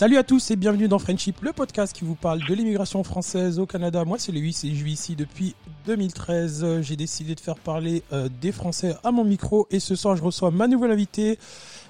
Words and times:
Salut 0.00 0.16
à 0.16 0.22
tous 0.22 0.50
et 0.50 0.56
bienvenue 0.56 0.88
dans 0.88 0.98
Friendship, 0.98 1.42
le 1.42 1.52
podcast 1.52 1.94
qui 1.94 2.06
vous 2.06 2.14
parle 2.14 2.40
de 2.48 2.54
l'immigration 2.54 3.04
française 3.04 3.58
au 3.58 3.66
Canada. 3.66 4.02
Moi 4.06 4.18
c'est 4.18 4.32
Louis 4.32 4.58
et 4.64 4.74
je 4.74 4.82
vis 4.82 4.92
ici 4.92 5.14
depuis 5.14 5.54
2013. 5.84 6.80
J'ai 6.80 6.96
décidé 6.96 7.34
de 7.34 7.40
faire 7.40 7.58
parler 7.58 8.02
euh, 8.10 8.30
des 8.40 8.50
Français 8.50 8.94
à 9.04 9.12
mon 9.12 9.24
micro 9.24 9.66
et 9.70 9.78
ce 9.78 9.94
soir 9.94 10.16
je 10.16 10.22
reçois 10.22 10.50
ma 10.52 10.68
nouvelle 10.68 10.92
invitée. 10.92 11.38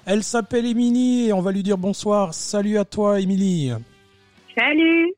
Elle 0.05 0.25
s'appelle 0.25 0.65
Émilie 0.65 1.29
et 1.29 1.31
on 1.31 1.39
va 1.39 1.53
lui 1.53 1.63
dire 1.63 1.77
bonsoir. 1.77 2.33
Salut 2.33 2.77
à 2.77 2.83
toi 2.83 3.21
Émilie. 3.21 3.71
Salut 4.57 5.13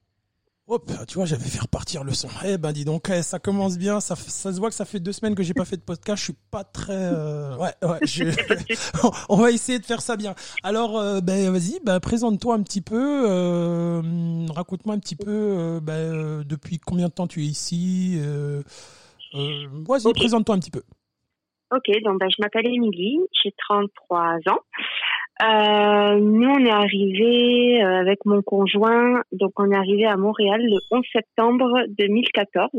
Hop, 0.66 0.89
tu 1.09 1.16
vois, 1.16 1.25
j'avais 1.25 1.43
fait 1.43 1.59
repartir 1.59 2.05
le 2.05 2.14
son. 2.14 2.30
Eh 2.45 2.57
ben, 2.57 2.71
dis 2.71 2.86
donc, 2.86 3.09
eh, 3.09 3.21
ça 3.21 3.38
commence 3.38 3.77
bien. 3.77 4.00
Ça, 4.00 4.16
ça 4.16 4.54
se 4.54 4.59
voit 4.59 4.70
que 4.70 4.75
ça 4.75 4.86
fait 4.86 5.02
deux 5.02 5.12
semaines 5.12 5.36
que 5.36 5.43
j'ai 5.43 5.54
pas 5.54 5.66
fait 5.66 5.75
de 5.75 5.82
podcast. 5.82 6.20
Je 6.20 6.23
suis 6.23 6.38
pas 6.52 6.63
très. 6.63 6.93
Euh, 6.93 7.57
ouais, 7.57 7.73
ouais. 7.82 8.00
Je... 8.04 8.23
on 9.30 9.36
va 9.36 9.52
essayer 9.52 9.80
de 9.80 9.86
faire 9.86 10.02
ça 10.02 10.16
bien. 10.16 10.36
Alors, 10.63 10.98
euh, 10.98 11.20
ben, 11.20 11.52
vas-y, 11.52 11.81
ben, 11.84 11.99
présente-toi 11.99 12.55
un 12.55 12.63
petit 12.63 12.80
peu. 12.80 13.26
Euh, 13.30 14.02
Raconte-moi 14.55 14.95
un 14.95 14.99
petit 14.99 15.17
peu. 15.17 15.81
Ben, 15.81 16.44
depuis 16.45 16.80
combien 16.80 17.09
de 17.09 17.14
temps 17.14 17.27
tu 17.27 17.41
es 17.41 17.45
ici 17.45 18.17
Vas-y, 19.34 20.08
okay. 20.08 20.14
présente-toi 20.14 20.55
un 20.55 20.59
petit 20.59 20.72
peu. 20.72 20.84
Ok, 21.75 21.89
donc 22.05 22.20
ben, 22.22 22.30
je 22.30 22.41
m'appelle 22.41 22.67
Émilie. 22.67 23.20
J'ai 23.44 23.53
33 23.67 24.38
ans. 24.48 24.59
Euh, 25.42 26.20
nous, 26.20 26.50
on 26.50 26.66
est 26.66 26.72
arrivé 26.72 27.84
euh, 27.84 28.00
avec 28.00 28.23
mon 28.26 28.42
conjoint, 28.44 29.23
donc 29.32 29.52
on 29.58 29.72
est 29.72 29.76
arrivé 29.76 30.06
à 30.06 30.16
Montréal 30.16 30.62
le 30.62 30.78
11 30.92 31.04
septembre 31.12 31.86
2014. 31.98 32.70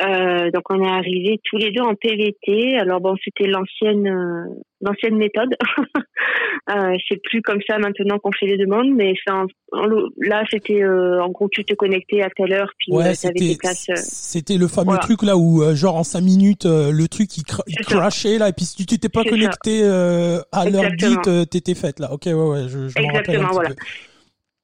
Euh, 0.00 0.50
donc 0.50 0.62
on 0.70 0.82
est 0.82 0.88
arrivé 0.88 1.40
tous 1.44 1.56
les 1.56 1.70
deux 1.70 1.82
en 1.82 1.94
PVT. 1.94 2.76
Alors 2.78 3.00
bon, 3.00 3.14
c'était 3.24 3.48
l'ancienne 3.48 4.06
euh, 4.06 4.44
l'ancienne 4.80 5.16
méthode. 5.16 5.54
euh, 6.70 6.96
c'est 7.08 7.20
plus 7.22 7.42
comme 7.42 7.60
ça 7.68 7.78
maintenant 7.78 8.18
qu'on 8.18 8.32
fait 8.32 8.46
les 8.46 8.56
demandes, 8.56 8.92
mais 8.94 9.14
en, 9.28 9.46
en, 9.72 9.86
là 10.18 10.44
c'était 10.50 10.84
en 10.84 11.28
gros 11.30 11.48
tu 11.50 11.64
te 11.64 11.74
connectais 11.74 12.22
à 12.22 12.30
telle 12.30 12.52
heure 12.52 12.70
puis 12.78 12.92
ouais, 12.92 13.14
c'était 13.14 13.56
c'était 13.96 14.58
le 14.58 14.68
fameux 14.68 14.86
voilà. 14.86 15.00
truc 15.00 15.22
là 15.22 15.36
où 15.36 15.62
genre 15.74 15.96
en 15.96 16.04
cinq 16.04 16.22
minutes 16.22 16.66
le 16.66 17.06
truc 17.06 17.36
il, 17.36 17.44
cra 17.44 17.62
il 17.66 17.76
crashait 17.84 18.38
là 18.38 18.48
et 18.48 18.52
puis 18.52 18.64
si 18.64 18.76
tu 18.76 18.86
t'étais 18.86 19.08
pas 19.08 19.24
connecté 19.24 19.84
à 19.84 20.70
l'heure 20.70 20.90
dite 20.96 21.50
t'étais 21.50 21.74
faite 21.74 22.00
là. 22.00 22.12
Ok 22.12 22.22
ouais 22.26 22.32
ouais 22.32 22.68
je, 22.68 22.88
je 22.88 22.98
Exactement 22.98 23.50
voilà. 23.52 23.70
Peu. 23.70 23.76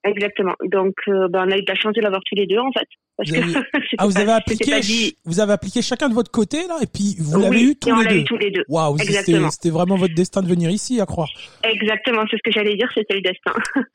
Exactement. 0.02 0.54
Donc, 0.64 0.94
ben, 1.06 1.44
on 1.46 1.50
a 1.50 1.58
eu 1.58 1.62
de 1.62 1.68
la 1.68 1.74
chance 1.74 1.92
de 1.92 2.00
l'avoir 2.00 2.22
tous 2.24 2.34
les 2.34 2.46
deux, 2.46 2.58
en 2.58 2.72
fait. 2.72 2.88
Vous 3.26 3.34
avez... 3.34 3.54
ah, 3.98 4.06
vous 4.06 4.18
avez 4.18 4.32
appliqué, 4.32 4.80
vous 5.24 5.40
avez 5.40 5.52
appliqué 5.52 5.82
chacun 5.82 6.08
de 6.08 6.14
votre 6.14 6.30
côté, 6.30 6.66
là, 6.66 6.78
et 6.82 6.86
puis 6.86 7.16
vous 7.18 7.38
l'avez 7.40 7.56
oui, 7.56 7.70
eu 7.70 7.76
tous 7.76 8.00
les, 8.00 8.20
eu 8.20 8.24
tous 8.24 8.36
les 8.36 8.50
deux. 8.50 8.64
Waouh, 8.68 8.96
c'était 8.98 9.70
vraiment 9.70 9.96
votre 9.96 10.14
destin 10.14 10.42
de 10.42 10.48
venir 10.48 10.70
ici, 10.70 11.00
à 11.00 11.06
croire. 11.06 11.28
Exactement, 11.64 12.24
c'est 12.30 12.36
ce 12.36 12.42
que 12.42 12.52
j'allais 12.52 12.76
dire, 12.76 12.88
c'était 12.94 13.14
le 13.14 13.22
destin. 13.22 13.52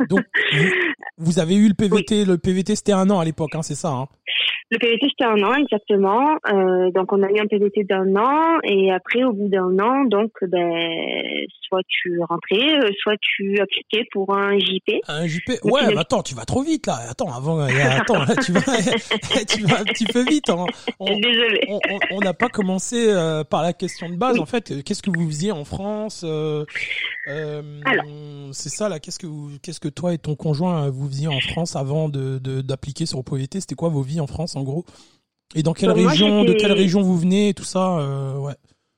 Donc, 0.10 0.24
vous, 0.54 0.70
vous, 1.18 1.40
avez 1.40 1.56
eu 1.56 1.68
le 1.68 1.74
PVT, 1.74 2.16
oui. 2.20 2.26
le 2.26 2.38
PVT 2.38 2.76
c'était 2.76 2.94
un 2.94 3.10
an 3.10 3.20
à 3.20 3.26
l'époque, 3.26 3.56
hein, 3.56 3.62
c'est 3.62 3.76
ça, 3.76 3.90
hein 3.90 4.08
le 4.72 4.80
PVT, 4.80 5.08
c'était 5.10 5.30
un 5.30 5.44
an, 5.44 5.54
exactement. 5.54 6.38
Euh, 6.52 6.90
donc, 6.90 7.14
on 7.14 7.22
a 7.22 7.30
eu 7.30 7.40
un 7.40 7.46
PVT 7.46 7.84
d'un 7.84 8.16
an. 8.16 8.60
Et 8.64 8.92
après, 8.92 9.24
au 9.24 9.32
bout 9.32 9.48
d'un 9.48 9.78
an, 9.78 10.06
donc, 10.06 10.32
ben, 10.42 10.90
soit 11.68 11.82
tu 11.88 12.20
rentrais, 12.28 12.80
euh, 12.80 12.90
soit 13.00 13.16
tu 13.22 13.60
appliquais 13.60 14.08
pour 14.12 14.36
un 14.36 14.58
JP. 14.58 15.02
Un 15.08 15.28
JP 15.28 15.64
Ouais, 15.64 15.82
mais 15.88 15.98
attends, 15.98 16.24
tu 16.24 16.34
vas 16.34 16.46
trop 16.46 16.64
vite, 16.64 16.88
là. 16.88 16.98
Attends, 17.10 17.32
avant, 17.32 17.60
attends, 17.60 18.24
là, 18.24 18.36
tu, 18.44 18.52
vas, 18.54 18.62
tu 19.48 19.62
vas 19.66 19.82
un 19.82 19.84
petit 19.84 20.06
peu 20.06 20.24
vite. 20.24 20.50
Hein. 20.50 20.66
On, 21.00 21.16
Désolée. 21.20 21.68
On 22.12 22.20
n'a 22.20 22.34
pas 22.34 22.50
commencé 22.50 23.08
euh, 23.10 23.44
par 23.44 23.62
la 23.62 23.74
question 23.74 24.10
de 24.10 24.16
base. 24.16 24.36
Oui. 24.36 24.42
En 24.42 24.48
fait, 24.48 24.84
qu'est-ce 24.84 25.04
que 25.04 25.12
vous 25.12 25.28
faisiez 25.28 25.52
en 25.52 25.64
France 25.64 26.26
euh, 26.26 26.66
C'est 28.52 28.70
ça, 28.70 28.90
là. 28.90 29.00
Qu'est-ce 29.00 29.20
que 29.20 29.28
vous, 29.28 29.52
qu'est-ce 29.62 29.80
que 29.80 29.90
toi 29.90 30.16
et 30.16 30.18
ton 30.18 30.36
conjoint, 30.36 30.90
vous 30.90 31.08
faisiez 31.08 31.28
en 31.28 31.40
France 31.40 31.76
avant 31.76 32.10
de, 32.10 32.40
d'appliquer 32.62 33.04
de, 33.04 33.10
sur 33.10 33.20
le 33.20 33.24
PVT 33.24 33.60
C'était 33.60 33.76
quoi 33.76 33.90
vos 33.90 34.02
vies 34.02 34.20
en 34.20 34.28
France? 34.28 34.55
En 34.56 34.64
gros 34.64 34.86
Et 35.56 35.64
dans 35.64 35.74
quelle 35.74 35.90
Donc, 35.90 35.98
région, 35.98 36.30
moi, 36.30 36.46
de 36.46 36.54
quelle 36.54 36.72
région 36.72 37.02
vous 37.02 37.18
venez, 37.18 37.54
tout 37.54 37.64
ça, 37.64 38.00
euh, 38.00 38.38
ouais. 38.40 38.56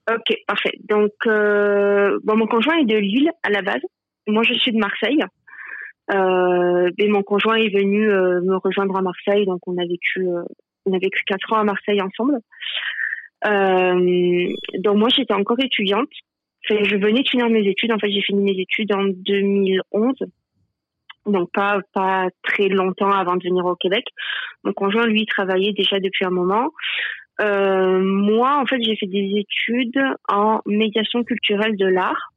Ok, 0.10 0.38
parfait. 0.48 0.78
Donc, 0.88 1.12
euh, 1.26 2.18
bon, 2.24 2.38
mon 2.38 2.48
conjoint 2.48 2.78
est 2.78 2.86
de 2.86 2.96
Lille 2.96 3.30
à 3.44 3.50
la 3.50 3.62
base. 3.62 3.82
Moi, 4.28 4.44
je 4.44 4.54
suis 4.54 4.72
de 4.72 4.78
Marseille. 4.78 5.24
Euh, 6.14 6.90
et 6.98 7.10
mon 7.10 7.22
conjoint 7.22 7.56
est 7.56 7.74
venu 7.74 8.10
euh, 8.10 8.40
me 8.42 8.56
rejoindre 8.56 8.96
à 8.96 9.02
Marseille, 9.02 9.46
donc 9.46 9.60
on 9.68 9.78
a 9.78 9.86
vécu, 9.86 10.22
euh, 10.22 10.44
on 10.86 10.94
a 10.94 11.00
vécu 11.00 11.22
quatre 11.26 11.52
ans 11.52 11.58
à 11.58 11.64
Marseille 11.66 12.02
ensemble. 12.02 12.40
Euh, 13.46 14.48
donc 14.80 14.98
moi, 14.98 15.10
j'étais 15.10 15.34
encore 15.34 15.60
étudiante. 15.60 16.10
Enfin, 16.70 16.82
je 16.84 16.96
venais 16.96 17.24
de 17.24 17.28
finir 17.28 17.50
mes 17.50 17.68
études. 17.68 17.92
En 17.92 18.00
fait, 18.00 18.10
j'ai 18.10 18.22
fini 18.22 18.42
mes 18.42 18.60
études 18.60 18.94
en 18.94 19.04
2011 19.06 20.16
donc 21.28 21.52
pas 21.52 21.80
pas 21.94 22.28
très 22.44 22.68
longtemps 22.70 23.12
avant 23.12 23.36
de 23.36 23.44
venir 23.44 23.66
au 23.66 23.76
Québec. 23.76 24.06
Mon 24.64 24.74
conjoint 24.74 25.06
lui 25.06 25.26
travaillait 25.26 25.74
déjà 25.74 26.00
depuis 26.00 26.26
un 26.26 26.32
moment. 26.32 26.70
Euh, 27.40 28.00
moi 28.02 28.58
en 28.60 28.66
fait 28.66 28.82
j'ai 28.82 28.96
fait 28.96 29.08
des 29.08 29.32
études 29.38 30.02
en 30.28 30.60
médiation 30.66 31.24
culturelle 31.24 31.78
de 31.78 31.86
l'art, 31.86 32.32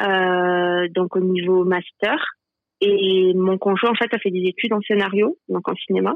euh, 0.00 0.88
donc 0.90 1.16
au 1.16 1.20
niveau 1.20 1.64
master. 1.64 2.34
Et 2.80 3.32
mon 3.34 3.58
conjoint 3.58 3.90
en 3.90 3.94
fait 3.94 4.12
a 4.14 4.18
fait 4.18 4.30
des 4.30 4.46
études 4.46 4.72
en 4.72 4.80
scénario, 4.82 5.36
donc 5.48 5.68
en 5.68 5.74
cinéma. 5.74 6.14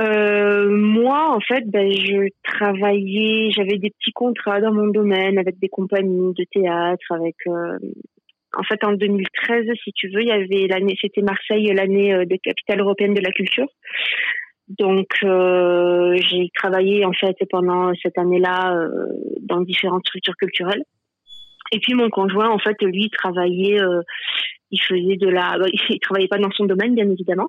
Euh, 0.00 0.68
moi, 0.70 1.34
en 1.34 1.40
fait, 1.40 1.64
ben, 1.66 1.90
je 1.90 2.28
travaillais, 2.44 3.50
j'avais 3.50 3.78
des 3.78 3.90
petits 3.90 4.12
contrats 4.12 4.60
dans 4.60 4.72
mon 4.72 4.88
domaine 4.88 5.38
avec 5.38 5.58
des 5.58 5.68
compagnies 5.68 6.34
de 6.34 6.44
théâtre, 6.52 7.04
avec 7.10 7.34
euh, 7.48 7.78
en 8.56 8.62
fait, 8.62 8.82
en 8.84 8.92
2013, 8.92 9.66
si 9.84 9.92
tu 9.92 10.08
veux, 10.08 10.22
il 10.22 10.28
y 10.28 10.32
avait 10.32 10.66
l'année, 10.68 10.96
c'était 11.00 11.22
Marseille, 11.22 11.66
l'année 11.74 12.14
euh, 12.14 12.24
des 12.24 12.38
capitales 12.38 12.80
européennes 12.80 13.14
de 13.14 13.20
la 13.20 13.30
culture. 13.30 13.68
Donc, 14.68 15.08
euh, 15.24 16.14
j'ai 16.16 16.50
travaillé 16.54 17.04
en 17.04 17.12
fait 17.12 17.36
pendant 17.50 17.92
cette 18.02 18.18
année-là 18.18 18.74
euh, 18.74 18.90
dans 19.40 19.62
différentes 19.62 20.06
structures 20.06 20.36
culturelles. 20.36 20.82
Et 21.72 21.80
puis 21.80 21.94
mon 21.94 22.10
conjoint, 22.10 22.50
en 22.50 22.58
fait, 22.58 22.76
lui, 22.82 23.10
travaillait, 23.10 23.80
euh, 23.80 24.00
il 24.70 24.80
faisait 24.80 25.16
de 25.16 25.28
la, 25.28 25.56
il 25.72 26.00
travaillait 26.00 26.28
pas 26.28 26.38
dans 26.38 26.50
son 26.50 26.64
domaine, 26.64 26.94
bien 26.94 27.08
évidemment, 27.10 27.48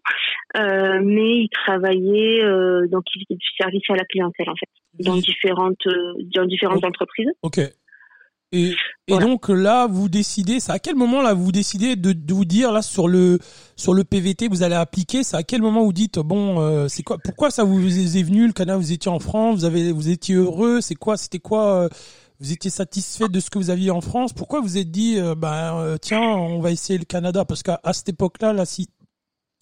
mais 0.56 1.44
il 1.44 1.50
travaillait 1.50 2.42
donc 2.90 3.04
il 3.14 3.26
faisait 3.26 3.38
du 3.38 3.48
service 3.58 3.84
à 3.90 3.96
la 3.96 4.06
clientèle 4.06 4.50
en 4.50 4.56
fait, 4.56 4.70
dans 5.06 5.18
différentes, 5.18 5.86
dans 6.34 6.46
différentes 6.46 6.86
entreprises. 6.86 7.30
Ok. 7.42 7.60
Et, 8.52 8.70
et 8.70 8.76
voilà. 9.10 9.28
donc 9.28 9.50
là, 9.50 9.86
vous 9.86 10.10
décidez, 10.10 10.60
c'est 10.60 10.72
à 10.72 10.80
quel 10.80 10.96
moment 10.96 11.22
là 11.22 11.36
vous 11.36 11.52
décidez 11.52 11.96
de, 11.96 12.14
de, 12.14 12.34
vous 12.34 12.46
dire 12.46 12.72
là 12.72 12.82
sur 12.82 13.08
le 13.08 13.38
sur 13.76 13.94
le 13.94 14.04
PVT 14.04 14.48
vous 14.48 14.64
allez 14.64 14.76
appliquer, 14.76 15.24
c'est 15.24 15.38
à 15.38 15.44
quel 15.44 15.62
moment 15.62 15.84
vous 15.84 15.94
dites 15.94 16.18
bon 16.18 16.60
euh, 16.60 16.88
c'est 16.88 17.04
quoi 17.04 17.18
pourquoi 17.24 17.52
ça 17.52 17.64
vous 17.64 17.80
est 17.80 18.24
venu 18.24 18.48
le 18.48 18.54
Canada 18.54 18.78
vous 18.78 18.92
étiez 18.92 19.12
en 19.12 19.20
France, 19.20 19.58
vous 19.58 19.66
avez 19.66 19.92
vous 19.92 20.10
étiez 20.10 20.34
heureux, 20.34 20.82
c'est 20.82 20.96
quoi 20.96 21.16
c'était 21.16 21.40
quoi 21.40 21.84
euh, 21.84 21.90
vous 22.40 22.52
étiez 22.52 22.72
satisfait 22.72 23.30
de 23.30 23.40
ce 23.40 23.52
que 23.52 23.60
vous 23.60 23.70
aviez 23.70 23.92
en 23.92 24.02
France, 24.02 24.34
pourquoi 24.34 24.62
vous 24.62 24.78
êtes 24.80 24.90
dit 24.90 25.20
euh, 25.20 25.36
ben 25.36 25.98
tiens, 26.02 26.22
on 26.22 26.60
va 26.60 26.72
essayer 26.72 26.98
le 26.98 27.06
Canada 27.06 27.46
parce 27.46 27.62
qu'à 27.62 27.80
cette 27.94 28.10
époque-là 28.10 28.54
là 28.54 28.66
si 28.66 28.90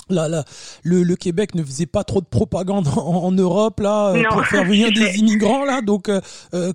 Là, 0.10 0.28
là, 0.30 0.44
le, 0.84 1.04
le, 1.04 1.16
Québec 1.16 1.56
ne 1.56 1.64
faisait 1.64 1.86
pas 1.86 2.04
trop 2.04 2.22
de 2.22 2.26
propagande 2.26 2.88
en, 2.98 3.26
en 3.26 3.32
Europe 3.32 3.80
là 3.80 4.14
non, 4.14 4.30
pour 4.30 4.46
faire 4.46 4.64
venir 4.64 4.90
des 4.92 5.20
immigrants 5.20 5.66
là. 5.66 5.82
Donc 5.82 6.10
euh, 6.10 6.22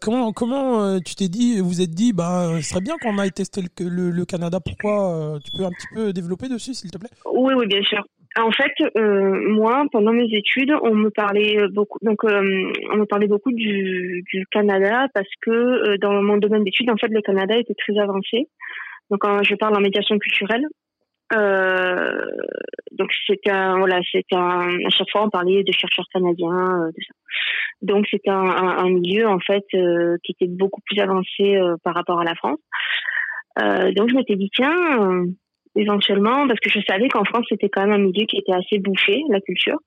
comment 0.01 0.33
comment 0.33 0.83
euh, 0.83 0.99
tu 1.05 1.15
t'es 1.15 1.29
dit, 1.29 1.61
vous 1.61 1.81
êtes 1.81 1.91
dit, 1.91 2.13
ben 2.13 2.61
ce 2.61 2.71
serait 2.71 2.81
bien 2.81 2.97
qu'on 3.01 3.19
aille 3.19 3.33
tester 3.33 3.63
le, 3.63 3.89
le, 3.89 4.11
le 4.11 4.25
Canada. 4.25 4.59
Pourquoi 4.61 5.15
euh, 5.15 5.39
Tu 5.45 5.51
peux 5.53 5.65
un 5.65 5.71
petit 5.71 5.87
peu 5.95 6.13
développer 6.13 6.49
dessus, 6.49 6.75
s'il 6.75 6.91
te 6.91 6.99
plaît? 6.99 7.11
Oui, 7.33 7.55
oui, 7.57 7.67
bien 7.67 7.83
sûr. 7.83 8.05
En 8.39 8.51
fait, 8.51 8.73
euh, 8.97 9.51
moi, 9.51 9.85
pendant 9.93 10.13
mes 10.13 10.25
études, 10.33 10.73
on 10.83 10.95
me 10.95 11.11
parlait 11.11 11.59
beaucoup, 11.71 11.99
donc 12.01 12.25
euh, 12.25 12.73
on 12.93 12.97
me 12.97 13.05
parlait 13.05 13.27
beaucoup 13.27 13.53
du, 13.53 14.25
du 14.33 14.47
Canada 14.51 15.07
parce 15.13 15.29
que 15.43 15.51
euh, 15.51 15.99
dans 15.99 16.23
mon 16.23 16.39
domaine 16.39 16.65
d'études, 16.65 16.89
en 16.89 16.97
fait, 16.97 17.09
le 17.09 17.21
Canada 17.21 17.55
était 17.59 17.75
très 17.75 17.99
avancé. 17.99 18.49
Donc, 19.11 19.21
quand 19.21 19.43
je 19.43 19.55
parle 19.57 19.77
en 19.77 19.81
médiation 19.81 20.19
culturelle, 20.19 20.65
euh, 20.65 20.82
donc 22.93 23.11
c'était 23.27 23.51
un, 23.51 23.79
voilà, 23.79 24.01
c'était 24.11 24.37
un, 24.37 24.69
à 24.87 24.91
chaque 24.91 25.11
fois 25.11 25.25
on 25.25 25.31
parlait 25.31 25.63
de 25.63 25.73
chercheurs 25.73 26.07
canadiens, 26.13 26.83
euh, 26.83 26.89
de 26.89 27.03
ça. 27.07 27.15
Donc 27.81 28.07
c'était 28.11 28.31
un, 28.31 28.45
un, 28.45 28.79
un, 28.79 28.91
milieu 28.91 29.27
en 29.27 29.41
fait 29.41 29.65
euh, 29.75 30.17
qui 30.23 30.33
était 30.33 30.47
beaucoup 30.47 30.81
plus 30.85 31.01
avancé 31.01 31.57
euh, 31.57 31.77
par 31.83 31.95
rapport 31.95 32.21
à 32.21 32.25
la 32.25 32.35
France. 32.35 32.61
Euh, 33.61 33.93
donc 33.93 34.11
je 34.11 34.15
m'étais 34.15 34.37
dit 34.37 34.51
tiens, 34.55 35.25
éventuellement 35.75 36.47
parce 36.47 36.61
que 36.61 36.71
je 36.71 36.81
savais 36.89 37.09
qu'en 37.09 37.25
France 37.25 37.47
c'était 37.49 37.69
quand 37.69 37.83
même 37.83 37.93
un 37.93 38.05
milieu 38.05 38.27
qui 38.27 38.37
était 38.37 38.53
assez 38.53 38.79
bouché 38.79 39.23
la 39.31 39.41
culture. 39.41 39.79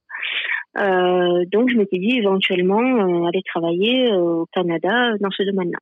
Donc 0.75 1.69
je 1.69 1.77
m'étais 1.77 1.97
dit 1.97 2.17
éventuellement 2.17 3.25
aller 3.27 3.41
travailler 3.43 4.11
au 4.13 4.45
Canada 4.53 5.13
dans 5.19 5.31
ce 5.31 5.43
domaine-là. 5.43 5.79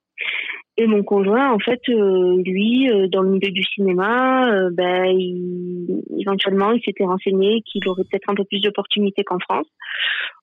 Et 0.75 0.87
mon 0.87 1.03
conjoint, 1.03 1.51
en 1.53 1.59
fait, 1.59 1.81
euh, 1.89 2.41
lui, 2.43 2.89
euh, 2.89 3.07
dans 3.07 3.21
le 3.21 3.29
milieu 3.29 3.51
du 3.51 3.63
cinéma, 3.63 4.51
euh, 4.51 4.69
ben, 4.73 5.05
il, 5.05 6.01
éventuellement, 6.17 6.71
il 6.71 6.81
s'était 6.83 7.03
renseigné 7.03 7.61
qu'il 7.61 7.87
aurait 7.87 8.03
peut-être 8.09 8.27
un 8.27 8.33
peu 8.33 8.43
plus 8.43 8.59
d'opportunités 8.59 9.23
qu'en 9.23 9.37
France. 9.37 9.67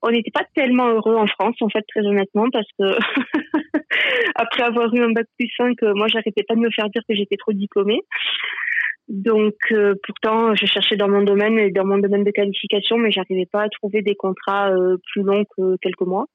On 0.03 0.11
n'était 0.11 0.31
pas 0.31 0.45
tellement 0.55 0.87
heureux 0.89 1.17
en 1.17 1.27
France, 1.27 1.57
en 1.61 1.69
fait, 1.69 1.85
très 1.89 2.07
honnêtement, 2.07 2.47
parce 2.53 2.69
que 2.79 2.97
après 4.37 4.63
avoir 4.63 4.95
eu 4.95 5.03
un 5.03 5.11
bac 5.11 5.27
plus 5.37 5.51
5, 5.57 5.77
moi, 5.97 6.07
j'arrêtais 6.07 6.45
pas 6.45 6.55
de 6.55 6.61
me 6.61 6.71
faire 6.71 6.89
dire 6.91 7.03
que 7.09 7.15
j'étais 7.17 7.37
trop 7.37 7.53
diplômée. 7.53 8.03
Donc 9.11 9.55
pourtant, 10.07 10.55
je 10.55 10.67
cherchais 10.67 10.97
dans 10.97 11.09
mon 11.09 11.23
domaine 11.23 11.59
et 11.59 11.71
dans 11.71 11.85
mon 11.85 11.99
domaine 11.99 12.25
de 12.25 12.31
qualification, 12.31 12.97
mais 12.97 13.11
j'arrivais 13.11 13.47
pas 13.51 13.63
à 13.65 13.69
trouver 13.69 14.03
des 14.03 14.15
contrats 14.15 14.71
plus 15.13 15.23
longs 15.23 15.45
que 15.57 15.77
quelques 15.83 16.07
mois. 16.07 16.27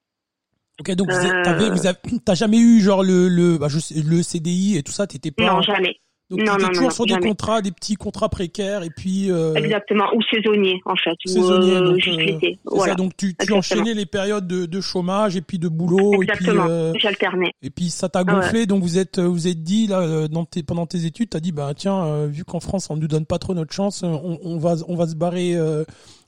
Ok, 0.80 0.92
donc 0.96 1.10
vous 1.10 2.20
t'as 2.26 2.36
jamais 2.36 2.60
eu 2.60 2.82
genre 2.82 3.02
le 3.02 3.30
le 3.30 3.58
bah, 3.58 3.68
le 3.70 4.22
CDI 4.22 4.78
et 4.78 4.84
tout 4.84 4.92
ça, 4.92 5.08
t'étais 5.08 5.32
pas. 5.32 5.46
Non, 5.46 5.62
jamais. 5.62 5.96
Donc 6.32 6.40
non, 6.40 6.58
non, 6.58 6.70
toujours 6.70 6.92
sur 6.92 7.06
des 7.06 7.20
contrats, 7.20 7.62
des 7.62 7.72
petits 7.72 7.96
contrats 7.96 8.30
précaires 8.30 8.82
et 8.82 8.90
puis. 8.90 9.30
Euh... 9.30 9.54
Exactement, 9.54 10.06
ou 10.16 10.22
saisonniers 10.24 10.82
en 10.86 10.96
fait. 10.96 11.16
Saisonniers, 11.24 11.76
euh, 11.76 11.92
donc. 11.92 12.08
Euh, 12.08 12.50
voilà. 12.66 12.94
ça, 12.94 12.96
donc 12.96 13.16
tu, 13.16 13.36
tu 13.36 13.54
enchaînais 13.54 13.94
les 13.94 14.08
périodes 14.08 14.48
de, 14.48 14.66
de, 14.66 14.82
chômage 14.82 15.36
et 15.36 15.42
puis 15.42 15.60
de 15.60 15.68
boulot. 15.68 16.24
Exactement. 16.24 16.66
Et 16.66 16.92
puis, 16.94 17.02
j'alternais. 17.02 17.52
Et 17.62 17.70
puis 17.70 17.90
ça 17.92 18.10
t'a 18.10 18.24
gonflé, 18.24 18.66
donc 18.66 18.82
vous 18.82 18.98
êtes 18.98 19.20
vous 19.20 19.48
êtes 19.48 19.62
dit 19.62 19.86
là 19.86 20.02
euh, 20.02 20.28
dans 20.28 20.46
tes, 20.46 20.64
pendant 20.64 20.88
tes 20.88 21.06
études, 21.06 21.30
t'as 21.30 21.40
dit 21.40 21.52
bah 21.52 21.74
tiens 21.76 22.26
vu 22.26 22.44
qu'en 22.44 22.60
France 22.60 22.90
on 22.90 22.98
nous 22.98 23.08
donne 23.08 23.28
pas 23.28 23.38
trop 23.38 23.54
notre 23.54 23.74
chance, 23.74 24.02
on, 24.02 24.40
on 24.44 24.58
va 24.58 24.76
on 24.88 24.96
va 24.96 25.08
se 25.08 25.16
barrer 25.16 25.56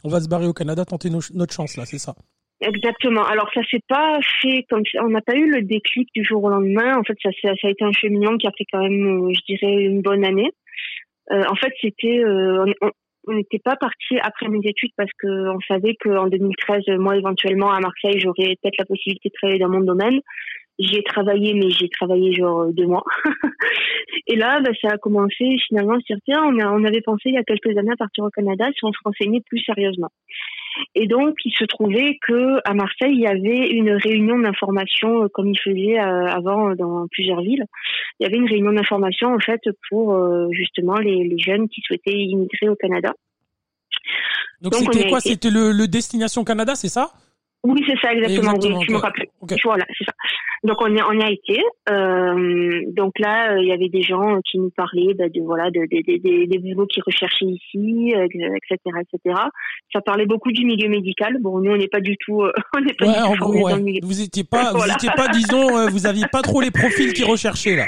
on 0.04 0.10
va 0.10 0.22
se 0.22 0.28
barrer 0.28 0.46
au 0.46 0.54
Canada 0.54 0.86
tenter 0.86 1.10
notre 1.10 1.54
chance 1.54 1.76
là, 1.76 1.86
c'est 1.86 1.98
ça? 1.98 2.14
Exactement. 2.62 3.24
Alors 3.24 3.50
ça 3.54 3.62
s'est 3.70 3.84
pas 3.88 4.18
fait 4.42 4.66
comme 4.70 4.84
ça. 4.92 5.04
On 5.04 5.10
n'a 5.10 5.22
pas 5.22 5.36
eu 5.36 5.50
le 5.50 5.62
déclic 5.62 6.10
du 6.16 6.24
jour 6.24 6.44
au 6.44 6.50
lendemain. 6.50 6.98
En 6.98 7.04
fait, 7.04 7.18
ça, 7.22 7.30
ça, 7.42 7.68
a 7.68 7.70
été 7.70 7.84
un 7.84 7.92
cheminement 7.92 8.38
qui 8.38 8.48
a 8.48 8.52
pris 8.52 8.66
quand 8.72 8.82
même, 8.82 9.28
euh, 9.28 9.32
je 9.32 9.54
dirais, 9.54 9.84
une 9.84 10.02
bonne 10.02 10.26
année. 10.26 10.50
Euh, 11.32 11.44
en 11.50 11.56
fait, 11.56 11.72
c'était, 11.82 12.20
euh, 12.20 12.66
on 13.28 13.34
n'était 13.34 13.60
pas 13.60 13.76
parti 13.76 14.18
après 14.22 14.48
mes 14.48 14.62
études 14.64 14.92
parce 14.98 15.12
que 15.20 15.28
on 15.28 15.60
savait 15.68 15.96
qu'en 16.00 16.28
2013, 16.28 16.98
moi 16.98 17.16
éventuellement 17.18 17.72
à 17.72 17.80
Marseille, 17.80 18.20
j'aurais 18.20 18.56
peut-être 18.62 18.78
la 18.80 18.86
possibilité 18.86 19.30
de 19.30 19.34
travailler 19.34 19.60
dans 19.60 19.70
mon 19.70 19.82
domaine. 19.82 20.20
J'y 20.80 20.96
ai 20.96 21.04
travaillé, 21.04 21.54
mais 21.54 21.70
j'ai 21.70 21.90
travaillé 21.90 22.34
genre 22.34 22.72
deux 22.72 22.86
mois. 22.86 23.04
et 24.28 24.36
là, 24.36 24.62
bah, 24.62 24.72
ça 24.82 24.94
a 24.94 24.98
commencé 24.98 25.58
finalement 25.68 25.96
à 25.96 26.00
se 26.00 26.06
dire 26.06 26.18
tiens, 26.26 26.44
on, 26.44 26.60
a, 26.60 26.72
on 26.72 26.84
avait 26.86 27.02
pensé 27.02 27.24
il 27.26 27.34
y 27.34 27.38
a 27.38 27.44
quelques 27.44 27.78
années 27.78 27.94
à 27.94 27.98
partir 27.98 28.24
au 28.24 28.30
Canada 28.30 28.68
si 28.74 28.84
on 28.84 28.92
se 28.92 29.00
renseignait 29.04 29.42
plus 29.48 29.60
sérieusement. 29.60 30.10
Et 30.96 31.08
donc, 31.08 31.36
il 31.46 31.52
se 31.52 31.66
trouvait 31.66 32.18
que 32.28 32.60
à 32.66 32.74
Marseille, 32.74 33.14
il 33.14 33.22
y 33.22 33.28
avait 33.28 33.70
une 33.70 33.92
réunion 33.92 34.40
d'information, 34.40 35.24
euh, 35.24 35.28
comme 35.28 35.50
il 35.50 35.60
faisait 35.60 36.00
euh, 36.00 36.26
avant 36.28 36.74
dans 36.76 37.08
plusieurs 37.12 37.42
villes. 37.42 37.66
Il 38.20 38.24
y 38.24 38.26
avait 38.26 38.38
une 38.38 38.48
réunion 38.48 38.74
d'information 38.74 39.34
en 39.34 39.40
fait 39.40 39.62
pour 39.90 40.14
euh, 40.14 40.48
justement 40.52 40.98
les, 40.98 41.38
jeunes 41.38 41.70
qui 41.70 41.82
souhaitaient 41.82 42.18
immigrer 42.18 42.70
au 42.70 42.76
Canada. 42.76 43.14
Donc, 44.62 44.76
c'était 44.76 45.08
quoi? 45.08 45.20
C'était 45.20 45.52
le, 45.52 45.72
le 45.72 45.88
Destination 45.88 46.44
Canada, 46.44 46.74
c'est 46.76 46.90
ça? 46.90 47.12
Oui, 47.64 47.84
c'est 47.88 48.00
ça 48.00 48.14
exactement. 48.14 48.54
exactement 48.54 48.80
me 48.90 48.98
rappelle. 48.98 49.28
Voilà, 49.64 49.86
c'est 49.98 50.06
ça. 50.06 50.14
Donc 50.64 50.78
on 50.82 50.96
y, 50.96 51.02
on 51.02 51.12
y 51.12 51.24
a 51.24 51.32
été. 51.32 51.62
Euh, 51.90 52.82
donc 52.88 53.20
là, 53.20 53.54
euh, 53.54 53.62
il 53.62 53.68
y 53.68 53.72
avait 53.72 53.90
des 53.90 54.02
gens 54.02 54.40
qui 54.50 54.60
nous 54.60 54.70
parlaient 54.70 55.14
bah, 55.14 55.30
de 55.30 55.42
voilà 55.42 55.70
de, 55.72 55.82
de, 55.82 56.02
de, 56.02 56.46
des 56.46 56.58
boulots 56.60 56.88
qu'ils 56.88 57.04
recherchaient 57.06 57.46
ici, 57.46 58.14
etc., 58.14 58.78
euh, 58.88 59.00
etc. 59.02 59.36
Ça 59.94 60.02
parlait 60.02 60.26
beaucoup 60.26 60.52
du 60.52 60.66
milieu 60.66 60.90
médical. 60.90 61.38
Bon, 61.42 61.60
nous 61.60 61.72
on 61.72 61.78
n'est 61.78 61.88
pas 61.88 62.02
du 62.02 62.16
tout, 62.18 62.42
euh, 62.42 62.52
on 62.76 62.82
n'est 62.82 62.94
pas 62.94 63.06
ouais, 63.06 63.32
du 63.32 63.38
tout 63.38 63.52
ouais. 63.52 63.82
milieu. 63.82 64.00
Vous 64.04 64.22
étiez 64.22 64.44
pas, 64.44 64.74
vous 64.74 64.90
étiez 64.90 65.10
pas, 65.16 65.28
disons, 65.30 65.90
vous 65.90 66.08
aviez 66.08 66.26
pas 66.32 66.42
trop 66.42 66.62
les 66.62 66.72
profils 66.72 67.14
qu'ils 67.14 67.26
recherchaient 67.26 67.76
là. 67.76 67.86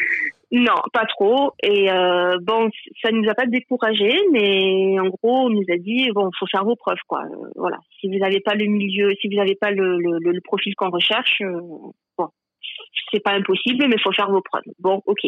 Non, 0.51 0.73
pas 0.93 1.05
trop. 1.05 1.53
Et 1.61 1.91
euh, 1.91 2.37
bon, 2.41 2.69
ça 3.03 3.11
nous 3.11 3.29
a 3.29 3.35
pas 3.35 3.45
découragé, 3.45 4.11
mais 4.31 4.99
en 4.99 5.07
gros, 5.07 5.45
on 5.45 5.49
nous 5.49 5.65
a 5.71 5.77
dit 5.77 6.09
bon, 6.11 6.29
faut 6.39 6.47
faire 6.47 6.65
vos 6.65 6.75
preuves, 6.75 6.97
quoi. 7.07 7.21
Euh, 7.21 7.49
voilà. 7.55 7.77
Si 7.99 8.07
vous 8.07 8.19
n'avez 8.19 8.39
pas 8.39 8.55
le 8.55 8.65
milieu, 8.65 9.13
si 9.19 9.27
vous 9.27 9.35
n'avez 9.35 9.55
pas 9.55 9.71
le, 9.71 10.41
profil 10.41 10.75
qu'on 10.75 10.89
recherche, 10.89 11.41
euh, 11.41 11.59
bon, 12.17 12.27
c'est 13.11 13.23
pas 13.23 13.33
impossible, 13.33 13.87
mais 13.87 13.99
faut 14.01 14.11
faire 14.11 14.31
vos 14.31 14.41
preuves. 14.41 14.63
Bon, 14.79 15.01
ok. 15.05 15.25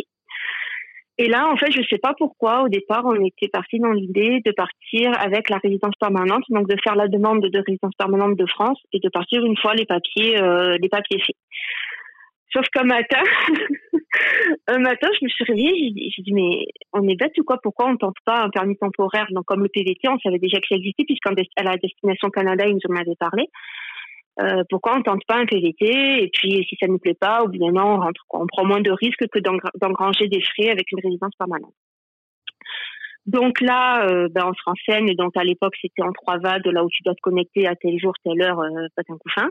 Et 1.17 1.27
là, 1.27 1.47
en 1.51 1.57
fait, 1.57 1.71
je 1.71 1.83
sais 1.87 1.99
pas 1.99 2.15
pourquoi, 2.17 2.63
au 2.63 2.69
départ, 2.69 3.03
on 3.05 3.23
était 3.23 3.49
parti 3.49 3.77
dans 3.77 3.91
l'idée 3.91 4.41
de 4.43 4.51
partir 4.51 5.11
avec 5.19 5.49
la 5.49 5.57
résidence 5.57 5.93
permanente, 5.99 6.43
donc 6.49 6.67
de 6.67 6.75
faire 6.83 6.95
la 6.95 7.07
demande 7.07 7.41
de 7.41 7.63
résidence 7.65 7.93
permanente 7.97 8.37
de 8.37 8.45
France 8.47 8.79
et 8.93 8.99
de 8.99 9.09
partir 9.09 9.45
une 9.45 9.57
fois 9.57 9.75
les 9.75 9.85
papiers, 9.85 10.41
euh, 10.41 10.77
les 10.81 10.89
papiers 10.89 11.19
faits. 11.19 11.35
Sauf 12.53 12.65
qu'un 12.73 12.83
matin, 12.83 13.21
un 14.67 14.79
matin, 14.79 15.07
je 15.19 15.25
me 15.25 15.29
suis 15.29 15.43
réveillée, 15.45 16.11
j'ai 16.15 16.21
dit, 16.21 16.33
mais 16.33 16.65
on 16.91 17.07
est 17.07 17.15
bête 17.15 17.37
ou 17.39 17.43
quoi? 17.43 17.57
Pourquoi 17.63 17.87
on 17.89 17.95
tente 17.95 18.17
pas 18.25 18.43
un 18.43 18.49
permis 18.49 18.77
temporaire? 18.77 19.27
Donc, 19.31 19.45
comme 19.45 19.63
le 19.63 19.69
PVT, 19.69 20.09
on 20.09 20.19
savait 20.19 20.39
déjà 20.39 20.59
qu'il 20.59 20.77
existait, 20.77 21.05
puisqu'à 21.05 21.63
la 21.63 21.77
destination 21.77 22.29
Canada, 22.29 22.65
ils 22.67 22.73
nous 22.73 22.93
en 22.93 22.99
avaient 22.99 23.15
parlé. 23.17 23.47
Euh, 24.41 24.63
pourquoi 24.69 24.97
on 24.97 25.01
tente 25.01 25.25
pas 25.27 25.37
un 25.37 25.45
PVT 25.45 26.23
Et 26.23 26.29
puis, 26.33 26.65
si 26.67 26.77
ça 26.79 26.87
ne 26.87 26.93
nous 26.93 26.99
plaît 26.99 27.17
pas, 27.19 27.43
au 27.43 27.47
bout 27.47 27.57
d'un 27.57 27.75
an, 27.75 27.95
on 27.95 27.99
rentre. 28.01 28.21
On 28.31 28.47
prend 28.47 28.65
moins 28.65 28.81
de 28.81 28.91
risques 28.91 29.27
que 29.31 29.39
d'engranger 29.39 30.27
des 30.27 30.41
frais 30.41 30.71
avec 30.71 30.91
une 30.91 30.99
résidence 31.03 31.35
permanente. 31.37 31.73
Donc 33.25 33.61
là, 33.61 34.07
euh, 34.07 34.27
ben, 34.31 34.45
on 34.47 34.53
se 34.53 34.61
renseigne. 34.65 35.13
Donc 35.15 35.37
à 35.37 35.43
l'époque, 35.43 35.75
c'était 35.81 36.01
en 36.01 36.11
trois 36.11 36.37
vagues, 36.39 36.65
là 36.65 36.83
où 36.83 36.89
tu 36.89 37.03
dois 37.03 37.13
te 37.13 37.21
connecter 37.21 37.67
à 37.67 37.75
tel 37.75 37.99
jour, 37.99 38.13
telle 38.23 38.41
heure, 38.41 38.59
euh, 38.59 38.87
pas 38.95 39.03
un 39.09 39.17
couffin. 39.17 39.49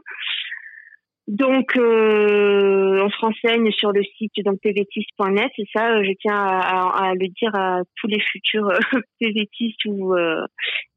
Donc, 1.30 1.76
euh, 1.76 3.00
on 3.04 3.08
se 3.08 3.18
renseigne 3.20 3.70
sur 3.70 3.92
le 3.92 4.02
site 4.02 4.32
donc 4.44 4.58
pvtis.net 4.62 5.52
et 5.58 5.64
ça, 5.72 5.92
euh, 5.92 6.02
je 6.02 6.10
tiens 6.20 6.34
à, 6.34 7.12
le 7.14 7.28
dire 7.28 7.54
à 7.54 7.82
tous 8.00 8.08
les 8.08 8.18
futurs 8.18 8.68
euh, 8.68 8.80
ou 9.86 10.16
euh, 10.16 10.44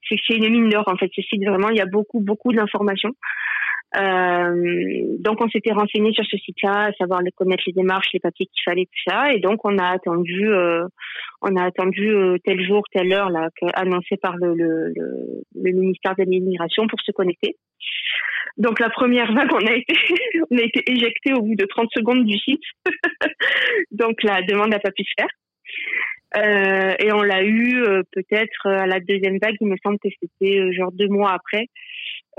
c'est 0.10 0.36
une 0.36 0.50
mine 0.50 0.70
d'or 0.70 0.86
en 0.88 0.98
fait. 0.98 1.12
Ce 1.16 1.22
site 1.22 1.46
vraiment, 1.46 1.70
il 1.70 1.78
y 1.78 1.82
a 1.82 1.86
beaucoup 1.86 2.20
beaucoup 2.20 2.52
d'informations. 2.52 3.12
Donc, 3.96 5.42
on 5.42 5.50
s'était 5.50 5.72
renseigné 5.72 6.12
sur 6.14 6.26
ce 6.26 6.38
site-là, 6.38 6.88
à 6.88 6.92
savoir 6.94 7.22
connaître 7.36 7.64
les 7.68 7.74
démarches, 7.74 8.10
les 8.14 8.20
papiers 8.20 8.48
qu'il 8.48 8.64
fallait, 8.64 8.86
tout 8.86 9.12
ça. 9.12 9.34
Et 9.34 9.40
donc, 9.40 9.64
on 9.66 9.78
a 9.78 9.88
attendu, 9.88 10.48
on 11.42 11.56
a 11.56 11.64
attendu 11.64 12.12
tel 12.44 12.66
jour, 12.66 12.84
telle 12.92 13.14
heure 13.14 13.30
là, 13.30 13.50
annoncé 13.74 14.18
par 14.18 14.36
le, 14.38 14.56
le, 14.56 14.94
le 15.56 15.72
ministère 15.72 16.16
de 16.18 16.24
l'immigration 16.24 16.88
pour 16.88 17.00
se 17.02 17.12
connecter. 17.12 17.58
Donc 18.58 18.80
la 18.80 18.90
première 18.90 19.32
vague, 19.34 19.52
on 19.52 19.66
a 19.66 19.74
été, 19.74 19.94
on 20.52 20.58
a 20.58 20.62
été 20.62 20.84
éjecté 20.92 21.34
au 21.34 21.42
bout 21.42 21.56
de 21.56 21.66
30 21.66 21.90
secondes 21.96 22.26
du 22.26 22.38
site. 22.38 22.64
Donc 23.92 24.22
la 24.24 24.42
demande 24.42 24.70
n'a 24.70 24.80
pas 24.80 24.92
pu 24.92 25.04
se 25.04 25.14
faire. 25.18 25.30
Euh, 26.36 26.96
et 27.00 27.12
on 27.12 27.22
l'a 27.22 27.44
eu 27.44 27.84
euh, 27.84 28.02
peut-être 28.12 28.68
à 28.68 28.88
la 28.88 29.00
deuxième 29.00 29.38
vague, 29.38 29.56
il 29.62 29.68
me 29.68 29.76
semble 29.84 30.00
que 30.00 30.10
c'était 30.20 30.60
euh, 30.60 30.72
genre 30.74 30.92
deux 30.92 31.08
mois 31.08 31.32
après, 31.32 31.68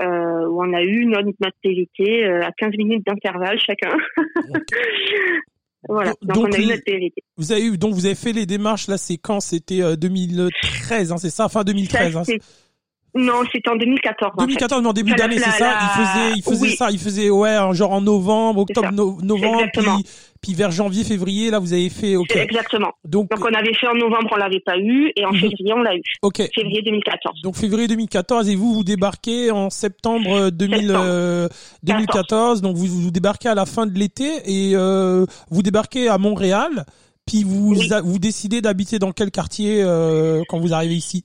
euh, 0.01 0.47
où 0.47 0.63
on 0.63 0.73
a 0.73 0.81
eu 0.83 1.05
notre, 1.05 1.29
notre 1.39 1.57
PVT 1.61 2.25
à 2.25 2.51
15 2.51 2.71
minutes 2.77 3.05
d'intervalle 3.05 3.59
chacun. 3.59 3.95
voilà, 5.89 6.13
donc, 6.21 6.47
on 6.47 6.51
a 6.51 6.57
eu 6.59 6.65
notre 6.65 6.83
PVT. 6.83 7.23
Vous 7.37 7.51
avez 7.51 7.65
eu, 7.65 7.77
donc 7.77 7.93
vous 7.93 8.05
avez 8.05 8.15
fait 8.15 8.33
les 8.33 8.45
démarches, 8.45 8.87
là 8.87 8.97
c'est 8.97 9.17
quand? 9.17 9.39
C'était 9.39 9.95
2013, 9.97 11.11
hein, 11.11 11.17
c'est 11.17 11.29
ça, 11.29 11.49
fin 11.49 11.63
2013 11.63 12.13
ça, 12.13 12.19
hein. 12.19 12.23
Non, 13.15 13.43
c'était 13.51 13.69
en 13.69 13.77
2014. 13.77 14.33
2014, 14.37 14.81
en, 14.81 14.89
en 14.89 14.93
début 14.93 15.13
d'année, 15.13 15.39
c'est 15.39 15.51
ça. 15.51 15.79
Il 15.81 16.05
faisait, 16.05 16.33
il 16.35 16.43
faisait 16.43 16.75
ça. 16.75 16.91
Il 16.91 16.99
faisait 16.99 17.29
ouais, 17.29 17.55
genre 17.71 17.93
en 17.93 18.01
novembre, 18.01 18.61
octobre, 18.61 18.91
novembre, 18.91 19.63
puis, 19.73 19.85
puis, 20.41 20.53
vers 20.53 20.71
janvier, 20.71 21.05
février. 21.05 21.49
Là, 21.49 21.59
vous 21.59 21.71
avez 21.71 21.89
fait. 21.89 22.17
Ok. 22.17 22.35
Exactement. 22.35 22.91
Donc, 23.05 23.29
donc 23.29 23.39
on 23.39 23.53
avait 23.53 23.73
fait 23.73 23.87
en 23.87 23.95
novembre, 23.95 24.29
on 24.33 24.35
l'avait 24.35 24.59
pas 24.59 24.77
eu, 24.77 25.13
et 25.15 25.25
en 25.25 25.31
mhm. 25.31 25.39
février, 25.39 25.73
on 25.73 25.81
l'a 25.81 25.95
eu. 25.95 26.01
Ok. 26.21 26.41
Février 26.53 26.81
2014. 26.81 27.41
Donc 27.41 27.55
février 27.55 27.87
2014, 27.87 28.49
et 28.49 28.55
vous, 28.55 28.73
vous 28.73 28.83
débarquez 28.83 29.49
en 29.49 29.69
septembre 29.69 30.49
2000, 30.49 30.91
euh, 30.93 31.47
2014. 31.83 32.61
Donc 32.61 32.75
vous, 32.75 32.87
vous 32.87 33.11
débarquez 33.11 33.47
à 33.47 33.55
la 33.55 33.65
fin 33.65 33.85
de 33.85 33.97
l'été 33.97 34.29
et 34.45 34.75
euh, 34.75 35.25
vous 35.49 35.61
débarquez 35.61 36.09
à 36.09 36.17
Montréal. 36.17 36.85
Puis 37.25 37.43
vous, 37.43 37.73
vous 38.03 38.19
décidez 38.19 38.61
d'habiter 38.61 38.99
dans 38.99 39.11
quel 39.11 39.31
quartier 39.31 39.81
euh, 39.81 40.43
quand 40.47 40.59
vous 40.59 40.73
arrivez 40.73 40.95
ici? 40.95 41.23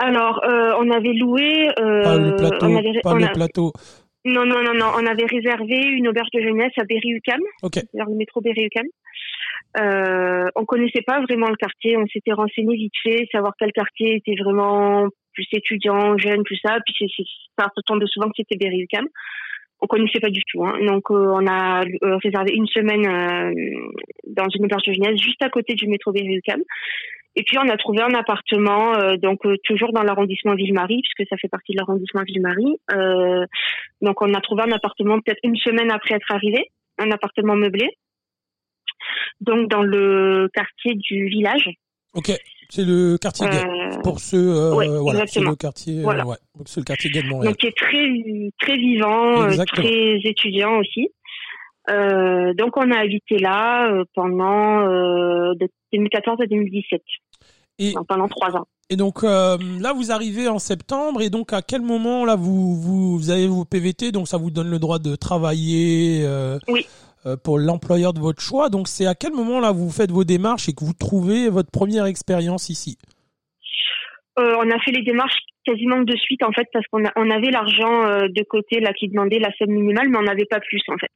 Alors, 0.00 0.42
euh, 0.44 0.72
on 0.78 0.90
avait 0.90 1.12
loué. 1.12 1.68
Euh, 1.78 2.02
pas 2.02 2.16
le 2.16 2.36
plateau. 2.36 2.66
On 2.66 2.76
avait, 2.76 3.00
pas 3.02 3.14
le 3.14 3.32
plateau. 3.32 3.72
Non, 4.24 4.46
non, 4.46 4.62
non, 4.62 4.74
non. 4.74 4.86
On 4.96 5.06
avait 5.06 5.26
réservé 5.26 5.76
une 5.76 6.08
auberge 6.08 6.30
de 6.32 6.40
jeunesse 6.40 6.72
à 6.78 6.84
Berry-UQAM, 6.84 7.40
okay. 7.62 7.82
vers 7.92 8.08
le 8.08 8.16
métro 8.16 8.40
Berry-UQAM. 8.40 8.86
Euh, 9.78 10.48
on 10.56 10.64
connaissait 10.64 11.02
pas 11.02 11.20
vraiment 11.20 11.48
le 11.48 11.56
quartier. 11.56 11.98
On 11.98 12.06
s'était 12.06 12.32
renseigné 12.32 12.76
vite 12.76 12.94
fait, 13.02 13.28
savoir 13.30 13.52
quel 13.58 13.72
quartier 13.72 14.16
était 14.16 14.40
vraiment 14.42 15.06
plus 15.34 15.46
étudiant, 15.52 16.16
jeune, 16.16 16.42
tout 16.44 16.56
ça. 16.64 16.78
Puis 16.84 16.94
c'est, 16.98 17.24
ça 17.58 17.68
de 17.68 18.06
souvent 18.06 18.28
que 18.28 18.34
c'était 18.36 18.56
Berry-UQAM. 18.56 19.06
On 19.82 19.86
connaissait 19.86 20.20
pas 20.20 20.30
du 20.30 20.42
tout. 20.44 20.64
Hein. 20.64 20.74
Donc 20.86 21.10
euh, 21.10 21.32
on 21.32 21.46
a 21.46 21.84
euh, 21.84 22.16
réservé 22.22 22.52
une 22.54 22.66
semaine 22.66 23.06
euh, 23.06 23.52
dans 24.26 24.46
une 24.54 24.64
auberge 24.64 24.82
de 24.86 24.92
jeunesse 24.92 25.20
juste 25.20 25.42
à 25.42 25.48
côté 25.48 25.74
du 25.74 25.88
métro 25.88 26.12
Berry-UQAM. 26.12 26.62
Et 27.36 27.44
puis 27.44 27.58
on 27.58 27.68
a 27.68 27.76
trouvé 27.76 28.02
un 28.02 28.14
appartement, 28.14 28.94
euh, 28.94 29.16
donc 29.16 29.46
euh, 29.46 29.56
toujours 29.64 29.92
dans 29.92 30.02
l'arrondissement 30.02 30.54
Ville-Marie, 30.54 31.00
puisque 31.02 31.28
ça 31.28 31.36
fait 31.36 31.48
partie 31.48 31.72
de 31.72 31.78
l'arrondissement 31.78 32.22
Ville-Marie. 32.22 32.76
Euh, 32.92 33.46
donc 34.02 34.20
on 34.20 34.34
a 34.34 34.40
trouvé 34.40 34.64
un 34.64 34.72
appartement 34.72 35.20
peut-être 35.20 35.40
une 35.44 35.56
semaine 35.56 35.92
après 35.92 36.16
être 36.16 36.32
arrivé, 36.32 36.70
un 36.98 37.10
appartement 37.12 37.54
meublé. 37.54 37.88
Donc 39.40 39.70
dans 39.70 39.82
le 39.82 40.48
quartier 40.52 40.94
du 40.96 41.28
village. 41.28 41.70
Ok, 42.14 42.32
c'est 42.68 42.84
le 42.84 43.16
quartier 43.16 43.48
gay. 43.48 43.62
Pour 44.02 44.18
ceux, 44.18 44.70
voilà, 44.70 45.24
c'est 45.28 45.40
le 45.40 45.54
quartier, 45.54 46.02
voilà. 46.02 46.26
ouais, 46.26 46.36
c'est 46.66 46.80
le 46.80 46.84
quartier 46.84 47.10
gay 47.10 47.22
de 47.22 47.28
Montréal. 47.28 47.52
Donc 47.52 47.58
qui 47.58 47.68
est 47.68 47.76
très 47.76 48.08
très 48.60 48.76
vivant, 48.76 49.48
très 49.66 50.18
étudiant 50.24 50.78
aussi. 50.78 51.08
Euh, 51.90 52.54
donc 52.54 52.76
on 52.76 52.90
a 52.90 52.98
habité 52.98 53.38
là 53.38 53.92
pendant 54.14 54.86
de 54.86 55.68
2014 55.92 56.40
à 56.40 56.46
2017. 56.46 57.02
Et, 57.78 57.94
pendant 58.06 58.28
trois 58.28 58.54
ans. 58.56 58.66
Et 58.90 58.96
donc 58.96 59.22
euh, 59.22 59.56
là, 59.80 59.92
vous 59.92 60.10
arrivez 60.10 60.48
en 60.48 60.58
septembre, 60.58 61.22
et 61.22 61.30
donc 61.30 61.52
à 61.52 61.62
quel 61.62 61.80
moment 61.80 62.24
là 62.24 62.34
vous 62.34 62.74
vous, 62.74 63.16
vous 63.16 63.30
avez 63.30 63.46
vos 63.46 63.64
PVT, 63.64 64.10
donc 64.10 64.28
ça 64.28 64.36
vous 64.36 64.50
donne 64.50 64.68
le 64.68 64.78
droit 64.78 64.98
de 64.98 65.14
travailler. 65.16 66.24
Euh, 66.24 66.58
oui. 66.68 66.86
Euh, 67.26 67.36
pour 67.36 67.58
l'employeur 67.58 68.14
de 68.14 68.18
votre 68.18 68.40
choix. 68.40 68.70
Donc 68.70 68.88
c'est 68.88 69.04
à 69.04 69.14
quel 69.14 69.34
moment 69.34 69.60
là 69.60 69.72
vous 69.72 69.90
faites 69.90 70.10
vos 70.10 70.24
démarches 70.24 70.70
et 70.70 70.72
que 70.72 70.82
vous 70.82 70.94
trouvez 70.94 71.50
votre 71.50 71.70
première 71.70 72.06
expérience 72.06 72.70
ici? 72.70 72.96
Euh, 74.38 74.54
On 74.56 74.70
a 74.70 74.78
fait 74.78 74.90
les 74.90 75.02
démarches 75.02 75.36
quasiment 75.66 76.00
de 76.00 76.16
suite 76.16 76.42
en 76.42 76.50
fait 76.50 76.66
parce 76.72 76.86
qu'on 76.86 77.02
on 77.16 77.30
avait 77.30 77.50
l'argent 77.50 78.06
euh, 78.06 78.28
de 78.28 78.42
côté 78.44 78.80
là 78.80 78.94
qui 78.94 79.08
demandait 79.08 79.38
la 79.38 79.50
somme 79.58 79.68
minimale 79.68 80.08
mais 80.08 80.16
on 80.16 80.22
n'avait 80.22 80.46
pas 80.46 80.60
plus 80.60 80.80
en 80.88 80.96
fait. 80.96 81.10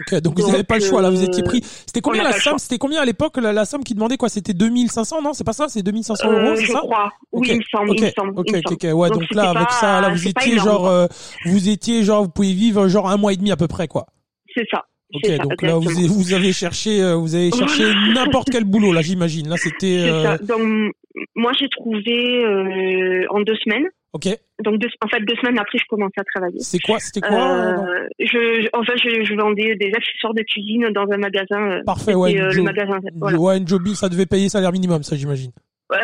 Ok, 0.00 0.20
donc, 0.20 0.38
vous 0.38 0.50
n'avez 0.50 0.64
pas 0.64 0.78
le 0.78 0.84
choix 0.84 1.02
là, 1.02 1.10
vous 1.10 1.22
étiez 1.22 1.42
pris. 1.42 1.60
C'était 1.62 2.00
combien 2.00 2.22
la 2.22 2.32
somme 2.32 2.58
C'était 2.58 2.78
combien 2.78 3.00
à 3.00 3.04
l'époque 3.04 3.36
la, 3.36 3.64
somme 3.64 3.84
qui 3.84 3.94
demandait 3.94 4.16
quoi 4.16 4.28
C'était 4.28 4.54
2500 4.54 5.22
non 5.22 5.32
C'est 5.32 5.44
pas 5.44 5.52
ça 5.52 5.68
C'est 5.68 5.82
2500 5.82 6.30
euros, 6.30 6.56
c'est 6.56 6.66
ça 6.66 6.78
crois. 6.78 7.12
Oui, 7.32 7.48
il 7.50 7.58
me 7.58 7.62
semble. 7.70 7.90
Ok, 8.38 8.48
ok, 8.54 8.72
ok, 8.72 8.86
ouais. 8.94 9.10
Donc, 9.10 9.34
là, 9.34 9.50
avec 9.50 9.70
ça, 9.70 10.00
là, 10.00 10.10
vous 10.10 10.28
étiez 10.28 10.58
genre, 10.58 11.08
vous 11.46 11.68
étiez 11.68 12.02
genre, 12.02 12.24
vous 12.24 12.30
pouvez 12.30 12.52
vivre 12.52 12.88
genre 12.88 13.08
un 13.10 13.16
mois 13.16 13.32
et 13.32 13.36
demi 13.36 13.50
à 13.50 13.56
peu 13.56 13.68
près 13.68 13.88
quoi. 13.88 14.06
C'est 14.54 14.66
ça. 14.70 14.84
Ok, 15.14 15.30
donc 15.38 15.62
là 15.62 15.74
vous, 15.74 15.88
vous, 15.88 16.34
avez 16.34 16.52
cherché, 16.52 17.00
euh, 17.00 17.14
vous 17.14 17.34
avez 17.34 17.50
cherché 17.58 17.84
n'importe 18.12 18.48
quel 18.50 18.64
boulot 18.64 18.92
là, 18.92 19.00
j'imagine. 19.00 19.48
Là, 19.48 19.56
c'était. 19.56 20.00
Euh, 20.00 20.36
donc 20.42 20.92
moi 21.34 21.52
j'ai 21.58 21.68
trouvé 21.68 22.44
euh, 22.44 23.24
en 23.30 23.40
deux 23.40 23.56
semaines. 23.56 23.88
Ok. 24.14 24.26
Donc 24.64 24.78
deux, 24.78 24.88
en 25.04 25.08
fait 25.08 25.20
deux 25.20 25.36
semaines 25.36 25.58
après 25.58 25.78
je 25.78 25.84
commençais 25.88 26.18
à 26.18 26.24
travailler. 26.24 26.60
C'est 26.60 26.78
quoi 26.78 26.98
C'était 26.98 27.20
quoi 27.20 27.76
je, 28.18 28.68
En 28.72 28.82
fait 28.82 28.96
je, 28.96 29.24
je, 29.24 29.34
vendais 29.34 29.76
des 29.76 29.92
accessoires 29.94 30.34
de 30.34 30.42
cuisine 30.42 30.88
dans 30.94 31.06
un 31.12 31.18
magasin. 31.18 31.82
Parfait, 31.84 32.14
ouais. 32.14 32.32
le 32.32 32.62
magasin. 32.62 32.98
Voilà. 33.16 33.38
Ouais, 33.38 33.58
une 33.58 33.94
ça 33.94 34.08
devait 34.08 34.26
payer 34.26 34.48
salaire 34.48 34.72
minimum, 34.72 35.02
ça 35.02 35.14
j'imagine. 35.14 35.52
Euh, 35.90 35.96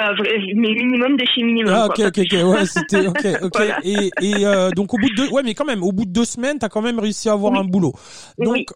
mais 0.55 0.73
minimum 0.75 1.17
de 1.17 1.25
chez 1.35 1.43
minimum. 1.43 1.73
Ah, 1.75 1.87
ok, 1.87 2.00
ok, 2.07 2.19
ok, 2.19 2.33
ouais, 2.33 2.67
c'était, 2.67 3.07
ok, 3.07 3.26
ok. 3.43 3.62
Et, 3.83 4.11
et 4.23 4.47
euh, 4.47 4.71
donc 4.71 4.95
au 4.95 4.97
bout 4.97 5.11
de 5.11 5.14
deux, 5.14 5.29
ouais, 5.29 5.43
mais 5.43 5.55
quand 5.55 5.67
même, 5.67 5.83
au 5.83 5.93
bout 5.93 6.07
de 6.07 6.11
deux 6.11 6.25
semaines, 6.25 6.59
t'as 6.59 6.71
quand 6.71 6.81
même 6.81 6.99
réussi 6.99 7.29
à 7.29 7.33
avoir 7.33 7.55
un 7.55 7.64
boulot. 7.64 7.93
Donc, 8.38 8.67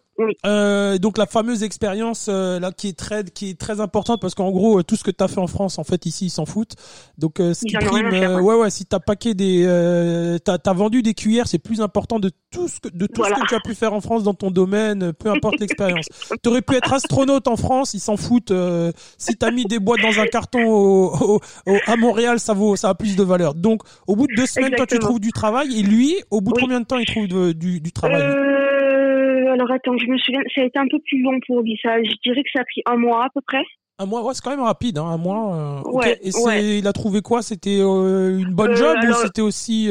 Euh, 0.45 0.97
donc 0.97 1.17
la 1.17 1.25
fameuse 1.25 1.63
expérience 1.63 2.27
euh, 2.27 2.59
là 2.59 2.73
qui 2.73 2.89
est 2.89 2.97
très, 2.97 3.23
qui 3.23 3.51
est 3.51 3.57
très 3.57 3.79
importante 3.79 4.19
parce 4.19 4.35
qu'en 4.35 4.51
gros, 4.51 4.83
tout 4.83 4.97
ce 4.97 5.03
que 5.05 5.11
t'as 5.11 5.29
fait 5.29 5.39
en 5.39 5.47
France, 5.47 5.79
en 5.79 5.85
fait, 5.85 6.05
ici, 6.05 6.25
ils 6.25 6.29
s'en 6.29 6.45
foutent. 6.45 6.75
Donc, 7.17 7.39
euh, 7.39 7.53
ce 7.53 7.61
qui 7.65 7.73
prime, 7.73 8.09
ouais, 8.41 8.55
ouais, 8.55 8.69
si 8.69 8.85
t'as 8.85 8.99
paqué 8.99 9.33
des, 9.33 9.63
t'as, 10.43 10.57
t'as 10.57 10.73
vendu 10.73 11.01
des 11.01 11.13
cuillères, 11.13 11.47
c'est 11.47 11.57
plus 11.57 11.81
important 11.81 12.19
de 12.19 12.31
tout 12.51 12.67
ce 12.67 12.81
que, 12.81 12.89
de 12.89 13.07
tout 13.07 13.23
ce 13.23 13.29
que 13.29 13.47
tu 13.47 13.55
as 13.55 13.61
pu 13.61 13.75
faire 13.75 13.93
en 13.93 14.01
France 14.01 14.23
dans 14.23 14.33
ton 14.33 14.51
domaine, 14.51 15.13
peu 15.13 15.29
importe 15.29 15.59
l'expérience. 15.59 16.07
T'aurais 16.43 16.61
pu 16.61 16.75
être 16.75 16.91
astronaute 16.93 17.47
en 17.47 17.55
France, 17.55 17.93
ils 17.93 17.99
s'en 18.01 18.17
foutent. 18.17 18.53
si 19.17 19.35
t'as 19.37 19.51
mis 19.51 19.63
des 19.65 19.79
boîtes 19.79 20.01
dans 20.01 20.19
un 20.19 20.27
carton 20.27 20.65
au 20.65 20.98
à 21.87 21.95
Montréal, 21.95 22.39
ça 22.39 22.53
vaut, 22.53 22.75
ça 22.75 22.89
a 22.89 22.95
plus 22.95 23.15
de 23.15 23.23
valeur. 23.23 23.55
Donc, 23.55 23.81
au 24.07 24.15
bout 24.15 24.27
de 24.27 24.35
deux 24.35 24.45
semaines, 24.45 24.75
toi, 24.75 24.85
tu 24.85 24.99
trouves 24.99 25.19
du 25.19 25.31
travail, 25.31 25.79
et 25.79 25.83
lui, 25.83 26.15
au 26.31 26.41
bout 26.41 26.53
de 26.53 26.59
combien 26.59 26.79
de 26.79 26.85
temps 26.85 26.97
il 26.97 27.05
trouve 27.05 27.27
du, 27.27 27.79
du, 27.79 27.91
travail? 27.91 28.21
Euh, 28.21 29.53
Alors 29.53 29.71
attends, 29.71 29.97
je 29.97 30.05
me 30.07 30.17
souviens, 30.17 30.41
ça 30.55 30.61
a 30.61 30.65
été 30.65 30.79
un 30.79 30.87
peu 30.89 30.99
plus 31.05 31.21
long 31.21 31.39
pour 31.47 31.61
lui. 31.61 31.77
Ça, 31.81 31.97
je 32.03 32.13
dirais 32.23 32.43
que 32.43 32.49
ça 32.53 32.61
a 32.61 32.65
pris 32.65 32.81
un 32.85 32.97
mois 32.97 33.25
à 33.25 33.29
peu 33.33 33.41
près. 33.45 33.63
Un 34.01 34.05
mois, 34.05 34.23
ouais, 34.23 34.33
c'est 34.33 34.41
quand 34.41 34.51
même 34.51 34.61
rapide, 34.61 34.97
hein, 34.97 35.05
un 35.05 35.17
mois. 35.17 35.83
Euh, 35.85 35.91
ouais, 35.91 36.19
Et 36.23 36.77
il 36.77 36.87
a 36.87 36.93
trouvé 36.93 37.21
quoi? 37.21 37.41
C'était 37.41 37.79
euh, 37.81 38.39
une 38.39 38.53
bonne 38.53 38.75
job 38.75 38.97
ou 39.03 39.13
c'était 39.13 39.41
aussi 39.41 39.89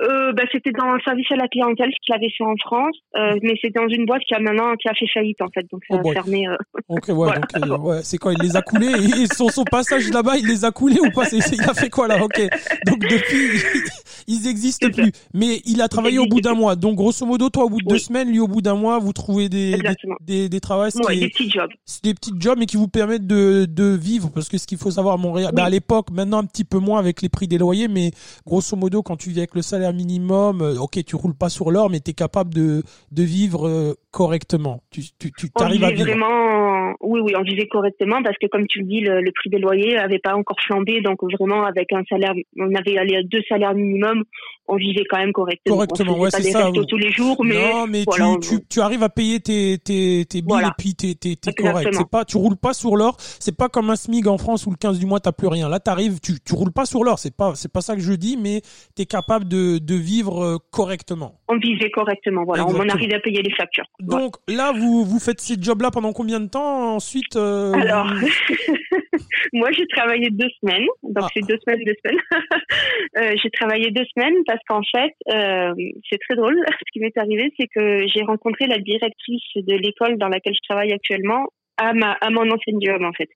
euh, 0.00 0.32
bah, 0.32 0.44
c'était 0.52 0.70
dans 0.70 0.84
un 0.84 0.98
service 1.00 1.26
à 1.32 1.36
la 1.36 1.48
clientèle 1.48 1.90
ce 1.90 1.96
qu'il 2.04 2.14
avait 2.14 2.30
fait 2.36 2.44
en 2.44 2.54
France, 2.56 2.96
euh, 3.16 3.36
mais 3.42 3.54
c'est 3.60 3.74
dans 3.74 3.88
une 3.88 4.06
boîte 4.06 4.22
qui 4.22 4.34
a 4.34 4.38
maintenant 4.38 4.74
qui 4.76 4.88
a 4.88 4.94
fait 4.94 5.08
faillite 5.12 5.42
en 5.42 5.48
fait, 5.52 5.66
donc 5.72 5.82
ça 5.90 6.00
oh 6.02 6.08
a 6.08 6.12
fermé. 6.12 6.46
Euh... 6.46 6.56
Ok, 6.88 7.08
ouais, 7.08 7.34
donc 7.34 7.44
euh, 7.56 7.76
ouais, 7.78 8.00
c'est 8.02 8.16
quoi 8.16 8.32
Il 8.32 8.40
les 8.40 8.56
a 8.56 8.62
coulés? 8.62 8.86
Et 8.86 9.26
son, 9.34 9.48
son 9.48 9.64
passage 9.64 10.08
là-bas, 10.10 10.36
il 10.38 10.46
les 10.46 10.64
a 10.64 10.70
coulés 10.70 11.00
ou 11.00 11.10
pas? 11.10 11.24
C'est, 11.24 11.38
Il 11.52 11.60
a 11.62 11.74
fait 11.74 11.90
quoi 11.90 12.08
là? 12.08 12.22
Ok, 12.22 12.40
donc 12.86 13.00
depuis 13.00 13.60
ils 14.26 14.46
existent 14.46 14.88
plus, 14.90 15.12
mais 15.34 15.60
il 15.66 15.82
a 15.82 15.88
travaillé 15.88 16.18
au 16.18 16.26
bout 16.26 16.40
d'un 16.40 16.54
mois. 16.54 16.76
Donc 16.76 16.96
grosso 16.96 17.26
modo, 17.26 17.50
toi 17.50 17.64
au 17.64 17.68
bout 17.68 17.82
de 17.82 17.88
deux 17.88 17.98
semaines, 17.98 18.30
lui 18.30 18.40
au 18.40 18.48
bout 18.48 18.62
d'un 18.62 18.76
mois, 18.76 18.98
vous 19.00 19.12
trouvez 19.12 19.48
des 19.48 19.72
des, 19.72 19.94
des, 20.20 20.48
des 20.48 20.60
travaux, 20.60 20.84
ouais, 21.06 21.18
des 21.18 21.28
petits 21.28 21.50
jobs, 21.50 21.70
des 22.04 22.14
petits 22.14 22.32
jobs, 22.38 22.58
mais 22.58 22.66
qui 22.66 22.76
vous 22.76 22.88
permettent 22.88 23.26
de 23.26 23.66
de 23.68 23.96
vivre. 23.96 24.30
Parce 24.32 24.48
que 24.48 24.58
ce 24.58 24.66
qu'il 24.66 24.78
faut 24.78 24.92
savoir 24.92 25.14
à 25.14 25.18
Montréal, 25.18 25.50
bah, 25.52 25.64
à 25.64 25.70
l'époque, 25.70 26.10
maintenant 26.12 26.38
un 26.38 26.44
petit 26.44 26.64
peu 26.64 26.78
moins 26.78 27.00
avec 27.00 27.20
les 27.20 27.28
prix 27.28 27.48
des 27.48 27.58
loyers, 27.58 27.88
mais 27.88 28.12
grosso 28.46 28.76
modo 28.76 29.02
quand 29.02 29.16
tu 29.16 29.30
vis 29.30 29.38
avec 29.38 29.54
le 29.54 29.62
salaire 29.62 29.87
minimum 29.92 30.62
euh, 30.62 30.78
ok, 30.78 31.02
tu 31.04 31.16
roules 31.16 31.34
pas 31.34 31.48
sur 31.48 31.70
l'or, 31.70 31.90
mais 31.90 32.00
tu 32.00 32.10
es 32.10 32.14
capable 32.14 32.54
de, 32.54 32.82
de 33.12 33.22
vivre 33.22 33.68
euh, 33.68 33.94
correctement. 34.10 34.80
Tu, 34.90 35.02
tu, 35.18 35.30
tu 35.32 35.48
arrives 35.60 35.84
à 35.84 35.90
vivre. 35.90 36.06
Vraiment, 36.06 36.94
oui, 37.00 37.20
oui, 37.20 37.32
on 37.36 37.42
vivait 37.42 37.66
correctement 37.66 38.22
parce 38.22 38.36
que 38.38 38.46
comme 38.46 38.66
tu 38.66 38.80
le 38.80 38.86
dis, 38.86 39.00
le, 39.00 39.30
prix 39.32 39.50
des 39.50 39.58
loyers 39.58 39.96
avait 39.96 40.18
pas 40.18 40.34
encore 40.34 40.56
flambé, 40.60 41.00
donc 41.00 41.22
vraiment 41.22 41.64
avec 41.64 41.92
un 41.92 42.02
salaire, 42.08 42.32
on 42.58 42.74
avait 42.74 42.98
allé 42.98 43.16
à 43.16 43.22
deux 43.22 43.42
salaires 43.48 43.74
minimum, 43.74 44.24
on 44.66 44.76
vivait 44.76 45.04
quand 45.08 45.18
même 45.18 45.32
correctement. 45.32 45.76
Correctement, 45.76 46.18
ouais, 46.18 46.30
c'est 46.30 46.42
ça. 46.42 46.70
tous 46.88 46.96
les 46.96 47.10
jours, 47.10 47.44
mais 47.44 47.56
non, 47.56 47.86
mais 47.86 48.04
tu, 48.40 48.56
tu, 48.68 48.80
arrives 48.80 49.02
à 49.02 49.08
payer 49.08 49.40
tes 49.40 49.78
tes 49.78 50.24
tes 50.24 50.42
billes 50.42 50.66
et 50.66 50.74
puis 50.76 50.94
t'es 50.94 51.14
t'es 51.14 51.52
correct. 51.52 51.90
C'est 51.92 52.08
pas, 52.08 52.24
tu 52.24 52.36
roules 52.36 52.56
pas 52.56 52.72
sur 52.72 52.96
l'or. 52.96 53.16
C'est 53.18 53.56
pas 53.56 53.68
comme 53.68 53.90
un 53.90 53.96
SMIC 53.96 54.26
en 54.26 54.38
France 54.38 54.66
où 54.66 54.70
le 54.70 54.76
15 54.76 54.98
du 54.98 55.06
mois 55.06 55.20
t'as 55.20 55.32
plus 55.32 55.48
rien. 55.48 55.68
Là, 55.68 55.80
t'arrives, 55.80 56.20
tu 56.20 56.34
tu 56.44 56.54
roules 56.54 56.72
pas 56.72 56.86
sur 56.86 57.04
l'or. 57.04 57.18
C'est 57.18 57.36
pas 57.36 57.54
c'est 57.54 57.72
pas 57.72 57.80
ça 57.80 57.94
que 57.94 58.02
je 58.02 58.12
dis, 58.12 58.36
mais 58.36 58.62
t'es 58.94 59.06
capable 59.06 59.46
de 59.46 59.78
de 59.78 59.94
vivre 59.94 60.42
euh, 60.42 60.56
correctement. 60.70 61.40
On 61.48 61.56
vivait 61.56 61.90
correctement, 61.90 62.44
voilà. 62.44 62.66
On 62.66 62.78
On 62.78 62.88
arrive 62.88 63.12
à 63.14 63.20
payer 63.20 63.42
les 63.42 63.52
factures. 63.54 63.86
Donc 64.16 64.36
là, 64.48 64.72
vous 64.72 65.04
vous 65.04 65.18
faites 65.18 65.40
ces 65.40 65.60
jobs-là 65.60 65.90
pendant 65.90 66.12
combien 66.12 66.40
de 66.40 66.48
temps 66.48 66.94
Ensuite. 66.94 67.36
Euh, 67.36 67.72
Alors, 67.72 68.06
moi, 69.52 69.70
j'ai 69.72 69.86
travaillé 69.86 70.30
deux 70.30 70.48
semaines. 70.60 70.86
Donc 71.02 71.24
ah. 71.24 71.28
c'est 71.34 71.46
deux 71.46 71.58
semaines, 71.64 71.84
deux 71.84 71.94
semaines. 72.04 72.20
euh, 73.18 73.34
j'ai 73.42 73.50
travaillé 73.50 73.90
deux 73.90 74.04
semaines 74.14 74.36
parce 74.46 74.60
qu'en 74.68 74.82
fait, 74.82 75.14
euh, 75.32 75.74
c'est 76.10 76.18
très 76.18 76.36
drôle. 76.36 76.56
Ce 76.70 76.92
qui 76.92 77.00
m'est 77.00 77.16
arrivé, 77.16 77.52
c'est 77.58 77.68
que 77.68 78.06
j'ai 78.08 78.22
rencontré 78.22 78.66
la 78.66 78.78
directrice 78.78 79.44
de 79.56 79.74
l'école 79.74 80.18
dans 80.18 80.28
laquelle 80.28 80.54
je 80.54 80.66
travaille 80.68 80.92
actuellement 80.92 81.46
à 81.76 81.92
ma 81.92 82.12
à 82.12 82.30
mon 82.30 82.50
ancienne 82.50 82.78
job 82.82 83.02
en 83.02 83.12
fait. 83.12 83.28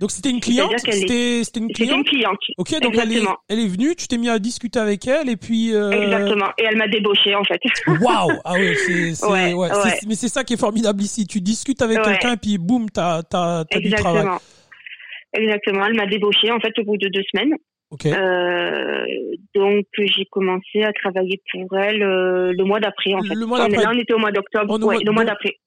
Donc 0.00 0.10
c'était 0.10 0.30
une 0.30 0.40
cliente? 0.40 0.72
C'était 0.78 1.42
une 1.56 1.68
cliente 1.68 1.98
une 1.98 2.04
cliente? 2.04 2.40
Ok, 2.58 2.80
donc 2.80 2.96
elle 3.00 3.12
est, 3.12 3.22
elle 3.48 3.60
est 3.60 3.68
venue, 3.68 3.94
tu 3.94 4.08
t'es 4.08 4.18
mis 4.18 4.28
à 4.28 4.38
discuter 4.38 4.80
avec 4.80 5.06
elle 5.06 5.28
et 5.28 5.36
puis... 5.36 5.72
Euh... 5.72 5.90
Exactement, 5.90 6.48
et 6.58 6.64
elle 6.64 6.76
m'a 6.76 6.88
débauché 6.88 7.34
en 7.34 7.44
fait. 7.44 7.60
Waouh 7.86 8.32
Ah 8.44 8.54
oui, 8.54 8.74
c'est... 8.76 9.26
Ouais, 9.30 9.52
ouais, 9.54 9.68
Mais 10.06 10.14
c'est 10.14 10.28
ça 10.28 10.42
qui 10.42 10.54
est 10.54 10.60
formidable 10.60 11.00
ici, 11.00 11.26
tu 11.26 11.40
discutes 11.40 11.80
avec 11.82 12.02
quelqu'un 12.02 12.32
et 12.32 12.36
puis 12.36 12.58
boum, 12.58 12.90
t'as 12.90 13.22
as, 13.32 13.64
du 13.78 13.90
travail. 13.90 14.26
Exactement, 15.32 15.86
elle 15.86 15.94
m'a 15.94 16.06
débauché 16.06 16.50
en 16.50 16.60
fait 16.60 16.76
au 16.78 16.84
bout 16.84 16.96
de 16.96 17.08
deux 17.08 17.22
semaines. 17.32 17.54
Okay. 17.90 18.12
Euh, 18.12 19.04
donc 19.54 19.86
j'ai 19.96 20.24
commencé 20.24 20.82
à 20.82 20.92
travailler 20.92 21.40
pour 21.52 21.78
elle 21.78 22.02
euh, 22.02 22.52
le 22.52 22.64
mois 22.64 22.80
d'après 22.80 23.14
en 23.14 23.22
fait. 23.22 23.34
Le 23.34 23.46
mois 23.46 23.58
d'après. 23.58 23.86
On, 23.86 23.92
était 23.92 24.14
au 24.14 24.18
mois 24.18 24.32
d'octobre. 24.32 24.84
Ouais, 24.84 24.98
le 25.04 25.12
mois 25.12 25.24
d'après 25.24 25.58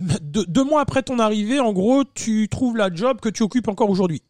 deux, 0.00 0.64
mois 0.64 0.80
après 0.80 1.02
ton 1.02 1.18
arrivée, 1.18 1.60
en 1.60 1.72
gros, 1.72 2.04
tu 2.04 2.48
trouves 2.48 2.76
la 2.76 2.92
job 2.92 3.20
que 3.20 3.28
tu 3.28 3.42
occupes 3.42 3.68
encore 3.68 3.90
aujourd'hui. 3.90 4.22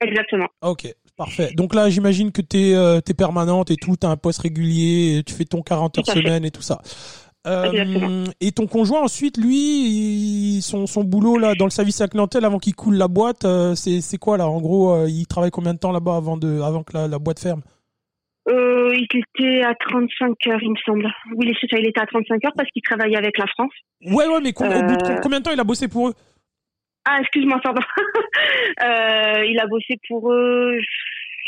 Exactement. 0.00 0.48
Ok, 0.62 0.94
parfait. 1.16 1.52
Donc 1.54 1.74
là, 1.74 1.90
j'imagine 1.90 2.32
que 2.32 2.42
tu 2.42 2.58
es, 2.58 2.74
euh, 2.74 3.00
permanente 3.16 3.70
et 3.70 3.76
tout, 3.76 3.96
tu 4.00 4.06
as 4.06 4.10
un 4.10 4.16
poste 4.16 4.40
régulier, 4.40 5.22
tu 5.26 5.34
fais 5.34 5.44
ton 5.44 5.62
40 5.62 5.98
heures 5.98 6.06
semaine 6.06 6.44
et 6.44 6.50
tout 6.50 6.62
ça. 6.62 6.80
Euh, 7.46 8.26
et 8.40 8.52
ton 8.52 8.66
conjoint 8.66 9.02
ensuite, 9.02 9.38
lui, 9.38 10.60
son, 10.62 10.86
son 10.86 11.04
boulot 11.04 11.38
là 11.38 11.54
dans 11.54 11.64
le 11.64 11.70
service 11.70 12.02
à 12.02 12.08
clientèle 12.08 12.44
avant 12.44 12.58
qu'il 12.58 12.74
coule 12.74 12.96
la 12.96 13.08
boîte, 13.08 13.46
euh, 13.46 13.74
c'est 13.74 14.18
quoi 14.18 14.36
là? 14.36 14.46
En 14.46 14.60
gros, 14.60 15.06
il 15.06 15.26
travaille 15.26 15.50
combien 15.50 15.72
de 15.72 15.78
temps 15.78 15.92
là-bas 15.92 16.16
avant 16.16 16.36
de 16.36 16.60
avant 16.60 16.82
que 16.82 16.96
la 16.96 17.18
boîte 17.18 17.40
ferme? 17.40 17.62
Euh, 18.48 18.94
il 18.94 19.06
était 19.18 19.62
à 19.62 19.74
35 19.74 20.46
heures, 20.48 20.62
il 20.62 20.70
me 20.70 20.76
semble. 20.84 21.12
Oui, 21.36 21.54
c'est 21.60 21.68
ça, 21.70 21.78
il 21.78 21.86
était 21.86 22.00
à 22.00 22.06
35 22.06 22.44
heures 22.44 22.52
parce 22.56 22.68
qu'il 22.70 22.82
travaillait 22.82 23.18
avec 23.18 23.36
la 23.38 23.46
France. 23.46 23.72
Ouais, 24.06 24.26
ouais, 24.26 24.40
mais 24.42 24.52
au 24.56 24.82
bout 24.82 24.96
de 24.96 25.12
euh, 25.12 25.20
combien 25.22 25.40
de 25.40 25.44
temps 25.44 25.52
il 25.52 25.60
a 25.60 25.64
bossé 25.64 25.88
pour 25.88 26.08
eux? 26.08 26.14
Ah, 27.04 27.18
excuse-moi, 27.20 27.60
pardon. 27.62 27.82
euh, 28.82 29.44
il 29.46 29.58
a 29.60 29.66
bossé 29.66 29.98
pour 30.08 30.32
eux, 30.32 30.78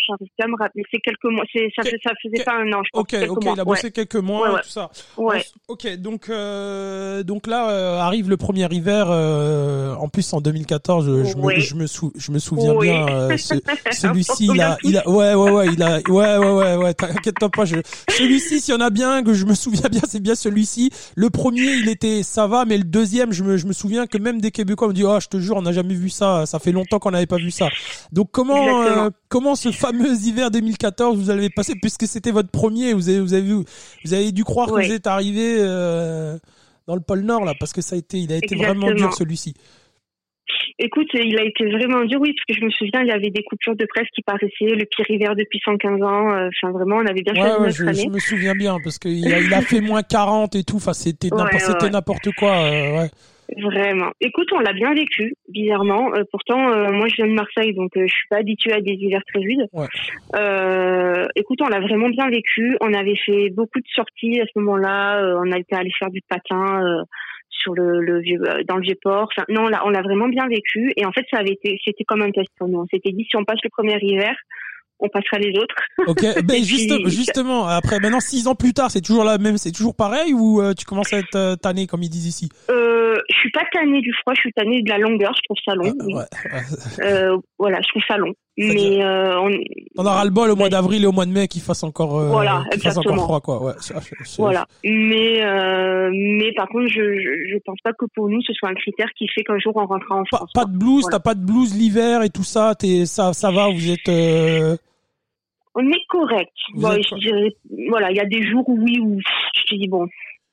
j'arrive 0.06 0.28
pas 0.36 0.44
à 0.44 0.48
me 0.48 0.56
rappeler. 0.56 0.82
C'est 0.90 1.00
quelques 1.00 1.24
mois. 1.24 1.44
C'est 1.52 1.68
ça, 1.76 1.82
ça 1.82 2.12
faisait 2.22 2.44
pas 2.44 2.54
un 2.54 2.72
an. 2.72 2.82
Je 2.84 2.90
pense, 2.92 3.02
ok, 3.02 3.16
ok. 3.28 3.44
Mois. 3.44 3.54
Il 3.56 3.60
a 3.60 3.64
bossé 3.64 3.90
quelques 3.90 4.16
mois, 4.16 4.48
ouais, 4.48 4.54
ouais. 4.54 4.62
tout 4.62 4.68
ça. 4.68 4.90
Ouais. 5.16 5.44
Ok, 5.68 5.96
donc 5.96 6.28
euh, 6.28 7.22
donc 7.22 7.46
là 7.46 7.70
euh, 7.70 7.98
arrive 7.98 8.28
le 8.28 8.36
premier 8.36 8.66
hiver. 8.70 9.06
Euh, 9.10 9.94
en 9.94 10.08
plus 10.08 10.32
en 10.32 10.40
2014, 10.40 11.06
je, 11.06 11.24
je 11.24 11.36
me 11.36 11.58
je 11.58 11.74
me, 11.74 11.86
sou, 11.86 12.12
je 12.16 12.32
me 12.32 12.38
souviens 12.38 12.74
bien. 12.78 13.06
Euh, 13.08 13.36
ce, 13.36 13.54
celui-ci, 13.90 14.48
il 14.52 14.60
a 14.60 14.76
il 14.82 14.98
a 14.98 15.08
ouais 15.08 15.34
ouais 15.34 15.50
ouais 15.50 15.66
il 15.72 15.82
a 15.82 16.00
ouais 16.08 16.36
ouais 16.38 16.52
ouais 16.52 16.76
ouais. 16.76 16.94
T'inquiète 16.94 17.38
pas. 17.38 17.64
Je, 17.64 17.76
celui-ci, 18.10 18.60
s'il 18.60 18.74
y 18.74 18.76
en 18.76 18.80
a 18.80 18.90
bien 18.90 19.22
que 19.22 19.34
je 19.34 19.44
me 19.44 19.54
souviens 19.54 19.88
bien, 19.90 20.02
c'est 20.06 20.20
bien 20.20 20.34
celui-ci. 20.34 20.90
Le 21.14 21.30
premier, 21.30 21.72
il 21.74 21.88
était 21.88 22.22
ça 22.22 22.46
va, 22.46 22.64
mais 22.64 22.78
le 22.78 22.84
deuxième, 22.84 23.32
je 23.32 23.42
me 23.42 23.56
je 23.56 23.66
me 23.66 23.72
souviens 23.72 24.06
que 24.06 24.18
même 24.18 24.40
des 24.40 24.50
Québécois 24.50 24.88
me 24.88 24.92
disent 24.92 25.06
oh 25.06 25.20
je 25.20 25.28
te 25.28 25.38
jure, 25.38 25.56
on 25.56 25.62
n'a 25.62 25.72
jamais 25.72 25.94
vu 25.94 26.10
ça. 26.10 26.46
Ça 26.46 26.58
fait 26.58 26.72
longtemps 26.72 26.98
qu'on 26.98 27.10
n'avait 27.10 27.26
pas 27.26 27.36
vu 27.36 27.50
ça. 27.50 27.68
Donc 28.12 28.30
comment 28.30 28.82
euh, 28.82 29.10
comment 29.28 29.54
ce 29.54 29.70
fameux 29.92 30.14
hiver 30.26 30.50
2014 30.50 31.16
vous 31.18 31.30
avez 31.30 31.50
passé 31.50 31.74
puisque 31.80 32.06
c'était 32.06 32.30
votre 32.30 32.50
premier 32.50 32.92
vous 32.94 33.08
avez 33.08 33.20
vous 33.20 33.34
avez 33.34 33.42
vu 33.42 33.54
vous 34.04 34.14
avez 34.14 34.32
dû 34.32 34.44
croire 34.44 34.68
que 34.68 34.72
vous 34.84 34.92
êtes 34.92 35.06
arrivé 35.06 35.56
euh, 35.58 36.38
dans 36.86 36.94
le 36.94 37.00
pôle 37.00 37.20
Nord 37.20 37.44
là 37.44 37.52
parce 37.58 37.72
que 37.72 37.80
ça 37.82 37.94
a 37.94 37.98
été 37.98 38.18
il 38.18 38.32
a 38.32 38.36
été 38.36 38.54
vraiment 38.56 38.90
dur 38.92 39.12
celui-ci. 39.14 39.54
Écoute, 40.78 41.06
il 41.14 41.38
a 41.38 41.44
été 41.44 41.64
vraiment 41.70 42.04
dur, 42.04 42.18
oui, 42.20 42.34
parce 42.34 42.44
que 42.48 42.60
je 42.60 42.64
me 42.64 42.70
souviens, 42.70 43.02
il 43.02 43.08
y 43.08 43.12
avait 43.12 43.30
des 43.30 43.42
coupures 43.44 43.76
de 43.76 43.86
presse 43.86 44.08
qui 44.14 44.22
paraissaient, 44.22 44.74
le 44.74 44.84
pire 44.84 45.08
hiver 45.10 45.36
depuis 45.36 45.60
115 45.64 46.02
ans. 46.02 46.32
euh, 46.34 46.48
Enfin, 46.48 46.72
vraiment, 46.72 46.96
on 46.96 47.06
avait 47.06 47.22
bien 47.22 47.34
choisi 47.34 47.50
Ouais, 47.50 47.56
ouais, 47.60 47.66
notre 47.66 47.76
je, 47.76 47.84
année. 47.84 48.02
je 48.02 48.08
me 48.08 48.18
souviens 48.18 48.54
bien 48.54 48.78
parce 48.82 48.98
qu'il 48.98 49.32
a, 49.32 49.38
il 49.40 49.52
a 49.54 49.60
fait 49.60 49.80
moins 49.92 50.02
40 50.02 50.56
et 50.56 50.64
tout. 50.64 50.76
Enfin, 50.76 50.92
c'était 50.92 51.32
Ouais, 51.32 51.90
n'importe, 51.90 52.30
quoi. 52.32 52.64
euh. 52.64 53.06
Vraiment. 53.60 54.12
Écoute, 54.20 54.52
on 54.52 54.60
l'a 54.60 54.72
bien 54.72 54.94
vécu, 54.94 55.34
bizarrement. 55.48 56.14
Euh, 56.14 56.22
pourtant, 56.30 56.70
euh, 56.72 56.90
moi, 56.90 57.06
je 57.08 57.16
viens 57.16 57.26
de 57.26 57.32
Marseille, 57.32 57.74
donc 57.74 57.96
euh, 57.96 58.06
je 58.06 58.12
suis 58.12 58.28
pas 58.30 58.38
habituée 58.38 58.72
à 58.72 58.80
des 58.80 58.92
hivers 58.92 59.22
très 59.26 59.40
rudes. 59.40 59.66
Ouais. 59.72 59.86
Euh, 60.36 61.26
écoute, 61.36 61.60
on 61.60 61.68
l'a 61.68 61.80
vraiment 61.80 62.08
bien 62.08 62.28
vécu. 62.28 62.76
On 62.80 62.94
avait 62.94 63.16
fait 63.16 63.50
beaucoup 63.50 63.80
de 63.80 63.88
sorties 63.94 64.40
à 64.40 64.44
ce 64.44 64.58
moment-là. 64.58 65.22
Euh, 65.22 65.42
on 65.44 65.52
a 65.52 65.58
été 65.58 65.74
allé 65.76 65.90
faire 65.98 66.10
du 66.10 66.20
patin 66.28 66.82
euh, 66.82 67.02
sur 67.50 67.74
le, 67.74 68.00
le 68.00 68.20
vieux, 68.20 68.40
euh, 68.42 68.62
dans 68.64 68.76
le 68.76 68.82
vieux 68.82 68.98
port. 69.02 69.28
Enfin, 69.36 69.44
non, 69.48 69.68
on 69.84 69.90
l'a 69.90 70.02
vraiment 70.02 70.28
bien 70.28 70.46
vécu. 70.48 70.92
Et 70.96 71.04
en 71.04 71.12
fait, 71.12 71.26
ça 71.30 71.38
avait 71.38 71.52
été, 71.52 71.78
c'était 71.84 72.04
comme 72.04 72.22
un 72.22 72.30
test 72.30 72.48
pour 72.58 72.68
nous. 72.68 72.80
On 72.80 72.86
s'était 72.86 73.12
dit, 73.12 73.26
si 73.28 73.36
on 73.36 73.44
passe 73.44 73.60
le 73.62 73.70
premier 73.70 73.98
hiver, 74.00 74.34
on 75.02 75.08
passera 75.08 75.38
les 75.38 75.52
autres. 75.58 75.74
Ok. 76.06 76.24
Ben 76.44 76.62
juste, 76.64 76.88
puis- 76.90 77.10
justement, 77.10 77.66
après, 77.66 78.00
maintenant, 78.00 78.20
six 78.20 78.46
ans 78.48 78.54
plus 78.54 78.72
tard, 78.72 78.90
c'est 78.90 79.00
toujours 79.02 79.24
la 79.24 79.38
même, 79.38 79.56
c'est 79.58 79.70
toujours 79.72 79.94
pareil 79.94 80.32
ou 80.32 80.60
euh, 80.60 80.72
tu 80.74 80.84
commences 80.84 81.12
à 81.12 81.18
être 81.18 81.36
euh, 81.36 81.56
tanné 81.56 81.86
comme 81.86 82.02
ils 82.02 82.08
disent 82.10 82.26
ici? 82.26 82.48
Euh, 82.70 83.14
je 83.30 83.36
suis 83.36 83.50
pas 83.50 83.62
tannée 83.72 84.00
du 84.00 84.12
froid, 84.22 84.32
je 84.34 84.40
suis 84.40 84.52
tannée 84.52 84.82
de 84.82 84.88
la 84.88 84.98
longueur. 84.98 85.32
Je 85.36 85.42
trouve 85.44 85.56
ça 85.64 85.74
long. 85.74 85.92
Ah, 86.00 86.04
oui. 86.06 86.14
ouais, 86.14 86.22
ouais. 86.54 87.04
Euh, 87.06 87.36
voilà, 87.58 87.78
je 87.82 87.88
trouve 87.90 88.02
ça 88.08 88.16
long. 88.16 88.32
Mais 88.58 89.02
euh, 89.02 89.38
on, 89.40 89.50
On 89.96 90.04
aura 90.06 90.24
le 90.24 90.30
bol 90.30 90.50
au 90.50 90.56
mois 90.56 90.68
d'avril 90.68 91.02
et 91.04 91.06
au 91.06 91.12
mois 91.12 91.24
de 91.24 91.30
mai 91.30 91.48
qu'il 91.48 91.62
fasse 91.62 91.82
encore, 91.84 92.18
euh, 92.18 92.28
Voilà, 92.28 92.64
qu'il 92.70 92.82
fasse 92.82 92.98
encore 92.98 93.12
exactement. 93.12 93.22
froid, 93.24 93.40
quoi. 93.40 93.64
Ouais. 93.64 93.72
Voilà. 94.38 94.66
Mais 94.84 95.42
euh, 95.42 96.10
mais 96.12 96.52
par 96.54 96.68
contre, 96.68 96.88
je, 96.88 97.00
je 97.00 97.50
je 97.52 97.58
pense 97.64 97.78
pas 97.82 97.92
que 97.92 98.04
pour 98.14 98.28
nous 98.28 98.42
ce 98.42 98.52
soit 98.52 98.68
un 98.68 98.74
critère 98.74 99.08
qui 99.16 99.26
fait 99.34 99.42
qu'un 99.42 99.58
jour 99.58 99.72
on 99.76 99.86
rentrera 99.86 100.16
en 100.16 100.24
France. 100.26 100.50
pas 100.54 100.66
de 100.66 100.76
blues, 100.76 101.00
Voilà. 101.02 101.16
t'as 101.16 101.22
pas 101.22 101.34
de 101.34 101.44
blues 101.44 101.74
l'hiver 101.74 102.22
et 102.22 102.30
tout 102.30 102.44
ça. 102.44 102.74
T'es, 102.78 103.06
ça, 103.06 103.32
ça 103.32 103.50
va. 103.50 103.68
Vous 103.70 103.90
êtes. 103.90 104.08
On 105.74 105.88
est 105.90 106.04
correct. 106.08 106.52
Vous 106.74 106.82
Bon, 106.82 106.92
êtes 106.92 107.02
je 107.04 107.08
quoi 107.10 107.18
dirais, 107.18 107.56
voilà, 107.88 108.10
il 108.10 108.16
y 108.16 108.20
a 108.20 108.26
des 108.26 108.42
jours 108.42 108.68
où 108.68 108.78
oui 108.78 108.98
où 109.00 109.18
je 109.56 109.62
te 109.64 109.74
dis 109.74 109.88
bon, 109.88 110.06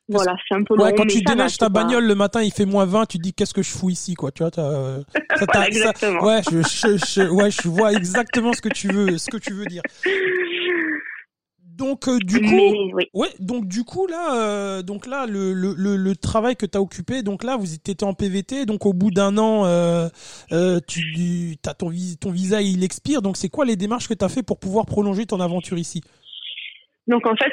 voilà, 0.08 0.36
c'est 0.48 0.56
un 0.56 0.64
peu 0.64 0.76
long. 0.76 0.84
Ouais, 0.86 0.94
quand 0.96 1.04
mais 1.06 1.12
tu 1.14 1.22
déneiges 1.22 1.58
ta 1.58 1.70
pas- 1.70 1.84
bagnole 1.84 2.06
le 2.06 2.16
matin, 2.16 2.42
il 2.42 2.52
fait 2.52 2.66
moins 2.66 2.86
20, 2.86 3.06
tu 3.06 3.18
te 3.18 3.24
dis 3.24 3.34
qu'est-ce 3.34 3.54
que 3.54 3.62
je 3.62 3.70
fous 3.70 3.90
ici, 3.90 4.16
quoi. 4.16 4.32
Tu 4.32 4.42
vois, 4.44 4.50
t'as, 4.52 4.64
euh, 4.72 5.02
ça, 5.14 5.46
Voilà, 5.46 5.46
t'as- 5.48 5.62
ça- 5.62 5.68
exactement. 5.68 6.24
ouais, 6.24 6.42
je, 6.52 6.62
je, 6.62 6.98
je- 6.98 7.30
ouais, 7.30 7.52
je 7.52 7.68
vois 7.68 7.92
exactement 7.94 8.54
ce 8.54 8.62
que 8.62 8.70
tu 8.70 8.88
veux, 8.88 9.18
ce 9.18 9.30
que 9.30 9.38
tu 9.38 9.54
veux 9.54 9.66
dire. 9.66 9.82
Donc, 11.80 12.08
euh, 12.10 12.20
du 12.20 12.42
coup, 12.42 12.46
Mais 12.56 12.94
oui. 12.94 13.06
ouais, 13.14 13.30
donc 13.40 13.66
du 13.66 13.84
coup 13.86 14.06
là, 14.06 14.36
euh, 14.36 14.82
donc 14.84 15.08
là, 15.08 15.26
le, 15.26 15.54
le, 15.54 15.74
le, 15.78 15.96
le 15.96 16.16
travail 16.16 16.56
que 16.58 16.66
t'as 16.66 16.80
occupé, 16.80 17.24
donc 17.24 17.44
là, 17.44 17.56
vous 17.58 17.74
étiez 17.74 17.96
en 18.04 18.14
PVT, 18.14 18.66
donc 18.66 18.86
au 18.86 18.94
bout 18.94 19.12
d'un 19.12 19.38
an, 19.38 19.66
euh, 19.66 20.10
tu, 20.88 21.56
t'as 21.64 21.74
ton, 21.74 21.88
vis- 21.90 22.18
ton 22.20 22.32
visa 22.32 22.62
il 22.62 22.84
expire, 22.84 23.22
donc 23.22 23.38
c'est 23.38 23.50
quoi 23.50 23.64
les 23.66 23.78
démarches 23.78 24.10
que 24.10 24.14
t'as 24.14 24.30
fait 24.30 24.44
pour 24.44 24.60
pouvoir 24.60 24.86
prolonger 24.86 25.26
ton 25.26 25.40
aventure 25.40 25.78
ici? 25.78 26.02
Donc 27.08 27.26
en 27.26 27.36
fait, 27.36 27.52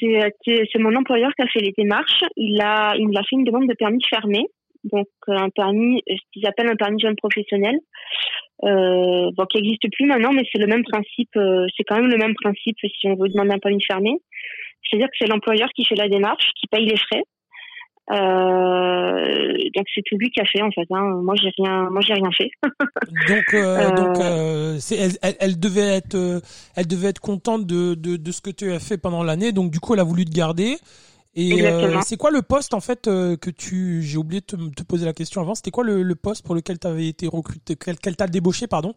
c'est 0.00 0.34
c'est 0.72 0.78
mon 0.78 0.94
employeur 0.94 1.30
qui 1.34 1.42
a 1.42 1.46
fait 1.46 1.60
les 1.60 1.72
démarches. 1.78 2.24
Il 2.36 2.60
a 2.60 2.94
il 2.98 3.08
me 3.08 3.16
a 3.16 3.22
fait 3.22 3.36
une 3.36 3.44
demande 3.44 3.66
de 3.68 3.74
permis 3.74 4.02
fermé, 4.10 4.44
donc 4.84 5.06
un 5.28 5.48
permis, 5.50 6.02
ce 6.06 6.20
qu'ils 6.32 6.46
appellent 6.46 6.68
un 6.68 6.76
permis 6.76 7.00
jeune 7.00 7.16
professionnel, 7.16 7.76
euh, 8.64 9.30
bon, 9.36 9.44
qui 9.46 9.58
n'existe 9.58 9.90
plus 9.92 10.06
maintenant, 10.06 10.32
mais 10.32 10.42
c'est 10.50 10.58
le 10.58 10.66
même 10.66 10.84
principe. 10.84 11.30
euh, 11.36 11.66
c'est 11.76 11.84
quand 11.84 11.96
même 11.96 12.10
le 12.10 12.16
même 12.18 12.34
principe 12.34 12.76
si 12.80 13.06
on 13.08 13.14
veut 13.16 13.28
demander 13.28 13.52
un 13.52 13.58
permis 13.58 13.82
fermé. 13.84 14.10
C'est-à-dire 14.88 15.08
que 15.08 15.16
c'est 15.18 15.26
l'employeur 15.28 15.68
qui 15.74 15.84
fait 15.84 15.94
la 15.96 16.08
démarche, 16.08 16.50
qui 16.58 16.66
paye 16.66 16.86
les 16.86 16.96
frais. 16.96 17.22
Euh, 18.10 19.52
donc 19.76 19.84
c'est 19.94 20.00
tout 20.06 20.16
lui 20.16 20.30
qui 20.30 20.40
a 20.40 20.44
fait 20.46 20.62
en 20.62 20.70
fait. 20.70 20.86
Hein. 20.90 21.20
Moi 21.22 21.34
j'ai 21.40 21.50
rien, 21.58 21.90
moi 21.90 22.00
j'ai 22.00 22.14
rien 22.14 22.30
fait. 22.36 22.50
Donc, 23.28 23.44
euh, 23.52 23.76
Euh, 23.76 24.74
euh, 24.76 24.78
elle, 24.92 25.10
elle, 25.22 25.34
elle 25.40 25.60
devait 25.60 25.96
être, 25.96 26.40
elle 26.74 26.86
devait 26.86 27.08
être 27.08 27.20
contente 27.20 27.66
de, 27.66 27.94
de, 27.94 28.16
de 28.16 28.32
ce 28.32 28.40
que 28.40 28.50
tu 28.50 28.72
as 28.72 28.78
fait 28.78 28.96
pendant 28.96 29.22
l'année. 29.22 29.52
Donc, 29.52 29.70
du 29.70 29.78
coup, 29.78 29.92
elle 29.94 30.00
a 30.00 30.04
voulu 30.04 30.24
te 30.24 30.34
garder. 30.34 30.76
Et 31.40 31.62
euh, 31.64 32.00
c'est 32.04 32.16
quoi 32.16 32.30
le 32.32 32.42
poste 32.42 32.74
en 32.74 32.80
fait 32.80 33.06
euh, 33.06 33.36
que 33.36 33.50
tu, 33.50 34.02
j'ai 34.02 34.18
oublié 34.18 34.40
de 34.40 34.46
te, 34.46 34.56
te 34.56 34.82
poser 34.82 35.06
la 35.06 35.12
question 35.12 35.40
avant. 35.40 35.54
C'était 35.54 35.70
quoi 35.70 35.84
le, 35.84 36.02
le 36.02 36.14
poste 36.16 36.44
pour 36.44 36.54
lequel 36.56 36.78
tu 36.80 36.86
avais 36.88 37.06
été 37.06 37.28
recruté, 37.28 37.76
quel, 37.76 37.96
quel 37.98 38.16
t'a 38.16 38.26
débauché, 38.26 38.66
pardon? 38.66 38.94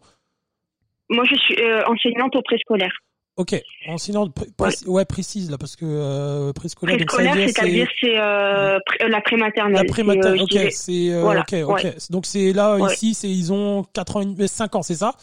Moi 1.08 1.24
je 1.30 1.36
suis 1.36 1.54
euh, 1.62 1.82
enseignante 1.86 2.34
au 2.34 2.42
préscolaire. 2.42 2.92
Ok, 3.36 3.54
enseignante, 3.88 4.34
pré- 4.34 4.74
ouais. 4.88 5.04
précise 5.06 5.50
là 5.50 5.56
parce 5.56 5.74
que 5.76 6.52
préscolaire. 6.52 6.96
Préscolaire, 6.96 7.34
dire 7.34 7.48
c'est-à-dire 7.48 7.88
c'est 8.00 8.16
la 9.08 9.20
prématernelle. 9.22 9.72
la 9.74 9.84
prématernelle. 9.84 10.42
ok, 10.42 10.66
c'est 10.70 11.14
ok. 11.62 11.86
Donc 12.10 12.26
c'est 12.26 12.52
là 12.52 12.76
Ouais. 12.76 12.92
ici, 12.92 13.14
c'est 13.14 13.30
ils 13.30 13.52
ont 13.52 13.84
4 13.94 14.16
ans, 14.16 14.20
et 14.22 14.26
demi- 14.26 14.48
5 14.48 14.74
ans, 14.74 14.82
c'est 14.82 14.96
ça? 14.96 15.14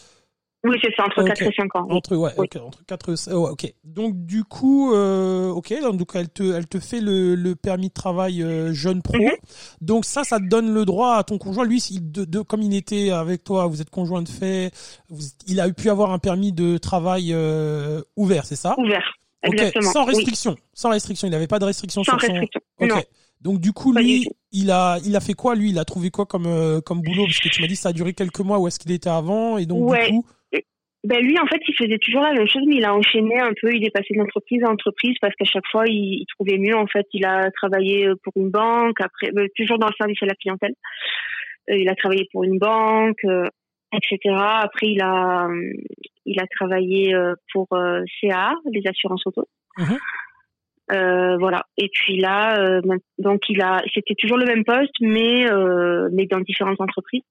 Oui, 0.66 0.78
c'est 0.84 0.94
ça, 0.96 1.06
entre 1.06 1.22
Ok. 1.22 1.28
4 1.30 1.42
et 1.44 1.52
5 1.56 1.76
ans. 1.78 1.86
oui. 1.90 1.96
Entre 1.96 2.16
ouais, 2.18 2.32
Oui. 2.38 2.48
entre 2.62 2.84
4 2.86 3.10
et 3.30 3.34
ouais, 3.34 3.50
ok. 3.50 3.74
Donc 3.86 4.26
du 4.26 4.44
coup 4.44 4.94
euh, 4.94 5.50
OK, 5.52 5.74
donc 5.82 6.10
elle 6.16 6.28
te 6.30 6.44
elle 6.54 6.68
te 6.68 6.80
fait 6.80 7.00
le, 7.00 7.36
le 7.36 7.56
permis 7.56 7.88
de 7.88 7.94
travail 7.94 8.44
euh, 8.44 8.74
jeune 8.74 9.02
pro. 9.02 9.18
Mhm. 9.18 9.32
Donc 9.80 10.04
ça 10.04 10.26
ça 10.26 10.38
te 10.38 10.44
donne 10.46 10.74
le 10.74 10.84
droit 10.84 11.16
à 11.16 11.24
ton 11.24 11.38
conjoint 11.38 11.64
lui 11.64 11.80
s'il 11.80 12.12
de, 12.12 12.26
de- 12.26 12.42
comme 12.42 12.62
il 12.62 12.76
était 12.76 13.10
avec 13.12 13.46
toi, 13.46 13.68
vous 13.68 13.80
êtes 13.82 13.90
conjoint 13.90 14.22
de 14.22 14.28
fait, 14.28 14.72
vous- 15.10 15.24
il 15.48 15.62
a 15.62 15.70
pu 15.72 15.90
avoir 15.90 16.12
un 16.12 16.20
permis 16.20 16.52
de 16.52 16.78
travail 16.78 17.32
euh, 17.32 18.02
ouvert, 18.18 18.46
c'est 18.46 18.58
ça? 18.58 18.76
Ouvert. 18.78 19.14
Exactement. 19.44 19.92
sans 19.94 20.02
oui. 20.06 20.16
restriction, 20.16 20.58
sans 20.74 20.90
restriction, 20.90 21.26
il 21.26 21.32
n'avait 21.32 21.48
pas 21.48 21.60
de 21.60 21.66
restriction 21.66 22.04
Sans 22.04 22.18
sur 22.20 22.28
son 22.28 22.34
restriction. 22.34 22.60
OK. 22.82 22.90
Non. 22.90 23.02
Donc 23.40 23.62
du 23.62 23.72
coup 23.72 23.94
lui, 23.94 24.28
il 24.52 24.70
a 24.72 24.98
il 25.06 25.16
a 25.16 25.22
fait 25.22 25.34
quoi 25.36 25.56
lui? 25.56 25.70
Il 25.70 25.80
a 25.80 25.86
trouvé 25.86 26.12
quoi 26.12 26.26
comme 26.26 26.46
euh, 26.48 26.82
comme 26.82 27.02
boulot? 27.02 27.24
Parce 27.26 27.40
que 27.40 27.48
tu 27.48 27.62
m'as 27.62 27.68
dit 27.70 27.78
ça 27.78 27.90
a 27.90 27.94
duré 27.94 28.14
quelques 28.14 28.42
mois 28.42 28.60
où 28.60 28.68
est-ce 28.68 28.78
qu'il 28.80 28.92
était 28.92 29.10
avant 29.10 29.58
et 29.58 29.66
donc 29.66 29.90
Ouais. 29.90 30.12
du 30.12 30.18
coup 30.18 30.26
Ben 31.06 31.20
lui, 31.24 31.40
en 31.40 31.46
fait, 31.48 31.62
il 31.68 31.76
faisait 31.76 31.98
toujours 31.98 32.22
la 32.22 32.34
même 32.34 32.48
chose, 32.48 32.64
mais 32.68 32.76
il 32.76 32.86
a 32.86 32.94
enchaîné 32.94 33.40
un 33.40 33.54
peu. 33.60 33.74
Il 33.74 33.86
est 33.86 33.90
passé 33.92 34.14
d'entreprise 34.16 34.62
à 34.66 34.70
entreprise 34.70 35.16
parce 35.22 35.34
qu'à 35.36 35.46
chaque 35.46 35.66
fois, 35.72 35.86
il, 35.88 36.22
il 36.22 36.26
trouvait 36.36 36.58
mieux. 36.58 36.76
En 36.76 36.88
fait, 36.88 37.08
il 37.14 37.26
a 37.26 37.50
travaillé 37.52 38.08
euh, 38.08 38.16
pour 38.24 38.34
une 38.36 38.50
banque, 38.50 39.00
après 39.00 39.30
euh, 39.38 39.48
toujours 39.56 39.80
dans 39.80 39.88
le 39.88 39.94
service 39.98 40.22
à 40.22 40.26
la 40.26 40.36
clientèle. 40.36 40.74
Euh, 41.70 41.78
il 41.78 41.88
a 41.88 41.96
travaillé 41.96 42.28
pour 42.34 42.44
une 42.44 42.58
banque, 42.58 43.24
euh, 43.24 43.46
etc. 43.94 44.36
Après, 44.38 44.88
il 44.88 45.02
a 45.02 45.46
euh, 45.48 45.72
il 46.26 46.40
a 46.40 46.46
travaillé 46.48 47.14
euh, 47.16 47.34
pour 47.54 47.68
euh, 47.72 48.02
CA, 48.20 48.54
les 48.72 48.82
assurances 48.86 49.26
auto. 49.26 49.48
Mhm. 49.78 49.98
Euh, 50.92 51.38
voilà. 51.38 51.64
Et 51.78 51.90
puis 51.94 52.18
là, 52.18 52.60
euh, 52.60 52.82
ma- 52.84 52.96
donc 53.20 53.48
il 53.48 53.62
a, 53.62 53.82
c'était 53.94 54.16
toujours 54.16 54.38
le 54.38 54.46
même 54.46 54.66
poste, 54.66 54.96
mais 55.00 55.50
euh, 55.50 56.10
mais 56.12 56.26
dans 56.26 56.40
différentes 56.40 56.82
entreprises. 56.82 57.24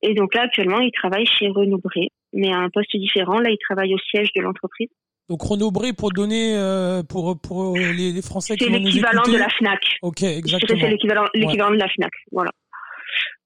Et 0.00 0.14
donc 0.14 0.34
là, 0.34 0.42
actuellement, 0.42 0.78
il 0.78 0.92
travaille 0.92 1.26
chez 1.26 1.48
Renaud 1.48 1.80
Bré, 1.82 2.10
mais 2.32 2.52
à 2.52 2.58
un 2.58 2.70
poste 2.70 2.96
différent. 2.96 3.38
Là, 3.40 3.50
il 3.50 3.58
travaille 3.58 3.94
au 3.94 3.98
siège 3.98 4.30
de 4.34 4.42
l'entreprise. 4.42 4.88
Donc 5.28 5.42
Renaud 5.42 5.70
Bré 5.70 5.92
pour 5.92 6.10
donner 6.10 6.56
euh, 6.56 7.02
pour 7.02 7.38
pour 7.38 7.76
les, 7.76 8.12
les 8.12 8.22
Français 8.22 8.56
qui 8.56 8.64
C'est 8.64 8.70
l'équivalent 8.70 9.22
de 9.26 9.36
la 9.36 9.48
Fnac. 9.50 9.98
Ok, 10.00 10.22
exactement. 10.22 10.80
c'est 10.80 10.88
l'équivalent, 10.88 11.26
l'équivalent 11.34 11.70
de 11.70 11.76
la 11.76 11.88
Fnac. 11.88 12.12
Voilà. 12.32 12.50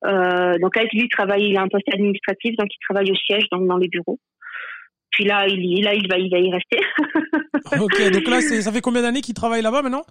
Euh, 0.05 0.59
donc 0.59 0.77
là, 0.77 0.83
lui, 0.85 1.03
il 1.03 1.09
travaille, 1.09 1.45
il 1.45 1.57
a 1.57 1.62
un 1.62 1.68
poste 1.68 1.88
administratif, 1.92 2.57
donc 2.57 2.68
il 2.73 2.79
travaille 2.88 3.11
au 3.11 3.16
siège, 3.16 3.45
donc 3.51 3.66
dans 3.66 3.79
les 3.79 3.88
bureaux. 3.88 4.18
Puis 5.11 5.25
là, 5.25 5.47
il, 5.47 5.83
là, 5.85 5.95
il 5.95 6.09
va, 6.09 6.18
il 6.18 6.31
va 6.31 6.38
y 6.38 6.51
rester. 6.53 6.81
ok, 7.81 8.12
donc 8.12 8.29
là 8.29 8.40
ça 8.62 8.73
fait 8.73 8.81
combien 8.81 9.03
d'années 9.03 9.21
qu'il 9.21 9.35
travaille 9.35 9.62
là-bas 9.62 9.83
maintenant? 9.83 10.05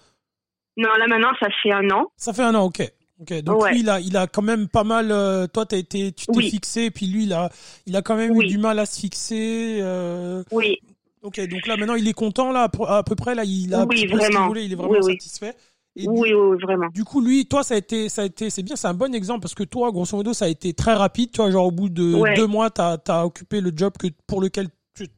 Non, 0.77 0.89
là 0.97 1.07
maintenant, 1.07 1.31
ça 1.39 1.47
fait 1.63 1.73
un 1.73 1.89
an. 1.89 2.11
Ça 2.17 2.33
fait 2.33 2.43
un 2.43 2.55
an, 2.55 2.65
ok. 2.65 2.81
Ok, 3.21 3.33
donc 3.43 3.61
Ouais. 3.61 3.71
lui 3.73 3.81
il 3.81 3.89
a 3.89 3.99
il 3.99 4.17
a 4.17 4.25
quand 4.27 4.41
même 4.41 4.67
pas 4.67 4.83
mal. 4.83 5.11
euh, 5.11 5.45
toi 5.47 5.65
t'as 5.65 5.77
été 5.77 6.11
tu 6.11 6.25
t'es 6.25 6.31
Oui. 6.35 6.49
fixé, 6.49 6.89
puis 6.91 7.05
lui 7.07 7.23
il 7.25 7.33
a 7.33 7.51
il 7.85 7.95
a 7.95 8.01
quand 8.01 8.15
même 8.15 8.35
eu 8.41 8.45
du 8.47 8.57
mal 8.57 8.79
à 8.79 8.85
se 8.85 8.99
fixer. 8.99 9.79
euh, 9.81 10.43
Oui, 10.51 10.79
Ok, 11.21 11.39
donc 11.47 11.67
là 11.67 11.77
maintenant 11.77 11.93
il 11.95 12.07
est 12.07 12.13
content 12.13 12.51
là 12.51 12.63
à 12.87 13.03
peu- 13.03 13.15
près 13.15 13.35
là 13.35 13.43
il 13.45 13.73
a 13.75 13.85
Oui, 13.85 14.07
vraiment. 14.07 14.47
voulait, 14.47 14.65
il 14.65 14.71
est 14.73 14.75
vraiment 14.75 15.01
satisfait. 15.01 15.55
Et 15.95 16.07
oui, 16.07 16.33
oui, 16.33 16.57
vraiment. 16.61 16.87
Du 16.93 17.03
coup, 17.03 17.19
lui, 17.19 17.45
toi, 17.47 17.63
ça 17.63 17.73
a 17.73 17.77
été, 17.77 18.07
ça 18.07 18.21
a 18.21 18.25
été, 18.25 18.49
c'est 18.49 18.63
bien, 18.63 18.77
c'est 18.77 18.87
un 18.87 18.93
bon 18.93 19.13
exemple 19.13 19.41
parce 19.41 19.53
que 19.53 19.65
toi, 19.65 19.91
grosso 19.91 20.15
modo, 20.15 20.33
ça 20.33 20.45
a 20.45 20.47
été 20.47 20.73
très 20.73 20.93
rapide. 20.93 21.31
Tu 21.33 21.41
vois, 21.41 21.51
genre 21.51 21.65
au 21.67 21.71
bout 21.71 21.89
de 21.89 22.13
Ouais. 22.15 22.33
deux 22.33 22.47
mois, 22.47 22.69
t'as, 22.69 22.97
as 23.09 23.25
occupé 23.25 23.59
le 23.59 23.73
job 23.75 23.91
que 23.99 24.07
pour 24.25 24.39
lequel 24.39 24.69
tu, 24.95 25.09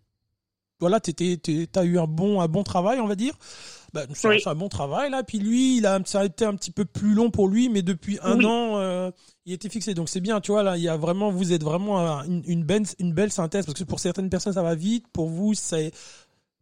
voilà, 0.79 0.99
t'étais, 0.99 1.37
t'as 1.71 1.83
eu 1.85 1.99
un 1.99 2.07
bon, 2.07 2.41
un 2.41 2.47
bon 2.47 2.63
travail, 2.63 2.99
on 2.99 3.05
va 3.05 3.13
dire. 3.13 3.35
Ben, 3.93 4.07
c'est, 4.13 4.27
Oui. 4.27 4.41
un 4.45 4.55
bon 4.55 4.69
travail 4.69 5.11
là. 5.11 5.21
Puis 5.23 5.37
lui, 5.39 5.77
il 5.77 5.85
a, 5.85 5.99
ça 6.05 6.21
a 6.21 6.25
été 6.25 6.45
un 6.45 6.55
petit 6.55 6.71
peu 6.71 6.83
plus 6.83 7.13
long 7.13 7.29
pour 7.29 7.47
lui, 7.47 7.69
mais 7.69 7.83
depuis 7.83 8.17
un 8.23 8.37
Oui. 8.39 8.45
an, 8.45 8.77
euh, 8.79 9.11
il 9.45 9.53
était 9.53 9.69
fixé. 9.69 9.93
Donc 9.93 10.09
c'est 10.09 10.19
bien, 10.21 10.41
tu 10.41 10.51
vois 10.51 10.63
là, 10.63 10.77
il 10.77 10.83
y 10.83 10.89
a 10.89 10.97
vraiment, 10.97 11.29
vous 11.31 11.53
êtes 11.53 11.63
vraiment 11.63 11.99
un- 11.99 12.25
une, 12.25 12.43
une 12.47 12.63
belle, 12.63 12.83
une 12.99 13.13
belle 13.13 13.31
synthèse 13.31 13.65
parce 13.67 13.77
que 13.77 13.83
pour 13.83 13.99
certaines 13.99 14.29
personnes 14.29 14.53
ça 14.53 14.63
va 14.63 14.73
vite, 14.75 15.05
pour 15.13 15.27
vous 15.29 15.53
c'est, 15.53 15.91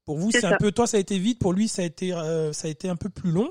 pour 0.04 0.18
vous 0.18 0.32
C'est 0.32 0.44
un 0.46 0.58
peu, 0.58 0.72
toi 0.74 0.88
ça 0.88 0.98
a 0.98 1.00
été 1.00 1.18
vite, 1.20 1.40
pour 1.40 1.54
lui 1.54 1.68
ça 1.70 1.84
a 1.84 1.86
été, 1.86 2.12
euh, 2.14 2.52
ça 2.54 2.68
a 2.68 2.72
été 2.72 2.90
un 2.90 2.96
peu 2.98 3.10
plus 3.10 3.32
long. 3.32 3.50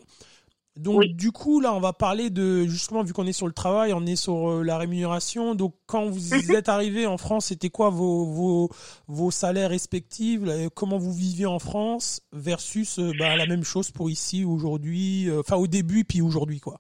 Donc 0.77 1.01
Oui. 1.01 1.15
du 1.15 1.33
coup 1.33 1.61
là 1.61 1.75
on 1.75 1.81
va 1.81 1.93
parler 1.93 2.31
de 2.31 2.65
justement 2.65 3.03
vu 3.03 3.13
qu'on 3.13 3.27
est 3.27 3.33
sur 3.33 3.47
le 3.47 3.53
travail, 3.53 3.93
on 3.93 4.07
est 4.07 4.17
sur 4.17 4.51
euh, 4.51 4.63
la 4.63 4.79
rémunération. 4.79 5.55
Donc 5.55 5.75
quand 5.87 6.07
vous 6.07 6.35
Mhm. 6.35 6.55
êtes 6.55 6.69
arrivé 6.69 7.07
en 7.07 7.19
France, 7.19 7.47
c'était 7.47 7.71
quoi 7.71 7.91
vos, 7.91 8.25
vos 8.25 8.71
vos 9.09 9.31
salaires 9.31 9.71
respectifs 9.71 10.41
là, 10.45 10.71
Comment 10.75 10.99
vous 10.99 11.13
viviez 11.13 11.47
en 11.47 11.59
France 11.59 12.23
versus 12.33 12.99
euh, 12.99 13.13
bah, 13.19 13.37
la 13.37 13.47
même 13.47 13.65
chose 13.65 13.91
pour 13.91 14.11
ici 14.11 14.45
aujourd'hui, 14.45 15.29
euh, 15.29 15.41
enfin 15.41 15.57
au 15.57 15.67
début 15.67 16.05
puis 16.05 16.23
aujourd'hui 16.23 16.61
quoi? 16.61 16.79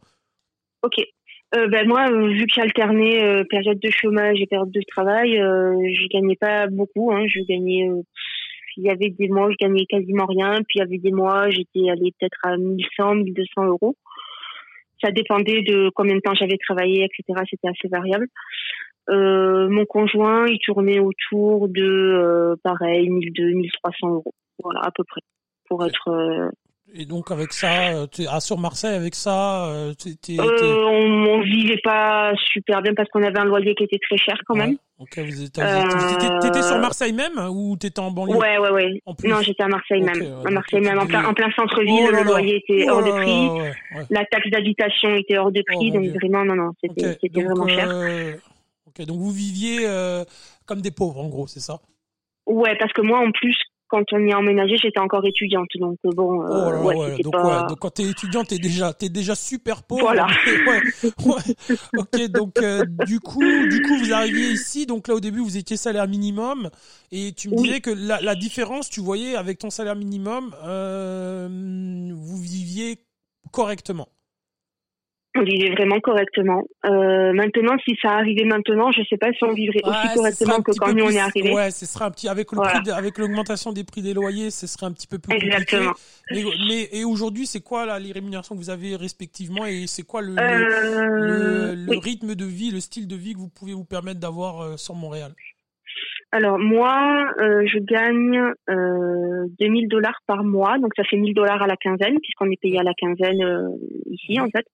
Ok. 0.82 0.96
ben 1.52 1.86
moi, 1.86 2.10
vu 2.10 2.46
que 2.46 2.54
j'alternais 2.54 3.44
période 3.50 3.80
de 3.80 3.90
chômage 3.90 4.40
et 4.40 4.46
période 4.46 4.70
de 4.70 4.80
travail, 4.86 5.32
je 5.34 6.08
gagnais 6.08 6.36
pas 6.36 6.68
beaucoup. 6.68 7.12
Hein, 7.12 7.26
je 7.26 7.40
gagnais, 7.40 7.86
il 8.76 8.84
y 8.84 8.90
avait 8.90 9.10
des 9.10 9.28
mois 9.28 9.48
où 9.48 9.50
je 9.50 9.56
gagnais 9.56 9.86
quasiment 9.86 10.26
rien, 10.26 10.62
puis 10.68 10.76
il 10.76 10.78
y 10.78 10.82
avait 10.82 10.98
des 10.98 11.12
mois 11.12 11.50
j'étais 11.50 11.90
allée 11.90 12.12
peut-être 12.18 12.38
à 12.44 12.56
1100, 12.56 13.14
1200 13.16 13.66
euros. 13.66 13.96
Ça 15.02 15.10
dépendait 15.10 15.62
de 15.62 15.90
combien 15.94 16.14
de 16.14 16.20
temps 16.20 16.34
j'avais 16.34 16.58
travaillé, 16.58 17.04
etc. 17.04 17.40
C'était 17.48 17.68
assez 17.68 17.88
variable. 17.88 18.26
Euh, 19.08 19.68
mon 19.68 19.86
conjoint, 19.86 20.46
il 20.46 20.58
tournait 20.64 21.00
autour 21.00 21.68
de 21.68 21.82
euh, 21.82 22.56
pareil 22.62 23.08
1200, 23.08 23.56
1300 23.56 24.08
euros, 24.08 24.34
voilà 24.62 24.80
à 24.82 24.90
peu 24.90 25.02
près, 25.04 25.22
pour 25.68 25.84
être 25.84 26.08
euh, 26.08 26.50
Et 26.92 27.04
donc 27.04 27.30
avec 27.30 27.52
ça, 27.52 27.90
euh, 27.92 28.06
t'es- 28.06 28.24
ah, 28.28 28.40
sur 28.40 28.58
Marseille, 28.58 28.94
avec 28.96 29.14
ça, 29.14 29.66
euh, 29.68 29.94
t'es- 29.94 30.10
t'es- 30.14 30.36
t'es- 30.36 30.40
Euh, 30.40 30.84
on, 30.86 31.24
on 31.34 31.40
vivait 31.40 31.80
pas 31.84 32.32
super 32.52 32.82
bien 32.82 32.94
parce 32.94 33.08
qu'on 33.10 33.22
avait 33.22 33.38
un 33.38 33.44
loyer 33.44 33.74
qui 33.76 33.84
était 33.84 33.98
très 33.98 34.16
cher 34.16 34.36
quand 34.46 34.56
même. 34.56 34.70
Ouais. 34.70 34.76
Ok, 34.98 35.18
vous 35.18 35.48
t'étais- 35.48 36.62
sur 36.62 36.78
Marseille 36.78 37.12
même 37.12 37.38
ou 37.50 37.76
t'étais 37.76 38.00
en 38.00 38.10
banlieue? 38.10 38.36
Ouais, 38.36 38.58
ouais, 38.58 38.70
ouais. 38.70 39.02
Non, 39.24 39.40
j'étais 39.40 39.62
à 39.62 39.68
Marseille 39.68 40.02
même. 40.02 40.20
à 40.44 40.50
Marseille 40.50 40.80
même, 40.80 40.98
en 40.98 41.06
plein, 41.06 41.24
en 41.26 41.32
plein 41.32 41.50
centre-ville, 41.56 42.06
Oh 42.08 42.10
le 42.10 42.22
loyer 42.24 42.56
était 42.56 42.86
Oh 42.90 42.94
hors 42.94 43.04
de 43.04 43.10
prix. 43.12 43.46
là, 43.46 43.52
ouais, 43.54 43.72
ouais. 43.96 44.04
La 44.10 44.24
taxe 44.26 44.50
d'habitation 44.50 45.14
était 45.14 45.38
hors 45.38 45.52
de 45.52 45.60
Oh, 45.60 45.72
prix, 45.78 45.88
mon 45.92 45.94
donc 46.00 46.02
Dieu. 46.02 46.14
vraiment, 46.20 46.44
non, 46.44 46.54
non, 46.56 46.70
c'était 46.82 47.06
Ok, 47.06 47.18
c'était 47.22 47.40
donc, 47.40 47.44
vraiment 47.56 47.68
cher. 47.68 47.88
euh, 47.88 48.32
ok, 48.88 49.06
donc 49.06 49.18
vous 49.18 49.30
viviez 49.30 49.86
comme 50.66 50.80
des 50.82 50.90
pauvres 50.90 51.20
en 51.20 51.28
gros, 51.28 51.46
c'est 51.46 51.60
ça? 51.60 51.78
Ouais, 52.46 52.76
parce 52.78 52.92
que 52.92 53.00
moi, 53.02 53.20
en 53.20 53.30
plus, 53.30 53.56
quand 53.90 54.04
on 54.12 54.18
y 54.26 54.32
a 54.32 54.38
emménagé, 54.38 54.76
j'étais 54.76 55.00
encore 55.00 55.26
étudiante, 55.26 55.68
donc 55.74 55.98
euh, 56.06 56.10
bon, 56.14 56.42
Oh 56.42 56.52
euh, 56.52 56.82
ouais, 56.84 56.96
ouais. 56.96 57.18
Donc, 57.18 57.32
pas. 57.32 57.44
ouais, 57.44 57.68
donc 57.68 57.78
quand 57.80 57.90
t'es 57.90 58.04
étudiant, 58.04 58.44
t'es 58.44 58.58
déjà, 58.58 58.92
t'es 58.94 59.08
déjà 59.08 59.34
super 59.34 59.82
pauvre. 59.82 60.02
Voilà. 60.02 60.26
Ok, 61.96 62.20
donc 62.28 62.62
euh, 62.62 62.84
du 63.04 63.20
coup, 63.20 63.42
du 63.68 63.82
coup, 63.82 63.96
vous 63.98 64.12
arriviez 64.12 64.50
ici. 64.50 64.86
Donc 64.86 65.08
là, 65.08 65.14
au 65.14 65.20
début, 65.20 65.40
vous 65.40 65.56
étiez 65.56 65.76
salaire 65.76 66.08
minimum, 66.08 66.70
et 67.12 67.32
tu 67.32 67.48
me 67.48 67.56
Oui. 67.56 67.68
disais 67.68 67.80
que 67.80 67.90
la, 67.90 68.20
la 68.20 68.34
différence, 68.34 68.88
tu 68.88 69.00
voyais 69.00 69.34
avec 69.36 69.58
ton 69.58 69.70
salaire 69.70 69.96
minimum, 69.96 70.54
euh, 70.64 71.48
vous 72.14 72.38
viviez 72.38 73.04
correctement. 73.52 74.08
On 75.36 75.42
vivait 75.44 75.70
vraiment 75.70 76.00
correctement. 76.00 76.64
Euh, 76.86 77.32
maintenant, 77.32 77.76
si 77.84 77.94
ça 78.02 78.10
arrivait 78.14 78.44
maintenant, 78.44 78.90
je 78.90 79.00
sais 79.08 79.16
pas 79.16 79.32
si 79.32 79.44
on 79.44 79.52
vivrait 79.52 79.78
Ouais, 79.84 79.90
aussi 79.90 80.14
correctement 80.16 80.60
que 80.60 80.72
quand 80.72 80.92
nous 80.92 81.04
on 81.04 81.10
est 81.10 81.20
arrivés. 81.20 81.52
Ouais, 81.54 81.70
ce 81.70 81.86
serait 81.86 82.06
un 82.06 82.10
petit 82.10 82.28
avec 82.28 82.50
le 82.50 82.56
Voilà. 82.56 82.72
prix 82.72 82.82
de- 82.82 82.90
avec 82.90 83.16
l'augmentation 83.16 83.72
des 83.72 83.84
prix 83.84 84.02
des 84.02 84.12
loyers, 84.12 84.50
ce 84.50 84.66
serait 84.66 84.86
un 84.86 84.92
petit 84.92 85.06
peu 85.06 85.20
plus 85.20 85.32
compliqué. 85.32 85.54
Exactement. 85.54 85.92
Mais, 86.32 86.42
mais 86.68 86.88
et 86.90 87.04
aujourd'hui, 87.04 87.46
c'est 87.46 87.60
quoi 87.60 87.86
là 87.86 88.00
les 88.00 88.10
rémunérations 88.10 88.56
que 88.56 88.60
vous 88.60 88.70
avez 88.70 88.96
respectivement 88.96 89.66
et 89.66 89.86
c'est 89.86 90.02
quoi 90.02 90.20
le, 90.20 90.34
le- 90.34 90.40
Euh, 90.40 91.10
le, 91.20 91.74
le 91.76 91.90
oui. 91.92 92.00
rythme 92.02 92.34
de 92.34 92.44
vie, 92.44 92.72
le 92.72 92.80
style 92.80 93.06
de 93.06 93.14
vie 93.14 93.34
que 93.34 93.38
vous 93.38 93.48
pouvez 93.48 93.72
vous 93.72 93.84
permettre 93.84 94.18
d'avoir 94.18 94.60
euh, 94.62 94.76
sur 94.76 94.96
Montréal? 94.96 95.32
Alors 96.32 96.58
moi, 96.58 97.32
euh, 97.40 97.66
je 97.66 97.78
gagne 97.78 98.40
euh, 98.68 99.46
2000 99.58 99.88
dollars 99.88 100.20
par 100.26 100.44
mois, 100.44 100.78
donc 100.78 100.92
ça 100.96 101.02
fait 101.04 101.16
1000 101.16 101.34
dollars 101.34 101.60
à 101.60 101.66
la 101.66 101.76
quinzaine, 101.76 102.18
puisqu'on 102.20 102.50
est 102.50 102.60
payé 102.60 102.78
à 102.78 102.84
la 102.84 102.94
quinzaine 102.94 103.42
euh, 103.42 103.68
ici 104.06 104.38
en 104.38 104.48
fait. 104.48 104.66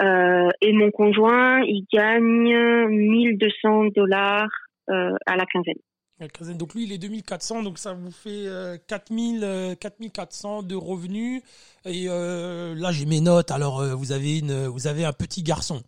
Euh, 0.00 0.50
et 0.62 0.72
mon 0.72 0.90
conjoint, 0.90 1.60
il 1.60 1.84
gagne 1.92 2.88
1200 2.88 3.86
dollars 3.94 4.48
à 4.88 5.36
la 5.36 5.46
quinzaine. 5.46 5.78
Donc 6.56 6.74
lui, 6.74 6.84
il 6.84 6.92
est 6.92 6.98
2400, 6.98 7.62
donc 7.62 7.78
ça 7.78 7.92
vous 7.92 8.10
fait 8.10 8.46
euh, 8.46 8.76
4000, 8.88 9.40
euh, 9.42 9.74
4400 9.74 10.62
de 10.62 10.74
revenus. 10.74 11.42
Et 11.84 12.06
là, 12.06 12.92
j'ai 12.92 13.04
mes 13.04 13.20
notes. 13.20 13.50
Alors, 13.50 13.84
vous 13.96 14.12
avez 14.12 14.40
vous 14.68 14.86
avez 14.86 15.04
un 15.04 15.12
petit 15.12 15.42
garçon. 15.42 15.82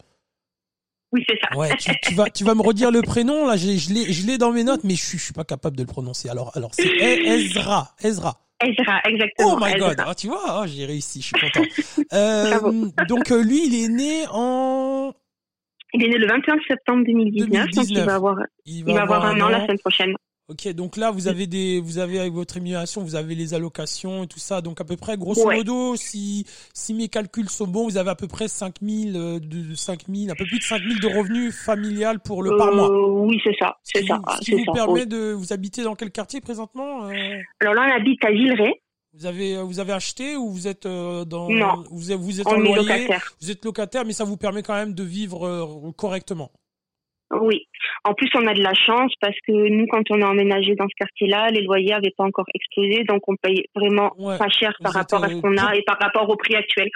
Oui, 1.12 1.24
c'est 1.28 1.38
ça. 1.42 1.56
Ouais, 1.56 1.70
tu, 1.76 1.90
tu 2.02 2.14
vas, 2.14 2.28
tu 2.30 2.44
vas 2.44 2.54
me 2.54 2.62
redire 2.62 2.90
le 2.90 3.00
prénom. 3.02 3.46
Là, 3.46 3.56
je 3.56 3.66
l'ai, 3.66 4.12
je 4.12 4.26
l'ai 4.26 4.38
dans 4.38 4.52
mes 4.52 4.64
notes, 4.64 4.82
mais 4.84 4.94
je 4.94 5.04
suis, 5.04 5.18
je 5.18 5.24
suis 5.24 5.32
pas 5.32 5.44
capable 5.44 5.76
de 5.76 5.82
le 5.82 5.86
prononcer. 5.86 6.28
Alors, 6.28 6.50
alors, 6.56 6.70
c'est 6.74 6.88
E- 6.88 7.26
Ezra, 7.26 7.94
Ezra. 8.02 8.34
Ezra, 8.62 9.00
exactement. 9.08 9.54
Oh 9.54 9.58
my 9.60 9.72
Ezra. 9.74 9.94
god, 9.94 10.04
ah, 10.06 10.14
tu 10.14 10.26
vois, 10.28 10.42
ah, 10.46 10.64
j'ai 10.66 10.84
réussi, 10.86 11.20
je 11.22 11.26
suis 11.26 11.34
content. 11.38 11.62
Euh, 12.12 12.86
donc 13.08 13.30
euh, 13.30 13.42
lui, 13.42 13.66
il 13.66 13.84
est 13.84 13.88
né 13.88 14.24
en, 14.32 15.12
Il 15.92 16.04
est 16.04 16.08
né 16.08 16.16
le 16.18 16.26
21 16.26 16.56
septembre 16.66 17.04
2019, 17.06 17.48
donc 17.50 17.68
il 17.68 17.74
2019. 17.74 18.06
va 18.06 18.14
avoir, 18.14 18.36
il 18.64 18.84
il 18.86 18.94
va 18.94 19.02
avoir 19.02 19.24
un 19.26 19.40
an 19.42 19.48
la 19.48 19.62
semaine 19.62 19.78
prochaine. 19.78 20.14
Ok, 20.48 20.68
donc 20.74 20.96
là, 20.96 21.10
vous 21.10 21.26
avez 21.26 21.48
des, 21.48 21.80
vous 21.80 21.98
avez 21.98 22.20
avec 22.20 22.32
votre 22.32 22.54
rémunération, 22.54 23.02
vous 23.02 23.16
avez 23.16 23.34
les 23.34 23.52
allocations 23.52 24.22
et 24.22 24.26
tout 24.28 24.38
ça. 24.38 24.60
Donc 24.60 24.80
à 24.80 24.84
peu 24.84 24.96
près, 24.96 25.16
grosso 25.16 25.44
Ouais. 25.44 25.56
modo, 25.56 25.96
si, 25.96 26.46
si 26.72 26.94
mes 26.94 27.08
calculs 27.08 27.48
sont 27.50 27.66
bons, 27.66 27.82
vous 27.88 27.96
avez 27.96 28.10
à 28.10 28.14
peu 28.14 28.28
près 28.28 28.46
5000, 28.46 29.16
euh, 29.16 29.40
de 29.40 29.74
5000, 29.74 30.30
un 30.30 30.34
peu 30.36 30.44
plus 30.44 30.58
de 30.60 30.62
5000 30.62 31.00
de 31.00 31.06
revenus 31.08 31.52
familial 31.52 32.20
pour 32.20 32.44
le 32.44 32.56
par 32.56 32.72
mois. 32.72 32.88
Euh, 32.88 33.08
oui, 33.26 33.40
c'est 33.42 33.56
ça, 33.58 33.76
Ce 33.82 33.90
c'est 34.00 34.06
ça, 34.06 34.18
vous, 34.18 34.22
ah, 34.28 34.36
ce 34.40 34.44
qui 34.44 34.52
vous 34.52 34.64
ça. 34.66 34.72
permet 34.72 35.00
oui. 35.00 35.06
de, 35.08 35.32
vous 35.32 35.52
habitez 35.52 35.82
dans 35.82 35.96
quel 35.96 36.12
quartier 36.12 36.40
présentement 36.40 37.08
euh? 37.08 37.12
Alors 37.58 37.74
là, 37.74 37.88
on 37.92 37.96
habite 38.00 38.24
à 38.24 38.30
Villeray. 38.30 38.74
Vous 39.14 39.26
avez, 39.26 39.60
vous 39.60 39.80
avez 39.80 39.94
acheté 39.94 40.36
ou 40.36 40.50
vous 40.50 40.68
êtes 40.68 40.84
dans, 40.86 41.48
Non. 41.50 41.82
vous 41.90 42.12
êtes, 42.12 42.18
vous 42.20 42.40
êtes 42.40 42.46
en 42.46 42.56
loyer, 42.56 42.76
locataire. 42.76 43.34
vous 43.40 43.50
êtes 43.50 43.64
locataire, 43.64 44.04
mais 44.04 44.12
ça 44.12 44.22
vous 44.22 44.36
permet 44.36 44.62
quand 44.62 44.74
même 44.74 44.92
de 44.94 45.02
vivre 45.02 45.90
correctement? 45.96 46.52
Oui. 47.32 47.66
En 48.04 48.14
plus, 48.14 48.28
on 48.34 48.46
a 48.46 48.54
de 48.54 48.62
la 48.62 48.74
chance 48.74 49.12
parce 49.20 49.34
que 49.46 49.52
nous, 49.52 49.86
quand 49.88 50.02
on 50.10 50.22
a 50.22 50.26
emménagé 50.26 50.74
dans 50.76 50.86
ce 50.88 50.94
quartier-là, 50.96 51.48
les 51.50 51.62
loyers 51.62 51.90
n'avaient 51.90 52.14
pas 52.16 52.24
encore 52.24 52.46
explosé, 52.54 53.02
donc 53.04 53.22
on 53.28 53.34
paye 53.36 53.64
vraiment 53.74 54.12
Ouais. 54.18 54.38
pas 54.38 54.48
cher 54.48 54.72
par 54.80 54.92
rapport 54.92 55.24
à 55.24 55.28
ce 55.28 55.34
qu'on 55.40 55.56
a 55.56 55.74
et 55.74 55.82
par 55.82 55.98
rapport 56.00 56.28
au 56.28 56.36
prix 56.36 56.54
actuel. 56.54 56.88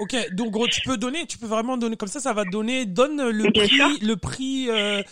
Ok, 0.00 0.14
donc 0.32 0.50
gros, 0.50 0.66
tu 0.66 0.80
peux 0.80 0.96
donner, 0.96 1.26
tu 1.26 1.38
peux 1.38 1.46
vraiment 1.46 1.76
donner 1.76 1.96
comme 1.96 2.08
ça, 2.08 2.18
ça 2.18 2.32
va 2.32 2.44
donner, 2.44 2.86
donne 2.86 3.30
le 3.30 3.50
Bien 3.50 3.62
prix, 3.62 3.76
sûr. 3.76 3.88
le 4.02 4.16
prix 4.16 4.66
euh, 4.70 5.02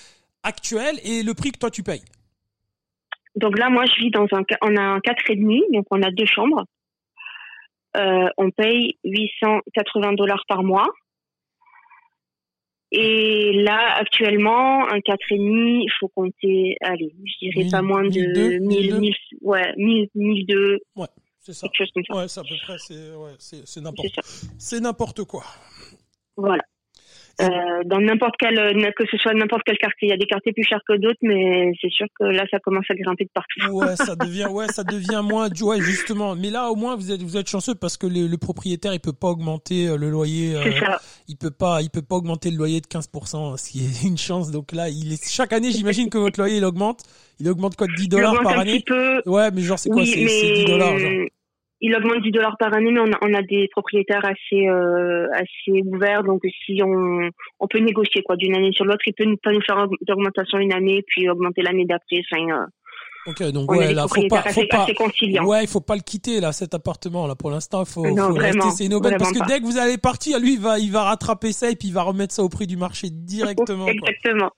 actuel 0.42 0.96
et 1.04 1.22
le 1.22 1.34
prix 1.34 1.52
que 1.52 1.58
toi 1.58 1.70
tu 1.70 1.82
payes. 1.82 2.02
Donc 3.36 3.58
là, 3.58 3.68
moi, 3.70 3.84
je 3.86 4.02
vis 4.02 4.10
dans 4.10 4.26
un, 4.32 4.42
on 4.62 4.76
a 4.76 4.82
un 4.82 5.00
quatre 5.00 5.30
et 5.30 5.36
demi, 5.36 5.62
donc 5.72 5.86
on 5.90 6.02
a 6.02 6.10
deux 6.10 6.26
chambres. 6.26 6.64
Euh, 7.96 8.28
on 8.38 8.50
paye 8.50 8.96
880 9.04 10.14
dollars 10.14 10.42
par 10.48 10.62
mois. 10.62 10.88
Et 12.94 13.52
là, 13.64 13.96
actuellement, 13.96 14.86
un 14.86 15.00
quatre 15.00 15.32
et 15.32 15.38
demi, 15.38 15.84
il 15.84 15.90
faut 15.98 16.08
compter, 16.08 16.76
allez, 16.82 17.14
je 17.24 17.48
dirais 17.48 17.70
pas 17.70 17.80
moins 17.80 18.02
de 18.02 18.08
mille 18.10 18.32
deux 18.34 18.58
1000, 18.58 19.00
1000, 19.00 19.14
ouais, 19.40 19.72
1000, 19.78 20.08
1002, 20.14 20.78
C'est 21.40 21.54
ça. 21.54 21.66
quelque 21.66 21.78
chose 21.78 21.90
comme 21.94 22.04
ça. 22.06 22.14
Ouais, 22.16 22.28
c'est 22.28 22.40
à 22.40 22.42
peu 22.42 22.54
près, 22.62 22.76
ouais, 23.16 23.32
c'est 23.38 24.80
n'importe 24.80 25.24
quoi. 25.24 25.42
Voilà. 26.36 26.62
Euh, 27.40 27.48
dans 27.86 27.98
n'importe 28.00 28.34
quel, 28.38 28.58
euh, 28.58 28.90
que 28.96 29.04
ce 29.10 29.16
soit 29.16 29.32
n'importe 29.34 29.62
quel 29.64 29.78
quartier, 29.78 30.08
il 30.08 30.10
y 30.10 30.12
a 30.12 30.16
des 30.16 30.26
quartiers 30.26 30.52
plus 30.52 30.62
chers 30.64 30.80
que 30.86 30.94
d'autres, 30.96 31.18
mais 31.22 31.72
c'est 31.80 31.90
sûr 31.90 32.06
que 32.18 32.24
là, 32.24 32.44
ça 32.50 32.58
commence 32.60 32.84
à 32.90 32.94
grimper 32.94 33.24
de 33.24 33.30
partout. 33.32 33.60
Ouais, 33.72 33.96
ça 33.96 34.14
devient, 34.16 34.46
ouais, 34.50 34.68
ça 34.68 34.84
devient 34.84 35.22
moins, 35.24 35.48
du- 35.48 35.62
ouais, 35.62 35.80
justement. 35.80 36.36
Mais 36.36 36.50
là, 36.50 36.70
au 36.70 36.76
moins, 36.76 36.94
vous 36.94 37.10
êtes, 37.10 37.22
vous 37.22 37.36
êtes 37.36 37.48
chanceux 37.48 37.74
parce 37.74 37.96
que 37.96 38.06
le, 38.06 38.26
le 38.26 38.36
propriétaire, 38.38 38.92
il 38.94 39.00
peut 39.00 39.12
pas 39.14 39.28
augmenter 39.28 39.88
euh, 39.88 39.96
le 39.96 40.10
loyer. 40.10 40.54
euh, 40.54 40.62
C'est 40.64 40.78
ça. 40.80 41.00
il 41.28 41.36
peut 41.36 41.50
pas, 41.50 41.80
il 41.82 41.90
peut 41.90 42.02
pas 42.02 42.16
augmenter 42.16 42.50
le 42.50 42.56
loyer 42.58 42.80
de 42.80 42.86
15%, 42.86 43.56
ce 43.56 43.70
qui 43.70 43.84
est 43.84 44.06
une 44.06 44.18
chance. 44.18 44.50
Donc 44.50 44.72
là, 44.72 44.88
il 44.90 45.12
est, 45.12 45.28
chaque 45.28 45.52
année, 45.52 45.72
j'imagine 45.72 46.10
que 46.10 46.18
votre 46.18 46.38
loyer, 46.38 46.58
il 46.58 46.64
augmente. 46.64 47.00
Il 47.40 47.48
augmente 47.48 47.74
quoi, 47.76 47.86
de 47.88 47.94
10 47.94 48.04
Il 48.04 48.08
dollars 48.08 48.40
par 48.42 48.52
un 48.58 48.60
année? 48.60 48.74
petit 48.80 48.84
peu, 48.84 49.22
Ouais, 49.26 49.50
mais 49.50 49.62
genre, 49.62 49.78
c'est 49.78 49.88
quoi? 49.90 50.02
oui, 50.02 50.06
c'est 50.06 50.28
c'est 50.28 50.52
10 50.52 50.60
mais 50.60 50.64
dollars, 50.70 50.98
genre. 50.98 51.10
Il 51.84 51.94
augmente 51.96 52.22
10 52.22 52.30
dollars 52.30 52.56
par 52.58 52.72
année, 52.74 52.90
mais 52.92 53.00
on 53.00 53.12
a, 53.12 53.18
on 53.22 53.34
a 53.34 53.42
des 53.42 53.68
propriétaires 53.72 54.24
assez 54.24 54.68
euh, 54.68 55.26
assez 55.34 55.82
ouverts, 55.84 56.22
donc 56.22 56.40
si 56.64 56.80
on 56.82 57.28
on 57.60 57.66
peut 57.68 57.80
négocier 57.80 58.22
quoi 58.22 58.36
d'une 58.36 58.54
année 58.56 58.72
sur 58.72 58.84
l'autre, 58.84 59.02
il 59.06 59.12
peut 59.12 59.24
nous- 59.24 59.36
pas 59.36 59.52
nous 59.52 59.60
faire 59.62 59.86
d'augmentation 60.02 60.58
une 60.58 60.72
année 60.72 61.02
puis 61.06 61.28
augmenter 61.28 61.60
l'année 61.62 61.84
d'après. 61.84 62.22
Enfin, 62.32 62.42
euh, 62.50 62.66
Ok, 63.24 63.40
donc 63.52 63.70
on 63.70 63.76
ouais, 63.76 63.94
là, 63.94 64.02
faut 64.08 64.14
pas, 64.28 64.42
faut 64.52 64.60
pas, 64.68 64.78
ouais, 65.46 65.62
il 65.62 65.68
faut 65.68 65.80
pas 65.80 65.94
le 65.94 66.00
quitter 66.02 66.40
là, 66.40 66.50
cet 66.50 66.74
appartement 66.74 67.26
là. 67.28 67.36
Pour 67.36 67.50
l'instant, 67.52 67.84
faut, 67.84 68.04
Non, 68.04 68.28
faut 68.28 68.34
vraiment, 68.34 68.64
rester 68.64 68.70
c'est 68.78 68.86
une 68.86 68.94
aubaine 68.94 69.12
parce 69.18 69.30
que 69.32 69.46
dès 69.46 69.60
que 69.60 69.64
vous 69.64 69.78
allez 69.78 69.96
partir, 69.96 70.40
lui, 70.40 70.54
il 70.54 70.60
va, 70.60 70.78
il 70.80 70.90
va 70.90 71.02
rattraper 71.04 71.52
ça 71.52 71.70
et 71.70 71.76
puis 71.76 71.88
il 71.88 71.94
va 71.94 72.02
remettre 72.02 72.34
ça 72.34 72.42
au 72.42 72.48
prix 72.48 72.66
du 72.66 72.76
marché 72.76 73.10
directement. 73.10 73.84
quoi. 73.84 73.92
Exactement. 73.94 74.50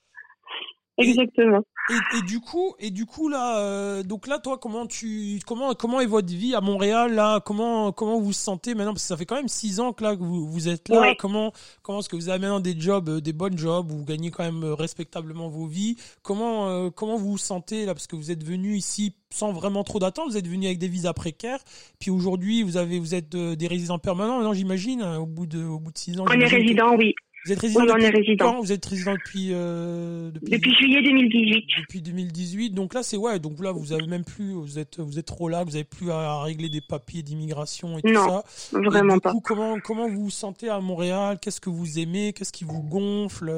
Et, 1.91 2.19
et 2.19 2.23
du 2.23 2.41
coup, 2.41 2.75
et 2.79 2.91
du 2.91 3.05
coup 3.05 3.29
là, 3.29 3.59
euh, 3.59 4.03
donc 4.03 4.27
là, 4.27 4.39
toi, 4.39 4.57
comment 4.57 4.87
tu, 4.87 5.39
comment, 5.47 5.75
comment 5.75 6.01
est 6.01 6.07
votre 6.07 6.33
vie 6.33 6.55
à 6.55 6.63
Montréal 6.63 7.15
là? 7.15 7.41
Comment, 7.45 7.93
comment 7.93 8.19
vous 8.19 8.27
vous 8.27 8.33
sentez 8.33 8.75
maintenant? 8.75 8.93
Parce 8.95 9.03
que 9.03 9.09
ça 9.09 9.19
fait 9.19 9.27
quand 9.27 9.37
même 9.37 9.49
six 9.49 9.81
ans 9.81 9.93
que 9.93 10.03
là 10.03 10.17
que 10.17 10.23
vous, 10.23 10.49
vous 10.49 10.69
êtes 10.69 10.89
là. 10.89 11.01
Ouais. 11.01 11.17
Comment, 11.19 11.53
comment 11.83 11.99
est-ce 11.99 12.09
que 12.09 12.17
vous 12.17 12.31
avez 12.31 12.39
maintenant 12.39 12.61
des 12.61 12.75
jobs, 12.81 13.09
euh, 13.11 13.21
des 13.21 13.35
bons 13.35 13.55
jobs 13.55 13.93
où 13.93 13.99
vous 13.99 14.05
gagnez 14.07 14.31
quand 14.31 14.45
même 14.45 14.65
euh, 14.65 14.75
respectablement 14.75 15.51
vos 15.51 15.67
vies? 15.67 15.97
Comment, 16.23 16.69
euh, 16.71 16.89
comment 16.89 17.17
vous 17.17 17.33
vous 17.33 17.39
sentez 17.39 17.85
là? 17.85 17.93
Parce 17.93 18.07
que 18.07 18.17
vous 18.17 18.31
êtes 18.31 18.45
venu 18.45 18.77
ici 18.77 19.15
sans 19.29 19.53
vraiment 19.53 19.85
trop 19.85 19.99
d'attente. 19.99 20.31
Vous 20.31 20.39
êtes 20.39 20.49
venu 20.49 20.65
avec 20.65 20.79
des 20.79 20.89
visas 20.89 21.13
précaires. 21.13 21.61
Puis 22.01 22.11
aujourd'hui, 22.11 22.63
vous 22.63 22.79
avez, 22.79 22.99
vous 22.99 23.15
êtes 23.15 23.35
euh, 23.35 23.57
des 23.57 23.67
résidents 23.67 23.99
permanents. 23.99 24.37
Maintenant, 24.39 24.55
j'imagine, 24.55 25.03
hein, 25.03 25.19
au 25.19 25.27
bout 25.27 25.45
de, 25.45 25.63
au 25.63 25.81
bout 25.81 25.93
de 25.93 25.99
six 25.99 26.19
ans. 26.19 26.25
On 26.27 26.31
est 26.31 26.33
j'imagine 26.47 26.49
que- 26.49 26.63
résident, 26.63 26.97
oui. 26.97 27.15
Vous 27.45 27.53
êtes 27.53 27.59
résident 27.61 27.81
Oui, 27.83 27.89
on 27.91 27.95
depuis 27.95 28.05
est 28.07 28.11
résident. 28.11 28.45
quand? 28.53 28.61
Vous 28.61 28.73
êtes 28.73 28.85
résident 28.87 29.13
depuis, 29.15 29.49
euh, 29.53 30.31
Depuis 30.43 30.75
juillet 30.75 31.03
2018. 31.03 31.65
depuis 31.81 32.01
2018. 32.01 32.71
Donc 32.71 32.95
là, 32.95 33.03
c'est 33.03 33.17
ouais. 33.19 33.39
Donc 33.39 33.61
là, 33.63 33.73
vous 33.73 33.93
avez 33.93 34.07
même 34.07 34.25
plus, 34.25 34.53
vous 34.53 34.79
êtes, 34.79 34.99
vous 34.99 35.19
êtes 35.19 35.27
trop 35.27 35.49
là. 35.49 35.63
Vous 35.65 35.75
avez 35.77 35.85
plus 35.85 36.11
à 36.11 36.41
régler 36.43 36.69
des 36.71 36.81
papiers 36.81 37.23
d'immigration 37.23 37.99
et 37.99 38.03
tout 38.03 38.09
Non, 38.13 38.43
ça. 38.43 38.79
Et 38.79 38.83
Vraiment 38.83 39.15
du 39.15 39.21
pas. 39.21 39.33
coup, 39.33 39.41
comment 39.45 39.79
comment 39.81 40.09
vous 40.09 40.25
vous 40.25 40.31
sentez 40.31 40.69
à 40.71 40.81
Montréal? 40.81 41.39
Qu'est-ce 41.41 41.61
que 41.61 41.71
vous 41.71 41.99
aimez? 41.99 42.33
Qu'est-ce 42.33 42.53
qui 42.53 42.65
vous 42.65 42.83
gonfle? 42.83 43.53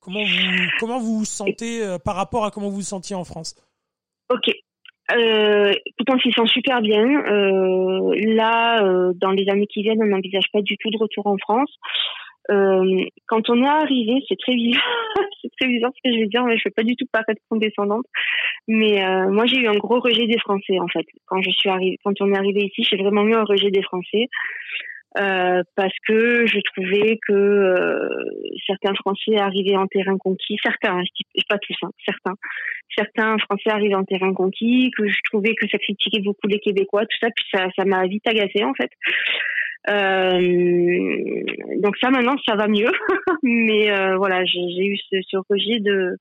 Comment 0.00 0.22
vous 0.24 0.68
comment 0.80 0.98
vous 0.98 1.18
vous 1.20 1.24
sentez 1.24 1.82
euh, 1.84 1.98
par 1.98 2.16
rapport 2.16 2.44
à 2.44 2.50
comment 2.50 2.68
vous 2.68 2.76
vous 2.76 2.82
sentiez 2.82 3.14
en 3.16 3.24
France? 3.24 3.54
Ok. 4.28 4.50
Euh, 5.14 5.72
on 6.08 6.18
s'y 6.18 6.32
sent 6.32 6.46
super 6.46 6.80
bien. 6.80 7.04
Euh, 7.06 8.14
là, 8.34 8.82
dans 9.14 9.30
les 9.30 9.48
années 9.50 9.66
qui 9.66 9.82
viennent, 9.82 10.02
on 10.02 10.06
n'envisage 10.06 10.50
pas 10.52 10.62
du 10.62 10.76
tout 10.78 10.90
de 10.90 10.96
retour 10.98 11.26
en 11.26 11.36
France. 11.38 11.70
Euh, 12.50 13.04
quand 13.26 13.48
on 13.48 13.62
est 13.62 13.66
arrivé, 13.66 14.22
c'est 14.28 14.38
très 14.38 14.54
bizarre, 14.54 14.82
c'est 15.42 15.50
très 15.58 15.68
bizarre 15.68 15.90
ce 15.96 16.08
que 16.08 16.14
je 16.14 16.20
vais 16.20 16.26
dire, 16.26 16.44
mais 16.44 16.56
je 16.56 16.62
fais 16.62 16.70
pas 16.70 16.82
du 16.82 16.94
tout 16.96 17.06
paraître 17.10 17.40
condescendante. 17.48 18.04
Mais 18.68 19.04
euh, 19.04 19.30
moi, 19.30 19.46
j'ai 19.46 19.60
eu 19.60 19.66
un 19.66 19.76
gros 19.76 20.00
rejet 20.00 20.26
des 20.26 20.38
Français 20.38 20.78
en 20.78 20.88
fait. 20.88 21.06
Quand 21.26 21.40
je 21.42 21.50
suis 21.50 21.70
arrivée, 21.70 21.98
quand 22.04 22.20
on 22.20 22.32
est 22.32 22.36
arrivé 22.36 22.66
ici, 22.66 22.86
j'ai 22.88 22.96
vraiment 22.96 23.22
eu 23.22 23.34
un 23.34 23.44
rejet 23.44 23.70
des 23.70 23.82
Français. 23.82 24.28
Euh, 25.16 25.62
parce 25.76 25.94
que 26.08 26.44
je 26.44 26.58
trouvais 26.72 27.20
que 27.24 27.32
euh, 27.32 28.08
certains 28.66 28.94
Français 28.94 29.36
arrivaient 29.38 29.76
en 29.76 29.86
terrain 29.86 30.18
conquis, 30.18 30.56
certains, 30.60 31.02
dis 31.02 31.44
pas 31.48 31.58
tous, 31.58 31.76
hein, 31.82 31.90
certains, 32.04 32.34
certains 32.96 33.38
Français 33.38 33.70
arrivaient 33.70 33.94
en 33.94 34.02
terrain 34.02 34.34
conquis, 34.34 34.90
que 34.98 35.06
je 35.06 35.18
trouvais 35.30 35.54
que 35.54 35.68
ça 35.68 35.78
critiquait 35.78 36.20
beaucoup 36.20 36.48
les 36.48 36.58
Québécois, 36.58 37.02
tout 37.02 37.16
ça, 37.20 37.28
puis 37.34 37.44
ça, 37.54 37.68
ça 37.78 37.84
m'a 37.84 38.04
vite 38.08 38.26
agacé 38.26 38.64
en 38.64 38.74
fait. 38.74 38.90
Euh, 39.88 41.42
donc 41.82 41.96
ça 42.00 42.10
maintenant 42.10 42.36
ça 42.46 42.56
va 42.56 42.68
mieux, 42.68 42.90
mais 43.42 43.90
euh, 43.90 44.16
voilà 44.16 44.44
j'ai 44.44 44.86
eu 44.86 44.96
ce, 45.10 45.16
ce 45.28 45.36
rejet 45.50 45.80
de 45.80 46.16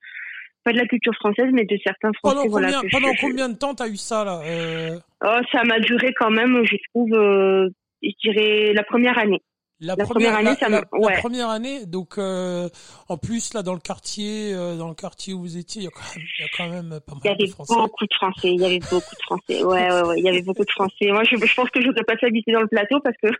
pas 0.63 0.71
de 0.73 0.77
la 0.77 0.85
culture 0.85 1.13
française 1.15 1.49
mais 1.53 1.65
de 1.65 1.77
certains 1.85 2.11
Français. 2.21 2.35
Pendant 2.37 2.49
voilà, 2.49 2.67
combien 2.73 2.89
pendant 2.91 3.13
je- 3.13 3.21
combien 3.21 3.49
de 3.49 3.57
temps 3.57 3.73
t'as 3.75 3.87
eu 3.87 3.95
ça 3.95 4.23
là 4.25 4.41
Euh, 4.45 4.97
Oh, 5.25 5.39
ça 5.53 5.63
m'a 5.63 5.79
duré 5.79 6.13
quand 6.19 6.31
même, 6.31 6.65
je 6.65 6.75
trouve, 6.89 7.13
euh, 7.13 7.69
je 8.01 8.09
dirais 8.21 8.73
la 8.73 8.83
première 8.83 9.17
année. 9.17 9.39
La, 9.85 9.95
La 9.97 10.05
première 10.05 10.35
année, 10.35 10.45
la, 10.51 10.55
ça 10.55 10.69
me- 10.69 10.81
ouais. 10.93 11.13
la 11.15 11.19
première 11.19 11.49
année, 11.49 11.85
donc 11.85 12.17
euh, 12.17 12.69
en 13.09 13.17
plus 13.17 13.53
là 13.53 13.63
dans 13.63 13.73
le 13.73 13.79
quartier, 13.81 14.53
euh, 14.53 14.77
dans 14.77 14.87
le 14.87 14.93
quartier 14.95 15.33
où 15.33 15.41
vous 15.41 15.57
étiez, 15.57 15.81
il 15.81 15.85
y 15.85 15.87
a 15.87 15.91
quand 15.91 15.99
même, 16.15 16.23
il 16.37 16.41
y 16.41 16.45
a 16.45 16.47
quand 16.57 16.69
même 16.69 16.99
pas 17.05 17.13
Il 17.15 17.25
y 17.25 17.29
mal 17.29 17.37
de 17.37 17.43
avait 17.43 17.51
Français. 17.51 17.75
beaucoup 17.75 18.05
de 18.05 18.13
Français. 18.15 18.51
Il 18.53 18.61
y 18.61 18.65
avait 18.65 18.79
beaucoup 18.79 18.95
de 19.15 19.23
Français. 19.23 19.63
Ouais, 19.63 19.91
ouais, 19.91 20.01
ouais. 20.07 20.19
Il 20.19 20.23
y 20.25 20.29
avait 20.29 20.41
beaucoup 20.41 20.63
de 20.63 20.71
Français. 20.71 21.11
Moi, 21.11 21.23
je, 21.25 21.35
je 21.35 21.53
pense 21.53 21.69
que 21.69 21.81
je 21.81 21.87
voudrais 21.87 22.03
pas 22.05 22.17
s'habiter 22.17 22.53
dans 22.53 22.61
le 22.61 22.67
plateau 22.67 22.99
parce 23.03 23.17
que. 23.21 23.27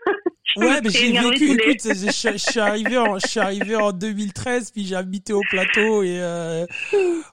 Ouais, 0.58 0.82
mais 0.84 0.90
j'ai 0.92 1.14
vécu. 1.14 1.48
les- 1.58 1.64
Écoute, 1.72 1.96
je, 1.96 2.38
suis 2.38 2.60
arrivé, 2.60 2.96
en, 3.00 3.18
je 3.18 3.26
suis 3.28 3.40
arrivé 3.40 3.76
en 3.76 3.92
2013, 3.92 4.70
puis 4.72 4.86
j'ai 4.86 4.96
habité 4.96 5.34
au 5.34 5.42
plateau 5.50 6.04
et 6.04 6.20
euh, 6.20 6.68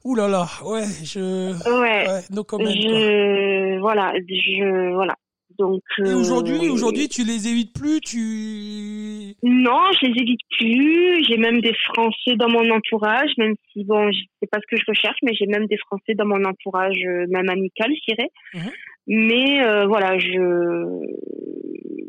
ouh 0.04 0.14
là 0.14 0.26
là, 0.26 0.48
ouais, 0.64 0.84
je, 1.04 1.52
Ouais. 1.68 2.08
ouais, 2.08 2.20
no 2.30 2.44
comment. 2.44 2.64
quoi. 2.64 2.72
Je, 2.72 3.78
voilà, 3.80 4.14
je, 4.26 4.94
voilà. 4.94 5.16
Donc. 5.58 5.82
Et 5.98 6.02
euh, 6.02 6.16
aujourd'hui, 6.16 6.68
aujourd'hui, 6.70 7.08
tu 7.08 7.24
les 7.24 7.48
évites 7.48 7.72
plus, 7.74 8.00
tu. 8.00 9.34
Non, 9.42 9.80
je 10.00 10.06
les 10.06 10.20
évite 10.22 10.40
plus. 10.58 11.24
J'ai 11.28 11.36
même 11.36 11.60
des 11.60 11.74
Français 11.94 12.36
dans 12.36 12.48
mon 12.48 12.70
entourage, 12.70 13.30
même 13.38 13.54
si 13.72 13.84
bon, 13.84 14.10
je- 14.10 14.18
c'est 14.40 14.48
pas 14.50 14.58
ce 14.60 14.66
que 14.74 14.80
je 14.80 14.84
recherche, 14.88 15.18
mais 15.22 15.34
j'ai 15.34 15.46
même 15.46 15.66
des 15.66 15.76
Français 15.78 16.14
dans 16.14 16.26
mon 16.26 16.44
entourage, 16.44 16.96
euh, 17.04 17.26
même 17.28 17.48
amical, 17.50 17.90
je 17.94 18.14
dirais. 18.14 18.28
Mhm. 18.54 18.70
Mais 19.08 19.62
euh, 19.62 19.86
voilà, 19.86 20.18
je, 20.18 20.38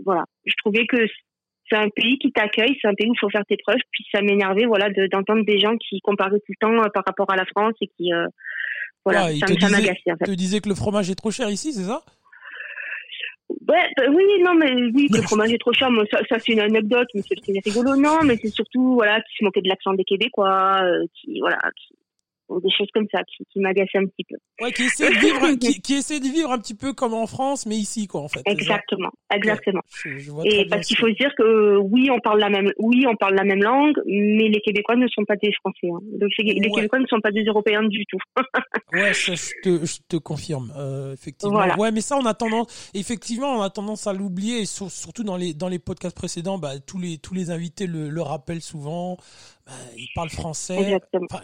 voilà, 0.06 0.24
je 0.46 0.54
trouvais 0.58 0.86
que 0.86 0.98
c'est 1.70 1.78
un 1.78 1.90
pays 1.90 2.18
qui 2.20 2.32
t'accueille, 2.32 2.78
c'est 2.82 2.88
un 2.88 2.94
pays 2.94 3.10
où 3.10 3.14
il 3.14 3.20
faut 3.20 3.30
faire 3.30 3.46
tes 3.48 3.58
preuves. 3.58 3.80
Puis 3.92 4.06
ça 4.12 4.22
m'énervait, 4.22 4.66
voilà, 4.66 4.90
de- 4.90 5.08
d'entendre 5.08 5.44
des 5.46 5.60
gens 5.60 5.76
qui 5.78 6.00
comparaient 6.02 6.40
tout 6.40 6.52
le 6.52 6.56
temps 6.60 6.90
par 6.94 7.04
rapport 7.06 7.32
à 7.32 7.36
la 7.36 7.46
France 7.46 7.74
et 7.82 7.88
qui, 7.98 8.14
euh, 8.14 8.26
voilà, 9.06 9.32
il 9.32 9.40
ça, 9.40 9.48
m'agaçait 9.70 10.12
en 10.12 10.18
fait. 10.18 10.26
te 10.26 10.32
disais 10.32 10.60
que 10.60 10.70
le 10.70 10.76
fromage 10.76 11.10
est 11.10 11.16
trop 11.16 11.32
cher 11.32 11.50
ici, 11.50 11.74
c'est 11.74 11.84
ça? 11.84 12.02
Ouais, 13.68 13.88
bah 13.98 14.04
oui, 14.10 14.24
non, 14.42 14.54
mais 14.56 14.72
oui, 14.94 15.08
que 15.10 15.18
le 15.18 15.24
fromage 15.24 15.54
est 15.54 15.58
trop 15.58 15.74
cher, 15.74 15.92
moi, 15.92 16.04
ça, 16.12 16.20
ça 16.30 16.38
c'est 16.40 16.54
une 16.54 16.60
anecdote, 16.60 17.08
mais 17.14 17.22
c'est 17.22 17.36
c'est 17.44 17.70
rigolo, 17.70 17.96
non, 17.96 18.20
mais 18.24 18.38
c'est 18.38 18.50
surtout, 18.50 18.94
voilà, 18.96 19.22
qui 19.22 19.38
se 19.38 19.44
moquait 19.44 19.62
de 19.62 19.70
l'accent 19.70 19.94
des 19.94 20.04
Québécois, 20.04 20.82
euh, 20.84 21.06
qui, 21.14 21.40
voilà, 21.40 21.58
qui, 21.76 21.96
des 22.60 22.72
choses 22.72 22.90
comme 22.94 23.08
ça, 23.12 23.24
qui, 23.24 23.46
qui 23.52 23.60
m'agaçaient 23.60 23.98
un 23.98 24.06
petit 24.06 24.26
peu. 24.30 24.36
Ouais, 24.62 24.72
qui 24.72 24.84
essaie 24.84 25.10
de 25.10 25.20
vivre, 25.20 25.58
qui, 25.60 25.82
qui 25.82 25.94
essaie 25.94 26.20
de 26.20 26.26
vivre 26.26 26.52
un 26.52 26.60
petit 26.60 26.76
peu 26.76 26.94
comme 26.94 27.14
en 27.14 27.28
France, 27.28 27.66
mais 27.66 27.76
ici, 27.76 28.08
quoi, 28.08 28.22
en 28.22 28.28
fait. 28.28 28.42
Exactement, 28.46 29.10
exactement. 29.34 29.82
Je, 30.04 30.18
je 30.18 30.32
vois 30.32 30.44
très 30.44 30.62
Et 30.62 30.66
parce 30.66 30.84
ce 30.84 30.88
qu'il 30.88 30.98
faut 30.98 31.08
se 31.08 31.18
dire 31.18 31.32
que 31.38 31.78
oui, 31.78 32.10
on 32.12 32.20
parle 32.20 32.40
la 32.40 32.50
même, 32.50 32.72
oui, 32.78 33.06
on 33.08 33.16
parle 33.16 33.36
la 33.36 33.44
même 33.44 33.62
langue, 33.62 33.96
mais 34.06 34.50
les 34.50 34.62
Québécois 34.62 34.96
ne 34.96 35.08
sont 35.08 35.26
pas 35.26 35.36
des 35.36 35.52
Français. 35.54 35.88
Hein. 35.88 36.00
Donc 36.20 36.30
les. 36.38 36.56
Québécois 36.72 37.00
ne 37.00 37.08
sont 37.08 37.22
pas 37.22 37.32
des 37.32 37.44
Européens 37.44 37.84
du 37.84 38.06
tout. 38.06 38.20
Ouais, 38.94 39.14
ça, 39.14 39.34
je 39.36 39.52
te, 39.64 39.86
je 39.86 40.00
te 40.10 40.18
confirme, 40.18 40.74
euh, 40.78 41.14
effectivement. 41.14 41.54
Voilà. 41.54 41.78
Ouais, 41.78 41.94
mais 41.94 42.02
ça, 42.02 42.18
on 42.18 42.26
a 42.26 42.34
tendance, 42.34 42.92
effectivement, 42.94 43.58
on 43.58 43.62
a 43.62 43.70
tendance 43.70 44.06
à 44.06 44.12
l'oublier, 44.12 44.66
surtout 44.66 45.24
dans 45.24 45.38
les 45.38 45.54
dans 45.54 45.70
les 45.70 45.80
podcasts 45.80 46.16
précédents, 46.16 46.58
bah, 46.58 46.80
tous 46.86 47.00
les 47.00 47.18
tous 47.18 47.34
les 47.34 47.52
invités 47.52 47.88
le, 47.88 48.10
le 48.10 48.22
rappellent 48.22 48.62
souvent. 48.62 49.18
Bah, 49.72 49.78
ils 49.96 50.10
parlent 50.14 50.30
français, 50.30 51.00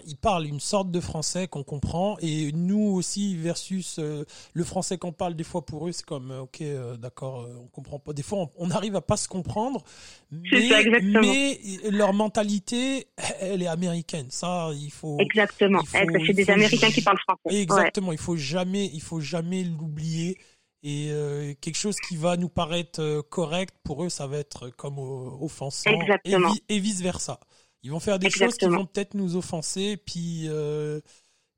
ils 0.06 0.18
parlent 0.18 0.46
une 0.46 0.60
sorte 0.60 0.92
de 0.92 1.00
français 1.00 1.48
qu'on 1.48 1.64
comprend, 1.64 2.18
et 2.20 2.52
nous 2.52 2.94
aussi 2.94 3.36
versus 3.36 4.00
euh, 4.00 4.26
le 4.54 4.64
français 4.66 4.98
qu'on 4.98 5.14
parle 5.14 5.36
des 5.36 5.46
fois 5.46 5.66
pour 5.66 5.88
eux, 5.88 5.94
c'est 5.94 6.06
comme, 6.06 6.32
euh, 6.32 6.42
ok, 6.42 6.62
euh, 6.62 6.98
d'accord, 6.98 7.42
euh, 7.42 7.56
on 7.62 7.68
comprend 7.68 8.00
pas. 8.00 8.12
Des 8.12 8.24
fois, 8.24 8.50
on, 8.58 8.70
arrive 8.72 8.98
à 8.98 9.02
pas 9.02 9.16
se 9.16 9.30
comprendre, 9.30 9.82
mais 10.30 10.68
ça, 10.68 10.78
mais 11.04 11.60
leur 11.90 12.12
mentalité, 12.12 13.08
elle 13.40 13.62
est 13.64 13.68
américaine. 13.68 14.28
Ça, 14.30 14.72
il 14.74 14.92
faut. 14.92 15.18
Exactement. 15.20 15.80
il 15.82 15.88
faut- 15.88 15.98
Eh 15.98 16.26
c'est 16.26 16.32
il 16.32 16.36
des 16.36 16.44
faut 16.46 16.52
Américains 16.52 16.92
qui 16.92 17.02
parlent 17.02 17.20
français. 17.20 17.42
Ouais. 17.46 17.62
Exactement, 17.62 18.12
il 18.12 18.18
faut 18.18 18.36
jamais, 18.36 18.90
il 18.94 19.02
faut 19.02 19.22
jamais 19.22 19.64
l'oublier. 19.64 20.38
Et 20.84 21.10
euh, 21.12 21.54
quelque 21.60 21.78
chose 21.78 21.98
qui 22.08 22.18
va 22.18 22.38
nous 22.38 22.50
paraître 22.50 23.02
euh, 23.02 23.22
correct 23.22 23.76
pour 23.84 24.04
eux, 24.04 24.10
ça 24.10 24.28
va 24.28 24.38
être 24.38 24.70
comme 24.70 25.00
euh, 25.00 25.30
offensant. 25.42 25.90
Exactement. 25.90 26.54
Et 26.70 26.80
vice 26.80 27.02
versa. 27.02 27.40
Ils 27.88 27.92
vont 27.92 28.00
faire 28.02 28.20
des 28.20 28.30
choses 28.30 28.58
qui 28.58 28.66
vont 28.66 28.86
peut-être 28.86 29.14
nous 29.14 29.38
offenser, 29.38 29.96
puis 29.96 30.44
euh, 30.48 31.00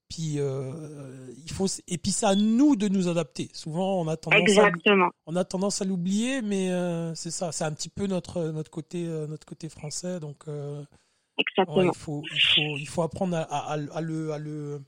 puis 0.09 0.35
euh, 0.37 1.27
il 1.43 1.51
faut 1.51 1.65
et 1.87 1.97
puis 1.97 2.11
c'est 2.11 2.27
à 2.27 2.35
nous 2.35 2.75
de 2.75 2.87
nous 2.87 3.07
adapter. 3.07 3.49
Souvent, 3.53 3.99
on 3.99 4.07
a 4.07 4.15
tendance 4.15 4.37
à, 4.39 4.41
Exactement. 4.41 5.09
on 5.25 5.35
a 5.35 5.43
tendance 5.43 5.81
à 5.81 5.85
l'oublier, 5.85 6.43
mais 6.43 6.69
euh, 6.71 7.15
c'est 7.15 7.31
ça, 7.31 7.51
c'est 7.51 7.63
un 7.63 7.71
petit 7.73 7.89
peu 7.89 8.05
notre 8.05 8.43
notre 8.51 8.69
côté 8.69 9.03
notre 9.05 9.45
côté 9.47 9.69
français, 9.69 10.19
donc. 10.19 10.43
Ouais, 10.47 11.85
il 11.85 11.91
faut, 11.95 12.21
il 12.33 12.41
faut, 12.41 12.77
il 12.77 12.87
faut 12.87 13.01
apprendre 13.01 13.35
à, 13.37 13.41
à- 13.43 13.73
à- 13.73 13.97
à 13.97 14.01
le, 14.01 14.31
à 14.33 14.37
le, 14.37 14.81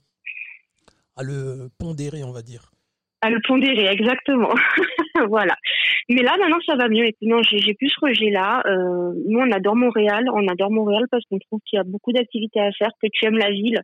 à 1.15 1.23
le 1.23 1.69
pondérer, 1.77 2.23
on 2.25 2.31
va 2.33 2.41
dire. 2.41 2.71
À 3.21 3.29
le 3.29 3.39
pondérer, 3.47 3.85
exactement. 3.87 4.53
voilà. 5.27 5.55
Mais 6.09 6.23
là, 6.23 6.35
maintenant, 6.37 6.59
ça 6.65 6.75
va 6.75 6.89
mieux. 6.89 7.05
Et 7.05 7.13
puis, 7.13 7.27
non, 7.27 7.41
j'ai 7.43 7.73
plus 7.73 7.89
ce 7.89 7.99
rejet-là. 8.01 8.63
Euh, 8.65 9.13
nous, 9.27 9.39
on 9.39 9.51
adore 9.51 9.75
Montréal. 9.75 10.25
On 10.33 10.47
adore 10.47 10.71
Montréal 10.71 11.05
parce 11.09 11.23
qu'on 11.25 11.39
trouve 11.39 11.59
qu'il 11.65 11.77
y 11.77 11.79
a 11.79 11.83
beaucoup 11.83 12.11
d'activités 12.11 12.59
à 12.59 12.71
faire, 12.71 12.91
que 13.01 13.07
tu 13.11 13.25
aimes 13.25 13.37
la 13.37 13.51
ville 13.51 13.81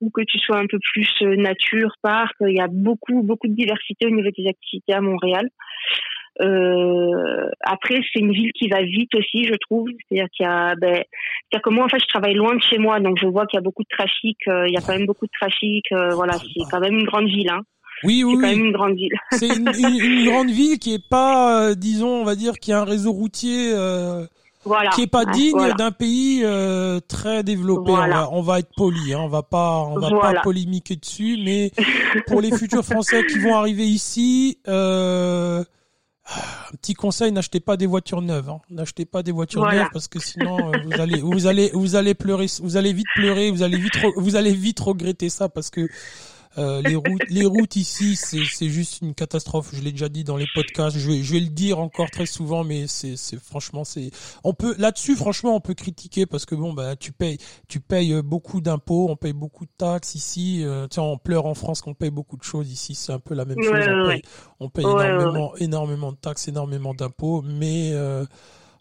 ou 0.00 0.10
que 0.10 0.22
tu 0.22 0.38
sois 0.38 0.58
un 0.58 0.66
peu 0.66 0.78
plus 0.92 1.08
euh, 1.22 1.36
nature, 1.36 1.94
parc. 2.02 2.34
Il 2.40 2.56
y 2.56 2.60
a 2.60 2.68
beaucoup, 2.68 3.22
beaucoup 3.22 3.48
de 3.48 3.54
diversité 3.54 4.06
au 4.06 4.10
niveau 4.10 4.30
des 4.36 4.48
activités 4.48 4.92
à 4.92 5.00
Montréal. 5.00 5.48
Euh, 6.40 7.48
après, 7.60 8.00
c'est 8.12 8.18
une 8.18 8.32
ville 8.32 8.50
qui 8.52 8.68
va 8.68 8.82
vite 8.82 9.14
aussi, 9.14 9.44
je 9.44 9.54
trouve. 9.54 9.88
C'est-à-dire 10.08 10.28
qu'il 10.32 10.44
y 10.44 10.48
a, 10.48 10.74
ben, 10.74 10.96
c'est-à-dire 10.96 11.62
que 11.62 11.70
moi, 11.70 11.84
en 11.84 11.88
fait, 11.88 12.00
je 12.00 12.08
travaille 12.08 12.34
loin 12.34 12.56
de 12.56 12.62
chez 12.62 12.78
moi, 12.78 12.98
donc 12.98 13.18
je 13.20 13.26
vois 13.26 13.46
qu'il 13.46 13.58
y 13.58 13.60
a 13.60 13.62
beaucoup 13.62 13.84
de 13.84 13.96
trafic. 13.96 14.36
il 14.46 14.72
y 14.72 14.76
a 14.76 14.80
quand 14.80 14.96
même 14.96 15.06
beaucoup 15.06 15.26
de 15.26 15.32
trafic. 15.40 15.84
voilà, 15.90 16.32
c'est 16.32 16.68
quand 16.70 16.80
même 16.80 16.98
une 16.98 17.06
grande 17.06 17.28
ville. 17.28 17.50
Hein. 17.50 17.60
Oui, 18.04 18.18
C'est 18.18 18.24
oui, 18.24 18.34
quand 18.34 18.40
même 18.40 18.64
une 18.66 18.72
grande 18.72 18.94
ville. 18.96 19.12
C'est 19.32 19.48
une, 19.48 19.68
une- 19.78 20.00
une 20.00 20.26
grande 20.30 20.50
ville 20.50 20.78
qui 20.78 20.94
est 20.94 21.04
pas, 21.08 21.62
euh, 21.62 21.74
disons, 21.74 22.08
on 22.20 22.24
va 22.24 22.34
dire, 22.34 22.58
qui 22.58 22.72
a 22.72 22.80
un 22.80 22.84
réseau 22.84 23.12
routier 23.12 23.72
euh, 23.72 24.26
Voilà. 24.64 24.90
qui 24.90 25.02
est 25.02 25.06
pas 25.06 25.24
digne 25.24 25.56
voilà. 25.56 25.74
d'un 25.74 25.90
pays 25.90 26.40
euh, 26.44 27.00
très 27.06 27.42
développé. 27.42 27.90
Voilà. 27.92 28.28
On, 28.30 28.32
va, 28.32 28.38
on 28.38 28.42
va 28.42 28.58
être 28.60 28.70
poli, 28.76 29.12
hein, 29.12 29.20
on 29.22 29.28
va 29.28 29.42
pas, 29.42 29.80
on 29.80 29.98
va 29.98 30.10
pas 30.10 30.40
polémiquer 30.42 30.96
dessus, 30.96 31.38
mais 31.44 31.70
pour 32.26 32.40
les 32.40 32.50
futurs 32.56 32.84
Français 32.84 33.24
qui 33.26 33.38
vont 33.38 33.54
arriver 33.56 33.86
ici, 33.86 34.58
euh, 34.68 35.62
un 36.26 36.76
petit 36.76 36.94
conseil 36.94 37.32
n'achetez 37.32 37.60
pas 37.60 37.76
des 37.76 37.84
voitures 37.86 38.22
neuves. 38.22 38.48
Hein. 38.48 38.60
N'achetez 38.70 39.04
pas 39.04 39.22
des 39.22 39.32
voitures 39.32 39.66
neuves 39.70 39.88
parce 39.92 40.08
que 40.08 40.18
sinon 40.18 40.72
euh, 40.72 40.78
vous 40.86 40.98
allez, 41.00 41.20
vous 41.20 41.46
allez, 41.46 41.70
vous 41.74 41.96
allez 41.96 42.14
pleurer, 42.14 42.46
vous 42.62 42.76
allez 42.78 42.94
vite 42.94 43.06
pleurer, 43.14 43.50
vous 43.50 43.62
allez 43.62 43.76
vite, 43.76 43.92
vous 44.16 44.34
allez 44.36 44.52
vite 44.52 44.80
regretter 44.80 45.28
ça 45.28 45.50
parce 45.50 45.68
que 45.68 45.86
euh, 46.58 46.82
les 46.82 46.96
routes, 46.96 47.28
les 47.28 47.46
routes 47.46 47.76
ici, 47.76 48.16
c'est 48.16 48.44
c'est 48.44 48.68
juste 48.68 49.00
une 49.02 49.14
catastrophe. 49.14 49.70
Je 49.72 49.80
l'ai 49.82 49.92
déjà 49.92 50.08
dit 50.08 50.24
dans 50.24 50.36
les 50.36 50.46
podcasts. 50.54 50.96
Je 50.96 51.10
vais, 51.10 51.22
je 51.22 51.32
vais 51.32 51.40
le 51.40 51.48
dire 51.48 51.78
encore 51.78 52.10
très 52.10 52.26
souvent, 52.26 52.64
mais 52.64 52.86
c'est, 52.86 53.16
c'est 53.16 53.38
franchement, 53.40 53.84
c'est. 53.84 54.10
On 54.44 54.54
peut 54.54 54.74
là-dessus, 54.78 55.16
franchement, 55.16 55.56
on 55.56 55.60
peut 55.60 55.74
critiquer 55.74 56.26
parce 56.26 56.44
que 56.46 56.54
bon, 56.54 56.72
bah, 56.72 56.96
tu 56.96 57.12
payes, 57.12 57.38
tu 57.68 57.80
payes 57.80 58.22
beaucoup 58.22 58.60
d'impôts, 58.60 59.08
on 59.10 59.16
paye 59.16 59.32
beaucoup 59.32 59.64
de 59.64 59.72
taxes 59.76 60.14
ici. 60.14 60.62
Euh, 60.64 60.86
sais, 60.90 61.00
on 61.00 61.18
pleure 61.18 61.46
en 61.46 61.54
France 61.54 61.80
qu'on 61.80 61.94
paye 61.94 62.10
beaucoup 62.10 62.36
de 62.36 62.42
choses. 62.42 62.70
Ici, 62.70 62.94
c'est 62.94 63.12
un 63.12 63.18
peu 63.18 63.34
la 63.34 63.44
même 63.44 63.58
Ouais, 63.58 63.64
chose. 63.64 63.88
On 63.88 64.08
paye, 64.08 64.22
on 64.60 64.68
paye 64.68 64.84
Ouais, 64.84 64.92
ouais, 64.92 65.08
énormément, 65.08 65.56
énormément 65.56 66.12
de 66.12 66.16
taxes, 66.16 66.48
énormément 66.48 66.94
d'impôts, 66.94 67.42
mais 67.42 67.90
euh, 67.92 68.24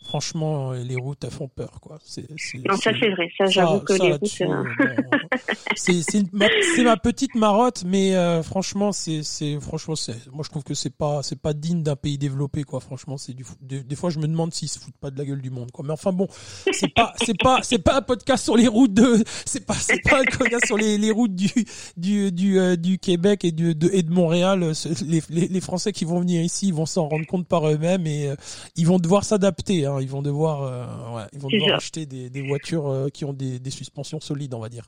franchement, 0.04 0.74
les 0.74 0.96
routes 0.96 1.24
elles 1.24 1.32
font 1.32 1.48
peur, 1.48 1.80
quoi. 1.82 1.98
C'est, 2.04 2.30
non, 2.66 2.76
ça 2.78 2.92
c'est 3.00 3.10
vrai. 3.10 3.30
Ça, 3.38 3.46
j'avoue 3.46 3.80
que 3.80 3.94
les 3.94 4.14
routes. 4.14 4.24
c'est 5.76 6.02
c'est 6.02 6.32
ma, 6.34 6.48
ma, 6.84 6.98
petite 6.98 7.36
marotte, 7.36 7.84
mais 7.86 8.14
franchement, 8.44 8.92
c'est 8.92 9.24
franchement, 9.60 9.96
c'est 9.96 10.16
moi 10.32 10.44
je 10.44 10.50
trouve 10.50 10.64
que 10.64 10.74
c'est 10.74 10.96
pas 10.96 11.24
c'est 11.24 11.40
pas 11.40 11.54
digne 11.54 11.84
d'un 11.84 11.96
pays 11.96 12.18
développé, 12.18 12.64
quoi. 12.64 12.80
Franchement, 12.80 13.18
c'est 13.18 13.34
du 13.34 13.46
des, 13.62 13.84
des, 13.84 13.96
fois 13.96 14.10
je 14.10 14.20
me 14.20 14.28
demande 14.28 14.54
s'ils 14.54 14.70
se 14.70 14.80
foutent 14.80 14.98
pas 15.00 15.12
de 15.12 15.18
la 15.18 15.26
gueule 15.26 15.42
du 15.42 15.50
monde, 15.50 15.72
quoi. 15.72 15.86
Mais 15.86 15.94
enfin 15.94 16.12
bon, 16.12 16.28
c'est 16.72 16.94
pas 16.94 17.14
c'est 17.24 17.38
pas 17.38 17.60
c'est 17.64 17.80
pas 17.80 17.98
un 17.98 18.02
podcast 18.02 18.44
sur 18.44 18.56
les 18.56 18.68
routes 18.68 18.94
de 18.94 19.24
c'est 19.46 19.66
pas 19.66 19.74
c'est 19.74 20.02
pas 20.02 20.20
un 20.22 20.38
podcast 20.38 20.66
sur 20.66 20.78
les, 20.78 20.98
les 20.98 21.12
routes 21.12 21.36
du 21.36 21.50
du 21.98 22.32
du, 22.32 22.78
du 22.78 23.00
Québec 23.00 23.46
et 23.46 23.52
du 23.52 23.76
de, 23.76 23.90
et 23.94 24.04
de 24.04 24.12
Montréal. 24.12 24.72
Les, 25.06 25.22
les, 25.30 25.48
les 25.48 25.62
Français 25.62 25.92
qui 25.92 26.06
vont 26.06 26.20
venir 26.20 26.42
ici, 26.42 26.68
ils 26.68 26.74
vont 26.74 26.86
s'en 26.86 27.08
rendre 27.08 27.26
compte 27.26 27.48
par 27.48 27.68
eux-mêmes 27.68 28.08
et 28.08 28.30
ils 28.76 28.88
vont 28.88 29.00
devoir 29.00 29.24
s'adapter. 29.24 29.86
Hein. 29.86 29.93
Ils 30.00 30.10
vont 30.10 30.22
devoir, 30.22 30.64
euh, 30.64 31.16
ouais, 31.16 31.28
ils 31.34 31.40
vont 31.40 31.50
devoir 31.50 31.76
acheter 31.76 32.06
des, 32.06 32.30
des 32.30 32.42
voitures 32.42 32.88
euh, 32.88 33.10
qui 33.10 33.26
ont 33.26 33.34
des, 33.34 33.60
des, 33.60 33.70
suspensions 33.70 34.20
solides, 34.20 34.54
on 34.54 34.60
va 34.60 34.70
dire. 34.70 34.86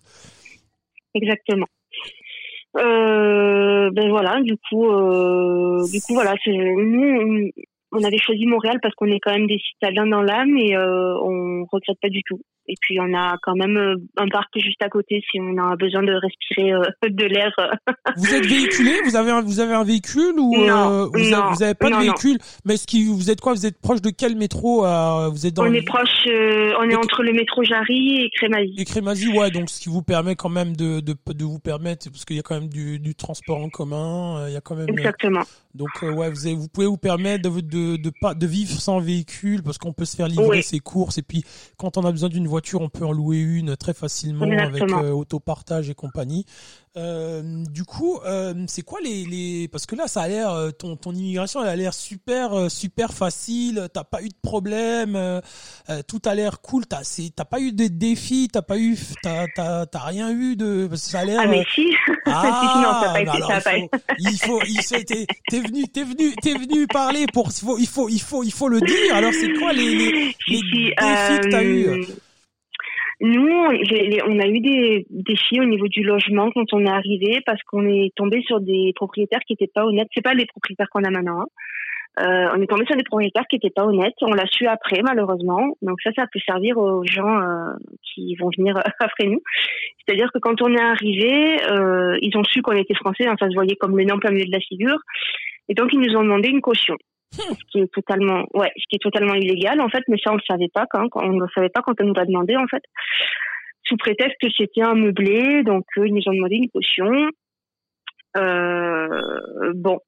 Exactement. 1.13 1.67
Euh, 2.77 3.89
ben 3.91 4.09
voilà, 4.09 4.41
du 4.41 4.57
coup, 4.69 4.85
du 5.91 6.01
coup 6.01 6.13
voilà, 6.13 6.35
c'est 6.43 6.51
nous, 6.51 7.51
on 7.95 8.03
avait 8.03 8.17
choisi 8.17 8.45
Montréal 8.45 8.79
parce 8.81 8.93
qu'on 8.95 9.07
est 9.07 9.19
quand 9.19 9.33
même 9.33 9.47
des 9.47 9.59
citadins 9.59 10.07
dans 10.07 10.21
l'âme 10.21 10.57
et 10.57 10.75
euh, 10.75 11.17
on 11.21 11.65
regrette 11.71 11.97
pas 12.01 12.09
du 12.09 12.21
tout. 12.23 12.39
Et 12.67 12.73
puis 12.81 12.99
on 12.99 13.13
a 13.15 13.37
quand 13.43 13.55
même 13.55 13.77
euh, 13.77 13.95
un 14.17 14.27
parc 14.27 14.49
juste 14.57 14.81
à 14.81 14.89
côté 14.89 15.23
si 15.29 15.39
on 15.39 15.55
a 15.57 15.75
besoin 15.75 16.01
de 16.01 16.13
respirer 16.13 16.73
euh, 16.73 16.81
de 17.07 17.25
l'air. 17.25 17.53
vous 18.17 18.33
êtes 18.33 18.45
véhiculé? 18.45 18.91
Vous 19.05 19.15
avez 19.15 19.29
un, 19.29 19.41
vous 19.41 19.59
avez 19.59 19.75
un 19.75 19.83
véhicule 19.83 20.33
ou 20.39 20.65
non, 20.65 21.07
vous, 21.13 21.29
non, 21.29 21.51
avez, 21.61 21.75
pas 21.75 21.91
de 21.91 21.95
véhicule? 21.95 22.39
Mais 22.65 22.77
ce 22.77 22.87
qui 22.87 23.05
vous 23.05 23.29
êtes 23.29 23.39
quoi? 23.39 23.53
Vous 23.53 23.67
êtes 23.67 23.79
proche 23.79 24.01
de 24.01 24.09
quel 24.09 24.35
métro 24.35 24.81
Vous 25.29 25.45
êtes 25.45 25.53
dans 25.53 25.63
On 25.63 25.73
est 25.73 25.85
proche. 25.85 26.25
on 26.27 26.89
est 26.89 26.95
entre 26.95 27.21
le 27.21 27.33
métro 27.33 27.63
Jarry 27.63 28.21
et 28.21 28.29
Crémazie. 28.31 28.75
Et 28.79 28.85
Crémazie, 28.85 29.29
ouais. 29.29 29.51
Donc 29.51 29.69
ce 29.69 29.79
qui 29.79 29.89
vous 29.89 30.01
permet 30.01 30.35
quand 30.35 30.49
même 30.49 30.75
de 30.75 31.01
de, 31.01 31.13
de 31.33 31.43
vous 31.43 31.59
permettre 31.59 32.09
parce 32.09 32.25
qu'il 32.25 32.35
y 32.35 32.39
a 32.39 32.43
quand 32.43 32.59
même 32.59 32.69
du, 32.69 32.99
du 32.99 33.13
transport 33.13 33.59
en 33.59 33.69
commun. 33.69 34.47
Il 34.47 34.53
y 34.53 34.57
a 34.57 34.61
quand 34.61 34.75
même. 34.75 34.89
Exactement. 34.89 35.43
Donc 35.75 35.89
ouais, 36.01 36.31
vous, 36.31 36.47
avez, 36.47 36.55
vous 36.55 36.67
pouvez 36.67 36.87
vous 36.87 36.97
permettre 36.97 37.49
de, 37.49 37.61
de 37.61 37.84
de 37.97 38.11
pas 38.21 38.33
de 38.33 38.47
vivre 38.47 38.79
sans 38.79 38.99
véhicule 38.99 39.63
parce 39.63 39.77
qu'on 39.77 39.93
peut 39.93 40.05
se 40.05 40.15
faire 40.15 40.27
livrer 40.27 40.61
ses 40.61 40.79
courses 40.79 41.17
et 41.17 41.21
puis 41.21 41.43
quand 41.77 41.97
on 41.97 42.01
a 42.01 42.11
besoin 42.11 42.29
d'une 42.29 42.47
voiture, 42.47 42.81
on 42.81 42.89
peut 42.89 43.05
en 43.05 43.11
louer 43.11 43.37
une 43.37 43.75
très 43.75 43.93
facilement 43.93 44.45
avec 44.45 44.83
euh, 44.83 45.11
autopartage 45.11 45.89
et 45.89 45.95
compagnie. 45.95 46.45
Euh, 46.97 47.65
du 47.71 47.83
coup, 47.83 48.19
euh, 48.25 48.53
c'est 48.67 48.81
quoi 48.81 48.99
les, 49.03 49.25
les 49.25 49.67
parce 49.67 49.85
que 49.85 49.97
là 49.97 50.07
ça 50.07 50.21
a 50.21 50.27
l'air 50.29 50.49
euh, 50.51 50.71
ton 50.71 50.95
ton 50.95 51.13
immigration 51.13 51.61
elle 51.61 51.67
a 51.67 51.75
l'air 51.75 51.93
super 51.93 52.53
euh, 52.53 52.69
super 52.69 53.13
facile, 53.13 53.89
t'as 53.93 54.05
pas 54.05 54.21
eu 54.21 54.29
de 54.29 54.37
problème, 54.41 55.17
euh, 55.17 55.41
tout 56.07 56.21
a 56.23 56.33
l'air 56.35 56.61
cool, 56.61 56.85
t'as 56.85 57.03
c'est 57.03 57.31
t'as 57.35 57.43
pas 57.43 57.59
eu 57.59 57.73
de 57.73 57.87
défis, 57.87 58.47
t'as 58.49 58.61
pas 58.61 58.77
eu 58.77 58.97
t'as 59.21 59.45
t'as 59.53 59.85
t'as 59.85 59.99
rien 59.99 60.31
eu 60.31 60.55
de 60.55 60.89
ça 60.95 61.19
a 61.19 61.25
l'air. 61.25 61.41
Ah 61.43 61.47
mais 61.47 61.65
si. 61.73 61.85
Ah, 62.27 62.81
non, 62.83 62.91
ça 63.03 63.09
a 63.11 63.13
pas 63.13 63.21
été, 63.21 63.41
ça 63.41 63.55
a 63.57 63.61
pas 63.61 63.97
il 64.17 64.39
faut 64.39 64.59
il 64.63 64.81
faut 64.81 64.95
t'es 65.05 65.27
t'es 65.47 65.59
venu 65.59 65.87
t'es 65.87 66.03
venu 66.03 66.33
t'es 66.41 66.53
venu 66.55 66.87
parler 66.87 67.27
pour 67.31 67.51
faut 67.65 67.77
il 67.77 67.87
faut 67.87 68.09
il 68.09 68.21
faut 68.21 68.43
il 68.43 68.51
faut 68.51 68.69
le 68.69 68.79
dire. 68.79 69.15
Alors 69.15 69.33
c'est 69.33 69.51
quoi 69.53 69.73
les 69.73 69.95
les, 69.95 70.11
les 70.47 70.61
défis 70.61 70.93
que 70.95 71.49
t'as 71.49 71.63
eu? 71.63 72.05
Nous, 73.21 73.47
on 73.49 74.39
a 74.39 74.47
eu 74.47 74.59
des 74.59 75.05
défis 75.09 75.61
au 75.61 75.65
niveau 75.65 75.87
du 75.87 76.03
logement 76.03 76.51
quand 76.51 76.73
on 76.73 76.85
est 76.85 76.89
arrivé 76.89 77.41
parce 77.45 77.63
qu'on 77.63 77.87
est 77.87 78.13
tombé 78.15 78.41
sur 78.41 78.59
des 78.59 78.91
propriétaires 78.93 79.39
qui 79.47 79.53
n'étaient 79.53 79.71
pas 79.73 79.85
honnêtes. 79.85 80.09
C'est 80.13 80.23
pas 80.23 80.33
les 80.33 80.45
propriétaires 80.45 80.89
qu'on 80.91 81.03
a 81.03 81.09
maintenant. 81.09 81.41
Hein. 81.41 81.47
Euh, 82.19 82.49
on 82.55 82.61
est 82.61 82.67
tombé 82.67 82.85
sur 82.85 82.95
des 82.95 83.03
propriétaires 83.03 83.45
qui 83.49 83.55
n'étaient 83.55 83.73
pas 83.73 83.85
honnêtes. 83.85 84.15
On 84.21 84.33
l'a 84.33 84.45
su 84.47 84.67
après, 84.67 85.01
malheureusement. 85.01 85.77
Donc 85.81 86.01
ça, 86.03 86.11
ça 86.13 86.25
peut 86.31 86.39
servir 86.45 86.77
aux 86.77 87.05
gens 87.05 87.39
euh, 87.41 87.73
qui 88.03 88.35
vont 88.35 88.49
venir 88.57 88.75
après 88.99 89.27
nous. 89.27 89.41
C'est-à-dire 90.05 90.29
que 90.33 90.39
quand 90.39 90.61
on 90.61 90.73
est 90.73 90.81
arrivé, 90.81 91.57
euh, 91.71 92.17
ils 92.21 92.37
ont 92.37 92.43
su 92.43 92.61
qu'on 92.61 92.73
était 92.73 92.95
français. 92.95 93.27
Enfin, 93.27 93.37
ça 93.39 93.49
se 93.49 93.55
voyait 93.55 93.75
comme 93.77 93.97
le 93.97 94.03
nom 94.03 94.19
plein 94.19 94.31
milieu 94.31 94.45
de 94.45 94.51
la 94.51 94.59
figure. 94.59 94.97
Et 95.69 95.73
donc, 95.73 95.91
ils 95.93 95.99
nous 95.99 96.15
ont 96.17 96.23
demandé 96.23 96.49
une 96.49 96.61
caution 96.61 96.97
ce 97.35 97.65
qui 97.71 97.79
est 97.79 97.91
totalement 97.93 98.45
ouais 98.53 98.71
qui 98.89 98.95
est 98.95 99.03
totalement 99.03 99.33
illégal 99.33 99.81
en 99.81 99.89
fait 99.89 100.03
mais 100.07 100.17
ça 100.23 100.31
on 100.31 100.35
le 100.35 100.41
savait 100.47 100.69
pas 100.73 100.85
quand 100.89 101.07
on 101.15 101.33
ne 101.33 101.41
le 101.41 101.47
savait 101.53 101.69
pas 101.69 101.81
quand 101.81 101.99
on 102.01 102.05
nous 102.05 102.19
a 102.19 102.25
demandé 102.25 102.55
en 102.55 102.67
fait. 102.67 102.83
Sous 103.87 103.97
prétexte 103.97 104.37
que 104.41 104.47
c'était 104.57 104.81
un 104.81 104.95
meublé 104.95 105.63
donc 105.63 105.85
ils 105.97 106.13
nous 106.13 106.23
ont 106.27 106.33
demandé 106.33 106.55
une 106.55 106.69
caution. 106.69 107.29
Euh, 108.37 109.71
bon. 109.73 109.99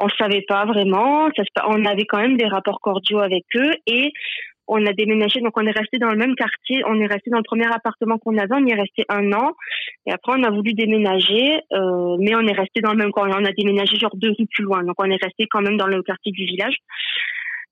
On 0.00 0.08
savait 0.18 0.44
pas 0.48 0.64
vraiment. 0.64 1.28
Ça, 1.36 1.64
on 1.68 1.84
avait 1.84 2.04
quand 2.04 2.18
même 2.18 2.36
des 2.36 2.48
rapports 2.48 2.80
cordiaux 2.80 3.20
avec 3.20 3.44
eux 3.54 3.70
et 3.86 4.12
on 4.66 4.84
a 4.86 4.92
déménagé, 4.92 5.40
donc 5.40 5.56
on 5.56 5.66
est 5.66 5.76
resté 5.76 5.98
dans 5.98 6.10
le 6.10 6.16
même 6.16 6.34
quartier, 6.34 6.82
on 6.86 6.98
est 7.00 7.06
resté 7.06 7.30
dans 7.30 7.38
le 7.38 7.44
premier 7.44 7.66
appartement 7.66 8.18
qu'on 8.18 8.36
avait, 8.38 8.54
on 8.54 8.66
y 8.66 8.70
est 8.70 8.80
resté 8.80 9.04
un 9.08 9.32
an, 9.32 9.52
et 10.06 10.12
après 10.12 10.32
on 10.36 10.42
a 10.42 10.50
voulu 10.50 10.72
déménager, 10.72 11.60
euh, 11.72 12.16
mais 12.18 12.34
on 12.34 12.46
est 12.46 12.52
resté 12.52 12.80
dans 12.80 12.92
le 12.92 12.98
même 12.98 13.12
coin, 13.12 13.28
on 13.30 13.44
a 13.44 13.52
déménagé 13.52 13.96
genre 13.96 14.16
deux 14.16 14.30
rues 14.30 14.46
plus 14.50 14.64
loin, 14.64 14.82
donc 14.82 14.94
on 14.98 15.10
est 15.10 15.22
resté 15.22 15.46
quand 15.50 15.62
même 15.62 15.76
dans 15.76 15.86
le 15.86 16.02
quartier 16.02 16.32
du 16.32 16.44
village. 16.44 16.76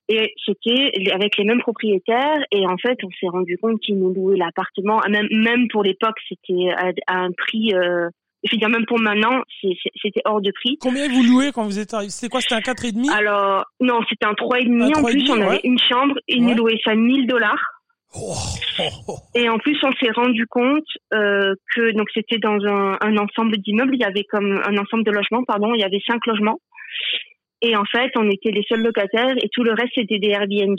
Et 0.09 0.35
c'était 0.45 0.93
avec 1.13 1.39
les 1.39 1.45
mêmes 1.45 1.61
propriétaires, 1.61 2.45
et 2.51 2.67
en 2.67 2.77
fait 2.77 2.99
on 3.05 3.11
s'est 3.19 3.29
rendu 3.29 3.57
compte 3.57 3.81
qu'ils 3.81 3.99
nous 3.99 4.13
louaient 4.13 4.37
l'appartement, 4.37 5.01
même, 5.09 5.69
pour 5.69 5.85
l'époque 5.85 6.19
c'était 6.29 6.71
à, 7.07 7.23
un 7.23 7.31
prix 7.33 7.73
euh, 7.75 8.09
je 8.45 8.53
veux 8.53 8.59
dire, 8.59 8.69
même 8.69 8.87
pour 8.87 8.99
maintenant, 8.99 9.43
c'était 10.03 10.23
hors 10.25 10.41
de 10.41 10.51
prix. 10.53 10.77
Combien 10.81 11.09
vous 11.09 11.23
louez 11.23 11.53
quand 11.53 11.65
vous 11.65 11.79
êtes 11.79 11.95
arrivé? 11.95 12.11
C'était 12.11 12.29
quoi? 12.29 12.41
C'était 12.41 12.55
un 12.55 12.61
4,5 12.61 13.11
Alors, 13.11 13.65
non, 13.81 14.01
c'était 14.09 14.27
un 14.27 14.33
3,5. 14.33 14.99
En 14.99 15.05
plus, 15.05 15.31
on 15.31 15.41
avait 15.41 15.61
une 15.65 15.79
chambre 15.79 16.17
et 16.29 16.41
nous 16.41 16.55
louaient 16.55 16.81
ça 16.85 16.95
1000 16.95 17.27
dollars. 17.27 17.63
Oh. 18.15 18.35
Et 19.35 19.49
en 19.49 19.59
plus, 19.59 19.79
on 19.85 19.93
s'est 19.93 20.11
rendu 20.15 20.47
compte 20.47 20.85
euh, 21.15 21.55
que 21.75 21.97
donc 21.97 22.09
c'était 22.13 22.39
dans 22.39 22.59
un, 22.67 22.99
un 23.01 23.17
ensemble 23.17 23.57
d'immeubles. 23.59 23.95
Il 23.95 24.01
y 24.01 24.05
avait 24.05 24.25
comme 24.25 24.61
un 24.65 24.77
ensemble 24.77 25.05
de 25.05 25.11
logements, 25.13 25.45
pardon. 25.45 25.73
Il 25.75 25.81
y 25.81 25.85
avait 25.85 26.03
cinq 26.07 26.27
logements. 26.27 26.59
Et 27.63 27.77
en 27.77 27.85
fait, 27.85 28.11
on 28.17 28.29
était 28.29 28.51
les 28.51 28.65
seuls 28.69 28.83
locataires 28.83 29.35
et 29.41 29.49
tout 29.53 29.63
le 29.63 29.73
reste 29.73 29.93
c'était 29.95 30.19
des 30.19 30.31
Airbnb 30.31 30.79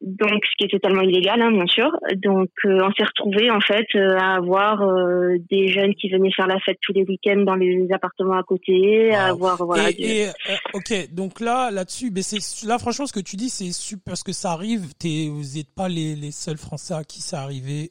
donc 0.00 0.44
ce 0.44 0.56
qui 0.56 0.64
est 0.64 0.68
totalement 0.68 1.02
illégal 1.02 1.42
hein, 1.42 1.50
bien 1.50 1.66
sûr. 1.66 1.90
Donc 2.16 2.50
euh, 2.64 2.80
on 2.84 2.92
s'est 2.92 3.04
retrouvé 3.04 3.50
en 3.50 3.60
fait 3.60 3.86
euh, 3.96 4.16
à 4.16 4.36
avoir 4.36 4.82
euh, 4.82 5.36
des 5.50 5.68
jeunes 5.68 5.94
qui 5.94 6.08
venaient 6.08 6.32
faire 6.32 6.46
la 6.46 6.60
fête 6.60 6.78
tous 6.82 6.92
les 6.92 7.02
week-ends 7.02 7.42
dans 7.42 7.56
les 7.56 7.88
appartements 7.92 8.38
à 8.38 8.44
côté 8.44 9.12
à 9.12 9.26
avoir 9.26 9.64
voilà 9.64 9.90
et, 9.90 10.28
ok 10.72 11.12
donc 11.12 11.40
là 11.40 11.72
là-dessus 11.72 12.12
mais 12.14 12.22
c'est 12.22 12.38
là 12.66 12.78
franchement 12.78 13.06
ce 13.06 13.12
que 13.12 13.20
tu 13.20 13.34
dis 13.34 13.48
c'est 13.48 13.72
super 13.72 14.04
parce 14.04 14.22
que 14.22 14.32
ça 14.32 14.52
arrive 14.52 14.94
t'es 14.94 15.28
vous 15.28 15.56
n'êtes 15.56 15.74
pas 15.74 15.88
les, 15.88 16.14
les 16.14 16.30
seuls 16.30 16.58
Français 16.58 16.94
à 16.94 17.04
qui 17.04 17.20
ça 17.20 17.42
arrivé. 17.42 17.88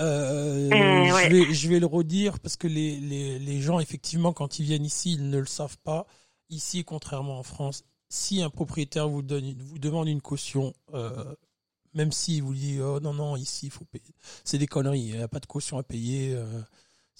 Euh, 0.00 0.68
je, 0.70 1.28
vais, 1.28 1.52
je 1.52 1.68
vais 1.68 1.80
le 1.80 1.86
redire 1.86 2.38
parce 2.40 2.56
que 2.56 2.68
les, 2.68 2.96
les, 2.96 3.38
les 3.40 3.60
gens 3.60 3.80
effectivement 3.80 4.32
quand 4.32 4.60
ils 4.60 4.64
viennent 4.64 4.84
ici 4.84 5.14
ils 5.14 5.30
ne 5.30 5.38
le 5.38 5.46
savent 5.46 5.78
pas. 5.84 6.06
Ici 6.50 6.84
contrairement 6.84 7.38
en 7.38 7.42
France 7.42 7.84
si 8.08 8.42
un 8.42 8.50
propriétaire 8.50 9.08
vous 9.08 9.22
donne, 9.22 9.54
vous 9.58 9.78
demande 9.78 10.08
une 10.08 10.20
caution, 10.22 10.74
euh, 10.94 11.34
même 11.94 12.12
s'il 12.12 12.42
vous 12.42 12.54
dit 12.54 12.80
oh 12.80 13.00
non 13.00 13.14
non 13.14 13.36
ici 13.36 13.66
il 13.66 13.72
faut 13.72 13.84
payer, 13.84 14.14
c'est 14.44 14.58
des 14.58 14.66
conneries, 14.66 15.00
il 15.00 15.16
n'y 15.16 15.22
a 15.22 15.28
pas 15.28 15.40
de 15.40 15.46
caution 15.46 15.78
à 15.78 15.82
payer. 15.82 16.34
Euh, 16.34 16.62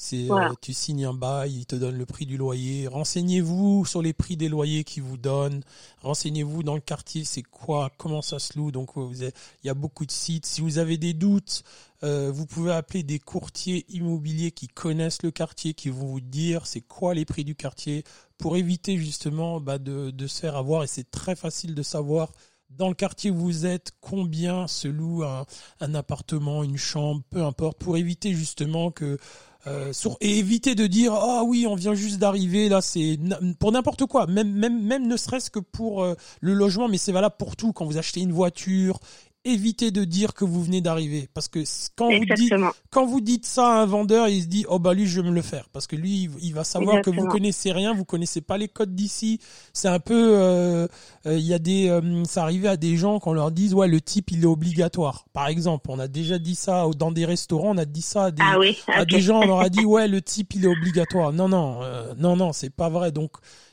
c'est 0.01 0.31
euh, 0.31 0.53
tu 0.61 0.73
signes 0.73 1.07
un 1.07 1.13
bail, 1.13 1.53
il 1.53 1.67
te 1.67 1.75
donne 1.75 1.99
le 1.99 2.07
prix 2.07 2.25
du 2.25 2.37
loyer. 2.37 2.87
Renseignez-vous 2.87 3.85
sur 3.85 4.01
les 4.01 4.13
prix 4.13 4.37
des 4.37 4.49
loyers 4.49 4.85
qu'ils 4.85 5.03
vous 5.03 5.17
donnent. 5.17 5.65
Renseignez-vous 6.03 6.63
dans 6.63 6.77
le 6.77 6.81
quartier, 6.81 7.25
c'est 7.25 7.43
quoi, 7.43 7.91
comment 7.99 8.23
ça 8.23 8.39
se 8.39 8.57
loue. 8.57 8.71
Donc 8.71 8.95
vous 8.95 9.13
il 9.25 9.33
y 9.65 9.69
a 9.69 9.75
beaucoup 9.75 10.07
de 10.07 10.13
sites. 10.13 10.47
Si 10.47 10.61
vous 10.61 10.79
avez 10.79 10.99
des 10.99 11.15
doutes, 11.15 11.65
euh, 12.05 12.31
vous 12.33 12.47
pouvez 12.47 12.73
appeler 12.73 13.03
des 13.03 13.19
courtiers 13.19 13.87
immobiliers 13.89 14.53
qui 14.53 14.69
connaissent 14.69 15.25
le 15.25 15.33
quartier, 15.33 15.75
qui 15.75 15.89
vont 15.89 16.07
vous 16.07 16.21
dire 16.21 16.69
c'est 16.69 16.81
quoi 16.81 17.13
les 17.13 17.25
prix 17.25 17.45
du 17.45 17.57
quartier 17.57 18.05
pour 18.39 18.57
éviter 18.57 18.99
justement 18.99 19.61
bah, 19.61 19.79
de, 19.79 20.13
de 20.13 20.27
se 20.29 20.39
faire 20.39 20.55
avoir. 20.55 20.85
Et 20.85 20.87
c'est 20.87 21.11
très 21.11 21.35
facile 21.35 21.75
de 21.75 21.83
savoir 21.83 22.31
dans 22.71 22.89
le 22.89 22.95
quartier 22.95 23.31
où 23.31 23.37
vous 23.37 23.67
êtes, 23.67 23.93
combien 24.01 24.69
se 24.69 24.89
loue 24.89 25.25
un, 25.25 25.47
un 25.81 25.95
appartement, 25.95 26.63
une 26.63 26.77
chambre, 26.77 27.23
peu 27.31 27.43
importe, 27.43 27.79
pour 27.79 27.97
éviter 27.97 28.35
justement 28.35 28.91
que 28.91 29.19
euh, 29.67 29.93
et 30.21 30.39
éviter 30.39 30.75
de 30.75 30.87
dire 30.87 31.13
ah 31.13 31.43
oui 31.45 31.67
on 31.67 31.75
vient 31.75 31.95
juste 31.95 32.19
d'arriver 32.19 32.69
là 32.69 32.81
c'est 32.81 33.19
pour 33.59 33.73
n'importe 33.73 34.07
quoi. 34.07 34.27
Même 34.27 34.53
même 34.53 34.81
même 34.83 35.07
ne 35.07 35.17
serait-ce 35.17 35.51
que 35.51 35.59
pour 35.59 36.03
euh, 36.03 36.15
le 36.41 36.55
logement 36.55 36.89
mais 36.89 36.99
c'est 36.99 37.13
valable 37.13 37.35
pour 37.39 37.57
tout. 37.57 37.73
Quand 37.73 37.85
vous 37.85 37.99
achetez 37.99 38.21
une 38.21 38.33
voiture 38.33 39.01
évitez 39.45 39.91
de 39.91 40.05
dire 40.05 40.35
que 40.35 40.45
vous 40.45 40.63
venez 40.63 40.81
d'arriver. 40.81 41.29
Parce 41.33 41.49
que 41.49 41.61
quand 41.97 42.11
vous 42.11 42.25
dites 42.25 42.55
quand 42.91 43.07
vous 43.07 43.21
dites 43.21 43.47
ça 43.47 43.67
à 43.67 43.83
un 43.83 43.87
vendeur 43.87 44.29
il 44.29 44.43
se 44.43 44.47
dit 44.47 44.65
oh 44.69 44.79
bah 44.79 44.95
lui 44.95 45.07
je 45.07 45.21
vais 45.21 45.29
me 45.29 45.35
le 45.35 45.43
faire. 45.43 45.69
Parce 45.73 45.87
que 45.87 45.97
lui 45.97 46.29
il 46.43 46.55
va 46.55 46.65
savoir 46.65 47.03
que 47.03 47.11
vous 47.11 47.27
connaissez 47.27 47.73
rien 47.73 47.95
vous 47.95 48.05
connaissez 48.05 48.41
pas 48.41 48.59
les 48.59 48.69
codes 48.69 48.95
d'ici. 48.95 49.41
C'est 49.73 49.89
un 49.89 50.01
peu 50.01 50.33
euh, 50.35 50.87
euh, 51.27 51.39
il 51.39 51.47
y 51.47 51.55
a 51.55 51.59
des 51.59 51.89
euh, 51.89 52.25
ça 52.25 52.43
arrivait 52.43 52.69
à 52.69 52.77
des 52.77 52.97
gens 52.97 53.19
qu'on 53.19 53.33
leur 53.33 53.51
dise 53.51 53.75
ouais 53.75 53.89
le 53.89 54.01
type 54.01 54.31
il 54.31 54.43
est 54.43 54.47
obligatoire. 54.47 55.27
Par 55.33 55.49
exemple 55.49 55.91
on 55.91 55.99
a 55.99 56.09
déjà 56.09 56.39
dit 56.39 56.55
ça 56.55 56.87
dans 56.97 57.13
des 57.13 57.25
restaurants 57.25 57.71
on 57.71 57.79
a 57.79 57.85
dit 57.85 58.03
ça 58.03 58.25
à 58.25 58.31
des, 58.31 58.43
ah 58.45 58.59
oui, 58.59 58.79
à 58.89 59.05
des 59.05 59.21
gens 59.21 59.41
on 59.43 59.47
leur 59.47 59.61
a 59.61 59.69
dit 59.69 59.85
ouais 59.85 60.09
le 60.09 60.21
type 60.21 60.55
il 60.55 60.65
est 60.65 60.69
obligatoire. 60.69 61.33
Non 61.33 61.49
non 61.49 61.81
non 62.19 62.37
non 62.37 62.53
c'est 62.53 62.71
pas 62.71 62.89
vrai. 62.89 63.13
Donc 63.13 63.33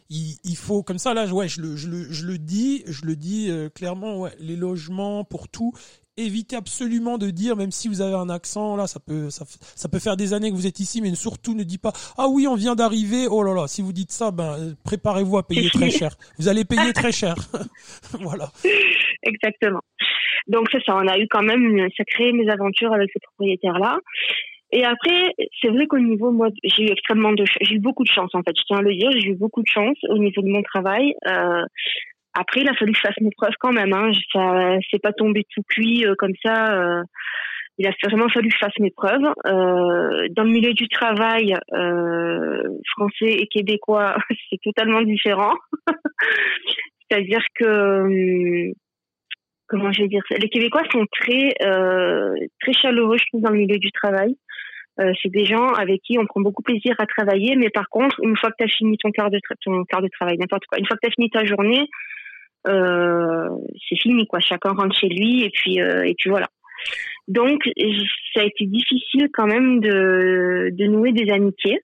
il, 0.10 0.56
faut 0.56 0.84
comme 0.84 1.00
ça 1.00 1.14
là 1.14 1.26
ouais 1.28 1.48
je 1.48 1.62
le 1.62 2.38
dis 2.38 2.84
je 2.88 3.06
le 3.06 3.16
dis 3.16 3.50
euh, 3.50 3.70
clairement 3.70 4.28
les 4.40 4.56
logements 4.56 5.24
pour 5.24 5.50
tout. 5.50 5.74
Évitez 6.18 6.56
absolument 6.56 7.18
de 7.18 7.30
dire 7.30 7.58
même 7.58 7.72
si 7.72 7.90
vous 7.90 8.00
avez 8.00 8.16
un 8.16 8.30
accent 8.30 8.78
là 8.78 8.88
ça 8.88 9.02
peut 9.06 9.30
ça, 9.30 9.44
ça 9.48 9.90
peut 9.90 10.00
faire 10.00 10.16
des 10.16 10.34
années 10.34 10.50
que 10.50 10.56
vous 10.56 10.68
êtes 10.68 10.80
ici 10.80 11.02
mais 11.02 11.14
surtout 11.14 11.56
ne 11.56 11.64
dites 11.64 11.82
pas 11.82 11.92
ah 12.18 12.28
oui 12.30 12.48
on 12.48 12.56
vient 12.56 12.76
d'arriver. 12.76 13.28
Oh 13.30 13.44
là 13.44 13.54
là 13.54 13.68
si 13.68 13.82
vous 13.82 13.92
dites 13.92 14.12
ça 14.12 14.32
ben 14.32 14.76
préparez-vous 14.86 15.38
à 15.38 15.48
payer 15.48 15.70
très 15.70 15.90
cher. 15.90 16.16
Vous 16.38 16.48
allez 16.48 16.66
payer 16.66 16.94
très 16.94 17.12
cher 17.12 17.36
voilà. 18.20 18.50
Exactement. 19.24 19.82
Donc 20.48 20.68
c'est 20.72 20.84
ça 20.86 20.96
on 20.96 21.08
a 21.08 21.18
eu 21.18 21.28
quand 21.30 21.44
même 21.44 21.64
une 21.64 21.90
sacrée 21.98 22.32
mésaventure 22.32 22.94
avec 22.94 23.10
ces 23.12 23.20
propriétaires 23.20 23.80
là 23.80 23.98
et 24.76 24.84
après, 24.84 25.32
c'est 25.62 25.70
vrai 25.70 25.88
qu'au 25.88 26.00
niveau, 26.00 26.32
moi, 26.32 26.50
j'ai 26.66 26.84
eu 26.84 26.92
extrêmement 26.92 27.32
de, 27.32 27.46
j'ai 27.62 27.76
eu 27.76 27.80
beaucoup 27.80 28.04
de 28.04 28.10
chance 28.10 28.30
en 28.34 28.44
fait. 28.44 28.52
Je 28.58 28.64
tiens 28.68 28.80
à 28.80 28.82
le 28.82 28.94
dire, 28.94 29.10
j'ai 29.14 29.30
eu 29.30 29.36
beaucoup 29.36 29.62
de 29.62 29.70
chance 29.70 29.98
au 30.10 30.18
niveau 30.18 30.42
de 30.42 30.50
mon 30.50 30.62
travail. 30.64 31.14
Euh, 31.28 31.64
après, 32.34 32.60
il 32.60 32.68
a 32.68 32.74
fallu 32.74 32.92
que 32.92 32.98
je 32.98 33.08
fasse 33.08 33.22
mes 33.22 33.30
preuves 33.38 33.56
quand 33.58 33.72
même. 33.72 33.94
Hein. 33.94 34.12
Ça, 34.34 34.76
c'est 34.92 35.02
pas 35.02 35.14
tombé 35.14 35.46
tout 35.50 35.62
cuit 35.70 36.06
euh, 36.06 36.16
comme 36.18 36.34
ça. 36.44 36.76
Euh, 36.76 37.04
il 37.78 37.88
a 37.88 37.92
vraiment 38.04 38.28
fallu 38.28 38.50
que 38.50 38.56
je 38.56 38.66
fasse 38.66 38.78
mes 38.82 38.92
preuves. 38.92 39.34
Euh, 39.46 40.28
dans 40.32 40.44
le 40.44 40.52
milieu 40.52 40.74
du 40.74 40.90
travail, 40.90 41.56
euh, 41.72 42.64
français 42.98 43.32
et 43.32 43.48
québécois, 43.48 44.18
c'est 44.50 44.60
totalement 44.62 45.04
différent. 45.04 45.54
C'est-à-dire 47.10 47.46
que 47.58 48.74
comment 49.70 49.94
je 49.94 50.02
vais 50.02 50.08
dire 50.10 50.22
les 50.38 50.50
Québécois 50.50 50.84
sont 50.92 51.06
très 51.22 51.54
très 51.60 52.74
chaleureux, 52.74 53.18
je 53.18 53.26
trouve, 53.28 53.42
dans 53.42 53.52
le 53.52 53.60
milieu 53.60 53.78
du 53.78 53.92
travail. 53.92 54.36
Euh, 55.00 55.12
c'est 55.22 55.32
des 55.32 55.46
gens 55.46 55.74
avec 55.74 56.02
qui 56.04 56.18
on 56.18 56.26
prend 56.26 56.40
beaucoup 56.40 56.64
plaisir 56.64 56.96
à 57.00 57.06
travailler, 57.06 57.56
mais 57.58 57.70
par 57.70 57.90
contre, 57.90 58.18
une 58.24 58.38
fois 58.38 58.50
que 58.52 58.56
tu 58.60 58.64
as 58.64 58.68
fini 58.68 58.98
ton 58.98 59.12
quart 59.12 59.30
de, 59.30 59.40
ton 59.64 59.84
quart 59.84 60.02
de 60.02 60.08
travail, 60.08 60.38
n'importe 60.38 60.66
quoi, 60.68 60.80
une 60.80 60.86
fois 60.86 60.96
que 60.96 61.08
tu 61.08 61.14
fini 61.14 61.30
ta 61.30 61.44
journée, 61.44 61.90
euh, 62.68 63.50
c'est 63.88 63.98
fini, 63.98 64.26
quoi. 64.28 64.40
Chacun 64.40 64.72
rentre 64.72 64.98
chez 64.98 65.08
lui 65.08 65.44
et 65.44 65.50
puis, 65.50 65.82
euh, 65.82 66.04
et 66.04 66.16
puis 66.18 66.30
voilà. 66.30 66.48
Donc, 67.28 67.64
ça 68.34 68.42
a 68.42 68.46
été 68.46 68.66
difficile 68.66 69.30
quand 69.34 69.48
même 69.48 69.80
de, 69.80 70.70
de 70.72 70.86
nouer 70.86 71.12
des 71.12 71.32
amitiés 71.32 71.82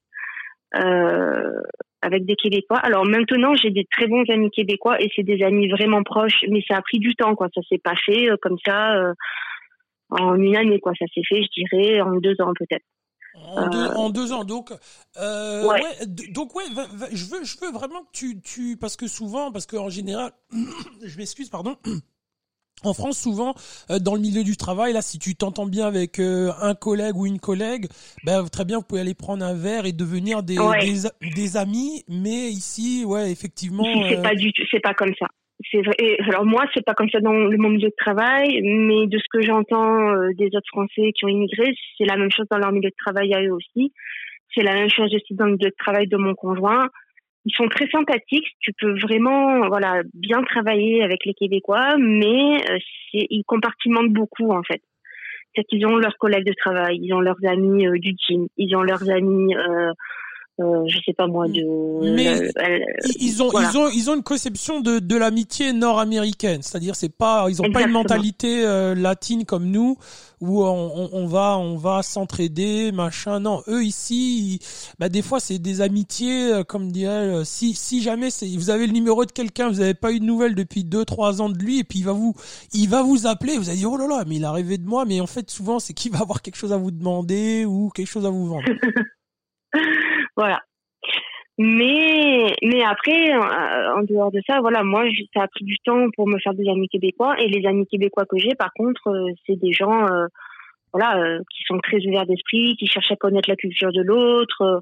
euh, 0.75 1.61
avec 2.01 2.25
des 2.25 2.35
Québécois. 2.35 2.77
Alors 2.77 3.05
maintenant, 3.05 3.55
j'ai 3.55 3.71
des 3.71 3.85
très 3.91 4.07
bons 4.07 4.23
amis 4.29 4.51
québécois 4.51 5.01
et 5.01 5.09
c'est 5.15 5.23
des 5.23 5.43
amis 5.43 5.67
vraiment 5.69 6.03
proches, 6.03 6.45
mais 6.49 6.61
ça 6.67 6.77
a 6.77 6.81
pris 6.81 6.99
du 6.99 7.15
temps, 7.15 7.35
quoi. 7.35 7.47
Ça 7.53 7.61
s'est 7.69 7.81
pas 7.83 7.95
fait 8.05 8.29
comme 8.41 8.57
ça 8.65 9.13
en 10.09 10.35
une 10.35 10.55
année, 10.55 10.79
quoi. 10.79 10.93
Ça 10.97 11.05
s'est 11.13 11.23
fait, 11.27 11.41
je 11.41 11.61
dirais, 11.61 12.01
en 12.01 12.15
deux 12.17 12.39
ans 12.39 12.53
peut-être. 12.57 12.85
En, 13.33 13.69
deux, 13.69 13.87
en, 13.87 14.09
deux, 14.09 14.33
ans, 14.33 14.43
donc, 14.43 14.73
euh, 15.17 15.65
ouais. 15.65 16.05
donc 16.31 16.53
ouais, 16.53 16.65
je 17.13 17.25
veux, 17.25 17.43
je 17.43 17.57
veux 17.61 17.71
vraiment 17.71 18.01
que 18.03 18.11
tu, 18.11 18.41
tu, 18.41 18.75
parce 18.75 18.97
que 18.97 19.07
souvent, 19.07 19.51
parce 19.51 19.65
qu'en 19.65 19.89
général, 19.89 20.33
je 21.03 21.17
m'excuse, 21.17 21.49
pardon. 21.49 21.77
En 22.83 22.93
France, 22.93 23.19
souvent, 23.19 23.53
euh, 23.91 23.99
dans 23.99 24.15
le 24.15 24.21
milieu 24.21 24.43
du 24.43 24.57
travail, 24.57 24.93
là, 24.93 25.01
si 25.01 25.19
tu 25.19 25.35
t'entends 25.35 25.67
bien 25.67 25.85
avec 25.85 26.19
euh, 26.19 26.51
un 26.61 26.73
collègue 26.73 27.15
ou 27.15 27.27
une 27.27 27.39
collègue, 27.39 27.87
ben 28.23 28.47
très 28.47 28.65
bien, 28.65 28.77
vous 28.77 28.83
pouvez 28.83 29.01
aller 29.01 29.13
prendre 29.13 29.45
un 29.45 29.53
verre 29.53 29.85
et 29.85 29.91
devenir 29.91 30.41
des, 30.41 30.57
des, 30.81 31.29
des, 31.35 31.57
amis. 31.57 32.03
Mais 32.07 32.49
ici, 32.49 33.05
ouais, 33.05 33.31
effectivement, 33.31 33.83
c'est 34.09 34.17
euh, 34.17 34.21
pas 34.21 34.33
du 34.33 34.51
tout, 34.53 34.63
c'est 34.71 34.79
pas 34.79 34.95
comme 34.95 35.13
ça 35.19 35.27
Alors 36.27 36.45
moi, 36.45 36.65
c'est 36.73 36.85
pas 36.85 36.93
comme 36.93 37.09
ça 37.09 37.19
dans 37.19 37.33
le 37.33 37.57
monde 37.57 37.77
du 37.77 37.91
travail, 37.97 38.61
mais 38.63 39.07
de 39.07 39.17
ce 39.17 39.25
que 39.31 39.41
j'entends 39.41 40.09
euh, 40.09 40.29
des 40.37 40.47
autres 40.47 40.67
Français 40.67 41.11
qui 41.13 41.25
ont 41.25 41.29
immigré, 41.29 41.73
c'est 41.97 42.05
la 42.05 42.17
même 42.17 42.31
chose 42.31 42.47
dans 42.49 42.57
leur 42.57 42.71
milieu 42.71 42.89
de 42.89 42.95
travail 42.97 43.33
à 43.33 43.41
eux 43.41 43.53
aussi. 43.53 43.93
C'est 44.53 44.63
la 44.63 44.73
même 44.73 44.89
chose 44.89 45.13
aussi 45.13 45.33
dans 45.33 45.45
le 45.45 45.53
milieu 45.53 45.69
de 45.69 45.75
travail 45.77 46.07
de 46.07 46.17
mon 46.17 46.35
conjoint. 46.35 46.89
Ils 47.45 47.55
sont 47.55 47.67
très 47.67 47.87
sympathiques. 47.89 48.47
Tu 48.59 48.71
peux 48.79 48.99
vraiment, 48.99 49.67
voilà, 49.67 50.01
bien 50.13 50.43
travailler 50.43 51.03
avec 51.03 51.25
les 51.25 51.33
Québécois, 51.33 51.97
mais 51.97 52.61
euh, 52.69 52.77
ils 53.13 53.43
compartimentent 53.45 54.13
beaucoup 54.13 54.51
en 54.51 54.63
fait. 54.63 54.81
C'est 55.55 55.63
qu'ils 55.65 55.85
ont 55.85 55.97
leurs 55.97 56.17
collègues 56.17 56.45
de 56.45 56.53
travail, 56.53 56.99
ils 57.01 57.13
ont 57.13 57.19
leurs 57.19 57.43
amis 57.45 57.87
euh, 57.87 57.97
du 57.97 58.13
gym, 58.17 58.47
ils 58.57 58.75
ont 58.75 58.83
leurs 58.83 59.09
amis 59.09 59.53
euh, 60.59 60.83
je 60.85 60.99
sais 61.05 61.13
pas 61.13 61.27
moi 61.27 61.47
de 61.47 62.13
mais 62.13 62.51
ils 63.19 63.41
ont 63.41 63.49
ils 63.51 63.77
ont 63.77 63.89
ils 63.89 64.09
ont 64.09 64.15
une 64.15 64.23
conception 64.23 64.81
de 64.81 64.99
de 64.99 65.15
l'amitié 65.15 65.71
nord-américaine. 65.71 66.61
C'est-à-dire 66.61 66.95
c'est 66.95 67.09
pas 67.15 67.47
ils 67.49 67.61
ont 67.61 67.71
pas 67.71 67.83
une 67.83 67.91
mentalité 67.91 68.65
euh, 68.65 68.93
latine 68.93 69.45
comme 69.45 69.65
nous 69.65 69.97
où 70.41 70.63
on, 70.63 71.09
on 71.13 71.25
va 71.25 71.57
on 71.57 71.77
va 71.77 72.03
s'entraider 72.03 72.91
machin. 72.91 73.39
Non 73.39 73.63
eux 73.69 73.83
ici 73.83 74.59
bah 74.99 75.07
des 75.07 75.21
fois 75.21 75.39
c'est 75.39 75.57
des 75.57 75.79
amitiés 75.79 76.51
euh, 76.51 76.63
comme 76.63 76.91
dirait 76.91 77.43
si 77.45 77.73
si 77.73 78.01
jamais 78.01 78.29
c'est 78.29 78.47
vous 78.47 78.69
avez 78.69 78.87
le 78.87 78.93
numéro 78.93 79.25
de 79.25 79.31
quelqu'un 79.31 79.69
vous 79.69 79.79
avez 79.79 79.93
pas 79.93 80.11
eu 80.11 80.19
de 80.19 80.25
nouvelles 80.25 80.55
depuis 80.55 80.83
deux 80.83 81.05
trois 81.05 81.41
ans 81.41 81.49
de 81.49 81.57
lui 81.57 81.79
et 81.79 81.83
puis 81.85 81.99
il 81.99 82.05
va 82.05 82.11
vous 82.11 82.35
il 82.73 82.89
va 82.89 83.03
vous 83.03 83.25
appeler 83.25 83.57
vous 83.57 83.69
allez 83.69 83.79
dire 83.79 83.91
oh 83.91 83.97
là 83.97 84.07
là 84.07 84.23
mais 84.27 84.35
il 84.35 84.45
a 84.45 84.51
rêvé 84.51 84.77
de 84.77 84.85
moi 84.85 85.05
mais 85.05 85.21
en 85.21 85.27
fait 85.27 85.49
souvent 85.49 85.79
c'est 85.79 85.93
qu'il 85.93 86.11
va 86.11 86.19
avoir 86.19 86.41
quelque 86.41 86.57
chose 86.57 86.73
à 86.73 86.77
vous 86.77 86.91
demander 86.91 87.65
ou 87.65 87.89
quelque 87.89 88.09
chose 88.09 88.25
à 88.25 88.29
vous 88.29 88.47
vendre 88.47 88.65
Voilà. 90.35 90.61
Mais 91.57 92.55
mais 92.63 92.83
après, 92.83 93.33
euh, 93.35 93.95
en 93.95 94.03
dehors 94.03 94.31
de 94.31 94.41
ça, 94.47 94.61
voilà, 94.61 94.83
moi, 94.83 95.03
ça 95.35 95.43
a 95.43 95.47
pris 95.47 95.63
du 95.63 95.77
temps 95.85 96.07
pour 96.15 96.27
me 96.27 96.39
faire 96.39 96.53
des 96.53 96.67
amis 96.69 96.87
québécois. 96.87 97.35
Et 97.39 97.47
les 97.47 97.67
amis 97.67 97.85
québécois 97.85 98.25
que 98.25 98.37
j'ai, 98.37 98.55
par 98.55 98.71
contre, 98.73 99.09
euh, 99.09 99.31
c'est 99.45 99.59
des 99.59 99.71
gens, 99.71 100.07
euh, 100.07 100.25
voilà, 100.93 101.21
qui 101.53 101.63
sont 101.67 101.77
très 101.79 102.05
ouverts 102.07 102.25
d'esprit, 102.25 102.75
qui 102.77 102.87
cherchent 102.87 103.11
à 103.11 103.15
connaître 103.15 103.49
la 103.49 103.55
culture 103.55 103.91
de 103.91 104.01
l'autre. 104.01 104.81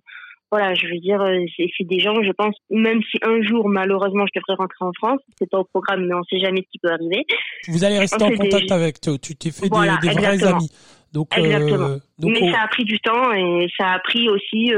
voilà, 0.52 0.74
je 0.74 0.88
veux 0.88 1.00
dire, 1.00 1.22
c'est 1.58 1.84
des 1.84 2.00
gens, 2.00 2.16
je 2.24 2.32
pense, 2.32 2.56
même 2.72 3.02
si 3.12 3.20
un 3.22 3.42
jour, 3.42 3.68
malheureusement, 3.68 4.26
je 4.26 4.40
devrais 4.40 4.56
rentrer 4.56 4.86
en 4.86 4.94
France, 4.94 5.20
c'est 5.38 5.50
pas 5.50 5.60
au 5.60 5.66
programme, 5.66 6.08
mais 6.08 6.16
on 6.16 6.24
sait 6.24 6.40
jamais 6.40 6.62
ce 6.62 6.72
qui 6.72 6.80
peut 6.80 6.92
arriver. 6.92 7.26
Vous 7.68 7.84
allez 7.84 8.00
rester 8.00 8.24
en 8.24 8.32
contact 8.32 8.72
avec 8.72 9.02
toi. 9.02 9.18
Tu 9.22 9.36
t'es 9.36 9.52
fait 9.52 9.70
des, 9.70 10.10
vrais 10.14 10.44
amis. 10.46 10.72
Donc, 11.14 11.28
Exactement. 11.36 11.98
mais 12.20 12.52
ça 12.52 12.62
a 12.62 12.68
pris 12.68 12.84
du 12.84 13.00
temps 13.00 13.34
et 13.34 13.68
ça 13.78 13.88
a 13.88 14.00
pris 14.00 14.30
aussi 14.30 14.72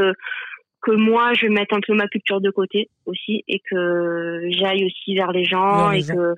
que 0.82 0.92
moi 0.92 1.34
je 1.34 1.48
mette 1.48 1.72
un 1.74 1.80
peu 1.86 1.94
ma 1.94 2.08
culture 2.08 2.42
de 2.42 2.50
côté 2.50 2.90
aussi 3.06 3.44
et 3.48 3.62
que 3.70 4.42
j'aille 4.50 4.86
aussi 4.86 5.16
vers 5.16 5.32
les 5.32 5.46
gens 5.46 5.92
et 5.92 6.02
que 6.04 6.36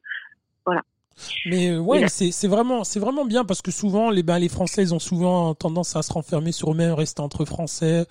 mais 1.46 1.70
euh, 1.70 1.80
ouais, 1.80 2.08
c'est 2.08 2.32
c'est 2.32 2.48
vraiment 2.48 2.84
c'est 2.84 3.00
vraiment 3.00 3.26
bien 3.26 3.46
parce 3.46 3.62
que 3.62 3.72
souvent 3.72 4.10
les 4.10 4.24
ben 4.24 4.40
les 4.40 4.50
Français 4.50 4.82
ils 4.82 4.94
ont 4.94 5.00
souvent 5.00 5.54
tendance 5.56 5.96
à 5.96 6.02
se 6.02 6.12
renfermer 6.12 6.52
sur 6.52 6.72
eux-mêmes, 6.72 6.94
rester 6.94 7.22
entre 7.22 7.46
Français. 7.46 8.06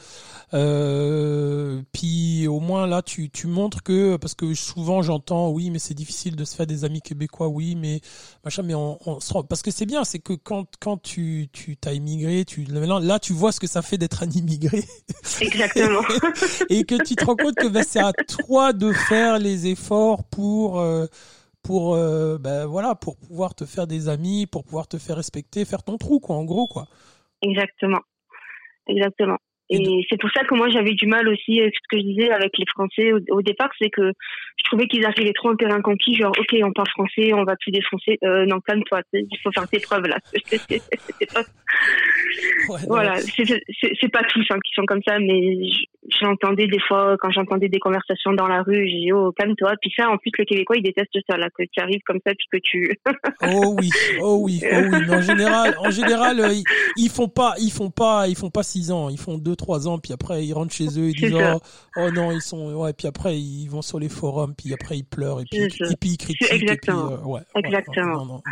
Euh, 0.54 1.82
puis 1.92 2.46
au 2.46 2.60
moins 2.60 2.86
là 2.86 3.02
tu 3.02 3.30
tu 3.30 3.46
montres 3.46 3.82
que 3.82 4.16
parce 4.16 4.34
que 4.34 4.52
souvent 4.54 5.02
j'entends 5.02 5.48
oui 5.50 5.70
mais 5.70 5.78
c'est 5.78 5.94
difficile 5.94 6.36
de 6.36 6.44
se 6.44 6.54
faire 6.54 6.66
des 6.66 6.84
amis 6.84 7.00
québécois 7.00 7.48
oui 7.48 7.74
mais 7.74 8.00
machin 8.44 8.62
mais 8.62 8.74
on, 8.74 8.98
on 9.06 9.18
se 9.20 9.32
rend, 9.32 9.44
parce 9.44 9.62
que 9.62 9.70
c'est 9.70 9.86
bien 9.86 10.04
c'est 10.04 10.18
que 10.18 10.34
quand 10.34 10.66
quand 10.78 11.00
tu 11.00 11.48
tu 11.52 11.76
t'as 11.76 11.94
immigré 11.94 12.44
tu 12.44 12.64
là 12.64 13.18
tu 13.18 13.32
vois 13.32 13.52
ce 13.52 13.60
que 13.60 13.66
ça 13.66 13.82
fait 13.82 13.98
d'être 13.98 14.22
un 14.22 14.30
immigré. 14.30 14.84
Exactement. 15.40 16.02
et 16.68 16.84
que 16.84 17.02
tu 17.02 17.16
te 17.16 17.24
rends 17.24 17.36
compte 17.36 17.54
que 17.54 17.68
ben, 17.68 17.84
c'est 17.86 18.00
à 18.00 18.12
toi 18.12 18.72
de 18.72 18.92
faire 18.92 19.38
les 19.38 19.66
efforts 19.66 20.24
pour 20.24 20.80
euh, 20.80 21.06
pour 21.62 21.94
euh, 21.94 22.38
ben 22.38 22.66
voilà 22.66 22.94
pour 22.94 23.16
pouvoir 23.16 23.54
te 23.54 23.64
faire 23.64 23.86
des 23.86 24.08
amis, 24.08 24.46
pour 24.46 24.64
pouvoir 24.64 24.88
te 24.88 24.98
faire 24.98 25.16
respecter, 25.16 25.64
faire 25.64 25.82
ton 25.82 25.98
trou 25.98 26.20
quoi 26.20 26.36
en 26.36 26.44
gros 26.44 26.66
quoi. 26.66 26.86
Exactement. 27.42 28.00
Exactement. 28.88 29.38
Et 29.72 30.06
c'est 30.10 30.20
pour 30.20 30.30
ça 30.32 30.44
que 30.44 30.54
moi 30.54 30.68
j'avais 30.68 30.92
du 30.92 31.06
mal 31.06 31.26
aussi 31.28 31.60
avec 31.60 31.74
ce 31.74 31.88
que 31.88 31.98
je 31.98 32.06
disais 32.06 32.30
avec 32.30 32.52
les 32.58 32.66
Français 32.66 33.12
au, 33.30 33.42
départ, 33.42 33.70
c'est 33.80 33.88
que 33.90 34.12
je 34.56 34.64
trouvais 34.64 34.86
qu'ils 34.86 35.06
arrivaient 35.06 35.32
trop 35.32 35.50
en 35.50 35.56
terrain 35.56 35.80
conquis, 35.80 36.14
genre 36.14 36.32
ok 36.38 36.56
on 36.62 36.72
parle 36.72 36.88
français, 36.88 37.32
on 37.32 37.44
va 37.44 37.56
plus 37.56 37.72
défoncer, 37.72 38.18
euh, 38.22 38.44
non 38.44 38.60
calme-toi, 38.60 39.00
il 39.14 39.38
faut 39.42 39.50
faire 39.52 39.68
tes 39.68 39.80
preuves 39.80 40.06
là. 40.06 40.18
voilà, 42.86 43.16
c'est 43.20 44.12
pas 44.12 44.22
tous 44.24 44.44
hein, 44.50 44.58
qui 44.64 44.72
sont 44.74 44.84
comme 44.84 45.00
ça, 45.06 45.18
mais 45.18 45.58
j'entendais 46.20 46.66
des 46.66 46.80
fois 46.80 47.16
quand 47.20 47.30
j'entendais 47.30 47.68
des 47.68 47.78
conversations 47.78 48.32
dans 48.32 48.46
la 48.46 48.62
rue, 48.62 48.88
j'ai 48.88 48.98
dit 48.98 49.12
oh 49.12 49.32
calme-toi. 49.32 49.72
Puis 49.80 49.92
ça, 49.96 50.08
en 50.10 50.16
plus 50.16 50.30
le 50.38 50.44
Québécois 50.44 50.76
il 50.76 50.82
déteste 50.82 51.16
ça 51.28 51.36
là, 51.36 51.48
que 51.50 51.62
tu 51.70 51.80
arrives 51.80 52.02
comme 52.06 52.18
ça 52.26 52.32
puis 52.34 52.46
que 52.52 52.58
tu. 52.62 52.98
oh 53.42 53.76
oui, 53.78 53.90
oh 54.20 54.38
oui, 54.42 54.60
oh 54.62 54.76
oui. 54.90 54.98
Mais 55.08 55.16
en 55.16 55.22
général, 55.22 55.74
en 55.78 55.90
général, 55.90 56.40
euh, 56.40 56.54
ils, 56.96 57.10
font 57.10 57.28
pas, 57.28 57.54
ils 57.58 57.72
font 57.72 57.90
pas, 57.90 58.28
ils 58.28 58.36
font 58.36 58.50
pas 58.50 58.62
six 58.62 58.90
ans, 58.90 59.08
ils 59.08 59.18
font 59.18 59.38
deux 59.38 59.56
trois 59.62 59.88
ans, 59.88 59.98
puis 59.98 60.12
après 60.12 60.44
ils 60.44 60.52
rentrent 60.52 60.74
chez 60.74 60.86
eux, 60.98 61.10
ils 61.10 61.14
disent 61.14 61.34
oh, 61.34 61.60
oh, 61.96 62.10
non 62.10 62.30
ils 62.32 62.42
sont 62.42 62.74
ouais, 62.74 62.92
puis 62.92 63.06
après 63.06 63.38
ils 63.38 63.68
vont 63.68 63.82
sur 63.82 63.98
les 63.98 64.08
forums, 64.08 64.54
puis 64.54 64.74
après 64.74 64.98
ils 64.98 65.04
pleurent 65.04 65.40
et 65.40 65.44
puis 65.50 65.62
et 65.62 65.96
puis 65.96 66.10
ils 66.10 66.18
critiquent. 66.18 66.52
Exactement. 66.52 67.12
Et 67.12 67.14
puis, 67.14 67.22
euh, 67.22 67.26
ouais, 67.26 67.40
Exactement. 67.56 68.42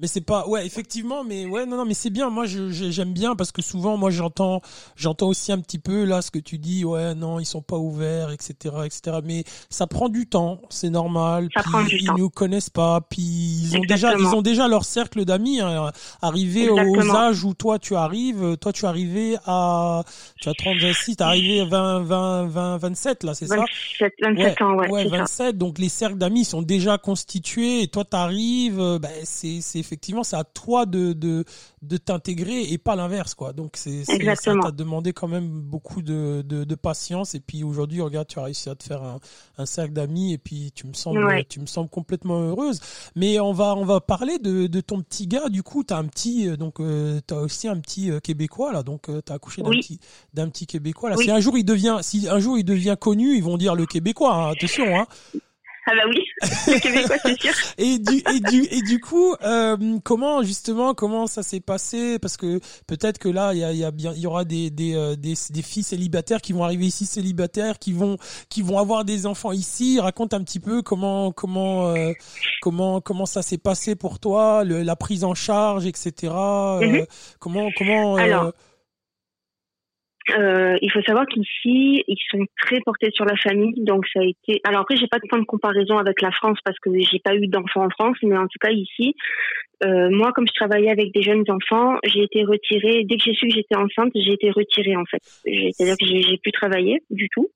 Mais 0.00 0.06
c'est 0.06 0.22
pas, 0.22 0.46
ouais, 0.46 0.64
effectivement, 0.64 1.24
mais 1.24 1.44
ouais, 1.44 1.66
non, 1.66 1.76
non, 1.76 1.84
mais 1.84 1.94
c'est 1.94 2.10
bien. 2.10 2.30
Moi, 2.30 2.46
j'aime 2.46 3.12
bien 3.12 3.36
parce 3.36 3.52
que 3.52 3.60
souvent, 3.60 3.98
moi, 3.98 4.10
j'entends, 4.10 4.62
j'entends 4.96 5.28
aussi 5.28 5.52
un 5.52 5.58
petit 5.58 5.78
peu 5.78 6.04
là 6.04 6.22
ce 6.22 6.30
que 6.30 6.38
tu 6.38 6.56
dis. 6.56 6.84
Ouais, 6.84 7.14
non, 7.14 7.38
ils 7.38 7.44
sont 7.44 7.60
pas 7.60 7.76
ouverts, 7.76 8.30
etc., 8.30 8.54
etc. 8.84 9.18
Mais 9.22 9.44
ça 9.68 9.86
prend 9.86 10.08
du 10.08 10.26
temps, 10.26 10.58
c'est 10.70 10.88
normal. 10.88 11.48
Ça 11.54 11.62
prend 11.62 11.82
du 11.82 11.96
ils 11.96 12.06
temps. 12.06 12.16
nous 12.16 12.30
connaissent 12.30 12.70
pas, 12.70 13.02
puis 13.02 13.20
ils 13.20 13.76
ont 13.76 13.84
déjà, 13.86 14.14
ils 14.16 14.34
ont 14.34 14.42
déjà 14.42 14.68
leur 14.68 14.84
cercle 14.84 15.24
d'amis. 15.26 15.60
Hein, 15.60 15.92
arrivé 16.22 16.70
aux 16.70 17.10
âges 17.14 17.44
où 17.44 17.52
toi 17.52 17.78
tu 17.78 17.94
arrives, 17.94 18.56
toi 18.56 18.72
tu 18.72 18.86
arrivé 18.86 19.36
à, 19.44 20.02
tu 20.40 20.48
as 20.48 20.54
36, 20.54 21.16
t'es 21.16 21.22
arrivé 21.22 21.60
à 21.60 21.64
20, 21.66 22.00
20, 22.00 22.46
20, 22.46 22.76
27 22.78 23.24
là, 23.24 23.34
c'est 23.34 23.46
ça? 23.46 23.64
27 24.22 24.62
ans, 24.62 24.74
ouais. 24.76 24.90
Ouais, 24.90 25.08
27. 25.08 25.58
Donc 25.58 25.78
les 25.78 25.88
cercles 25.88 26.16
d'amis 26.16 26.44
sont 26.44 26.62
déjà 26.62 26.96
constitués 26.96 27.82
et 27.82 27.88
toi 27.88 28.04
t'arrives, 28.04 28.80
euh, 28.80 28.98
ben 28.98 29.10
c'est, 29.24 29.60
c'est 29.60 29.89
effectivement, 29.90 30.22
c'est 30.22 30.36
à 30.36 30.44
toi 30.44 30.86
de, 30.86 31.12
de, 31.12 31.44
de 31.82 31.96
t'intégrer 31.96 32.62
et 32.62 32.78
pas 32.78 32.94
l'inverse, 32.94 33.34
quoi. 33.34 33.52
Donc, 33.52 33.72
c'est, 33.76 34.04
c'est 34.04 34.22
ça 34.36 34.54
t'a 34.62 34.70
demandé 34.70 35.12
quand 35.12 35.26
même 35.26 35.48
beaucoup 35.48 36.00
de, 36.00 36.44
de, 36.46 36.62
de, 36.62 36.74
patience. 36.76 37.34
Et 37.34 37.40
puis 37.40 37.64
aujourd'hui, 37.64 38.00
regarde, 38.00 38.28
tu 38.28 38.38
as 38.38 38.44
réussi 38.44 38.68
à 38.68 38.76
te 38.76 38.84
faire 38.84 39.02
un, 39.02 39.18
un 39.58 39.66
cercle 39.66 39.92
d'amis 39.92 40.32
et 40.32 40.38
puis 40.38 40.70
tu 40.72 40.86
me 40.86 40.92
sembles, 40.92 41.44
tu 41.48 41.58
me 41.58 41.66
sembles 41.66 41.90
complètement 41.90 42.40
heureuse. 42.40 42.80
Mais 43.16 43.40
on 43.40 43.52
va, 43.52 43.74
on 43.74 43.84
va 43.84 44.00
parler 44.00 44.38
de, 44.38 44.68
de 44.68 44.80
ton 44.80 45.02
petit 45.02 45.26
gars. 45.26 45.48
Du 45.48 45.64
coup, 45.64 45.82
t'as 45.82 45.98
un 45.98 46.06
petit, 46.06 46.48
euh, 46.48 46.56
donc, 46.56 46.78
euh, 46.78 47.20
t'as 47.26 47.40
aussi 47.40 47.66
un 47.66 47.78
petit 47.80 48.12
euh, 48.12 48.20
Québécois, 48.20 48.72
là. 48.72 48.84
Donc, 48.84 49.08
t'as 49.24 49.34
accouché 49.34 49.62
d'un 49.62 49.70
petit, 49.70 49.98
d'un 50.34 50.48
petit 50.48 50.66
Québécois, 50.66 51.10
là. 51.10 51.16
Si 51.16 51.30
un 51.30 51.40
jour 51.40 51.58
il 51.58 51.64
devient, 51.64 51.98
si 52.02 52.28
un 52.28 52.38
jour 52.38 52.58
il 52.58 52.64
devient 52.64 52.96
connu, 52.98 53.36
ils 53.36 53.42
vont 53.42 53.56
dire 53.56 53.74
le 53.74 53.86
Québécois, 53.86 54.34
hein. 54.34 54.50
attention, 54.52 54.84
hein. 54.96 55.06
Ah 55.90 55.96
bah 55.96 56.02
oui, 56.08 56.24
le 56.68 56.78
Québécois 56.78 57.16
c'est 57.22 57.40
sûr. 57.40 57.52
et 57.78 57.98
du 57.98 58.22
et 58.32 58.40
du 58.40 58.68
et 58.70 58.82
du 58.82 59.00
coup, 59.00 59.34
euh, 59.42 59.98
comment 60.04 60.42
justement 60.42 60.94
comment 60.94 61.26
ça 61.26 61.42
s'est 61.42 61.60
passé? 61.60 62.18
Parce 62.20 62.36
que 62.36 62.60
peut-être 62.86 63.18
que 63.18 63.28
là 63.28 63.52
il 63.54 63.58
y 63.58 63.64
a, 63.64 63.72
y 63.72 63.84
a 63.84 63.90
bien 63.90 64.12
il 64.14 64.20
y 64.20 64.26
aura 64.26 64.44
des 64.44 64.70
des, 64.70 64.94
euh, 64.94 65.16
des 65.16 65.34
des 65.50 65.62
filles 65.62 65.82
célibataires 65.82 66.40
qui 66.40 66.52
vont 66.52 66.62
arriver 66.62 66.86
ici 66.86 67.06
célibataires, 67.06 67.78
qui 67.78 67.92
vont 67.92 68.18
qui 68.48 68.62
vont 68.62 68.78
avoir 68.78 69.04
des 69.04 69.26
enfants 69.26 69.52
ici. 69.52 69.98
Raconte 69.98 70.32
un 70.32 70.44
petit 70.44 70.60
peu 70.60 70.82
comment 70.82 71.32
comment 71.32 71.88
euh, 71.88 72.12
comment 72.62 73.00
comment 73.00 73.26
ça 73.26 73.42
s'est 73.42 73.58
passé 73.58 73.96
pour 73.96 74.20
toi, 74.20 74.62
le, 74.62 74.82
la 74.82 74.94
prise 74.94 75.24
en 75.24 75.34
charge, 75.34 75.86
etc. 75.86 76.12
Euh, 76.22 76.80
mm-hmm. 76.80 77.06
Comment 77.40 77.68
comment 77.76 78.16
Alors, 78.16 78.52
euh, 80.38 80.76
il 80.82 80.90
faut 80.92 81.02
savoir 81.02 81.26
qu'ici, 81.26 82.04
ils 82.06 82.18
sont 82.30 82.44
très 82.60 82.80
portés 82.80 83.10
sur 83.12 83.24
la 83.24 83.36
famille, 83.36 83.82
donc 83.84 84.06
ça 84.12 84.20
a 84.20 84.24
été. 84.24 84.60
Alors 84.64 84.82
après, 84.82 84.96
j'ai 84.96 85.08
pas 85.08 85.18
de 85.18 85.26
point 85.28 85.38
de 85.38 85.44
comparaison 85.44 85.98
avec 85.98 86.20
la 86.20 86.30
France 86.30 86.58
parce 86.64 86.78
que 86.78 86.90
j'ai 87.10 87.18
pas 87.18 87.34
eu 87.34 87.46
d'enfants 87.46 87.84
en 87.84 87.90
France, 87.90 88.16
mais 88.22 88.36
en 88.36 88.46
tout 88.46 88.58
cas 88.60 88.70
ici, 88.70 89.14
euh, 89.84 90.10
moi, 90.10 90.32
comme 90.32 90.46
je 90.46 90.52
travaillais 90.52 90.90
avec 90.90 91.12
des 91.14 91.22
jeunes 91.22 91.44
enfants, 91.48 91.96
j'ai 92.04 92.22
été 92.22 92.44
retirée. 92.44 93.04
Dès 93.04 93.16
que 93.16 93.24
j'ai 93.24 93.34
su 93.34 93.48
que 93.48 93.54
j'étais 93.54 93.76
enceinte, 93.76 94.12
j'ai 94.14 94.32
été 94.32 94.50
retirée 94.50 94.96
en 94.96 95.04
fait. 95.06 95.22
C'est-à-dire 95.44 95.96
que 95.96 96.06
j'ai 96.06 96.38
plus 96.38 96.52
travaillé 96.52 97.02
du 97.10 97.28
tout 97.30 97.48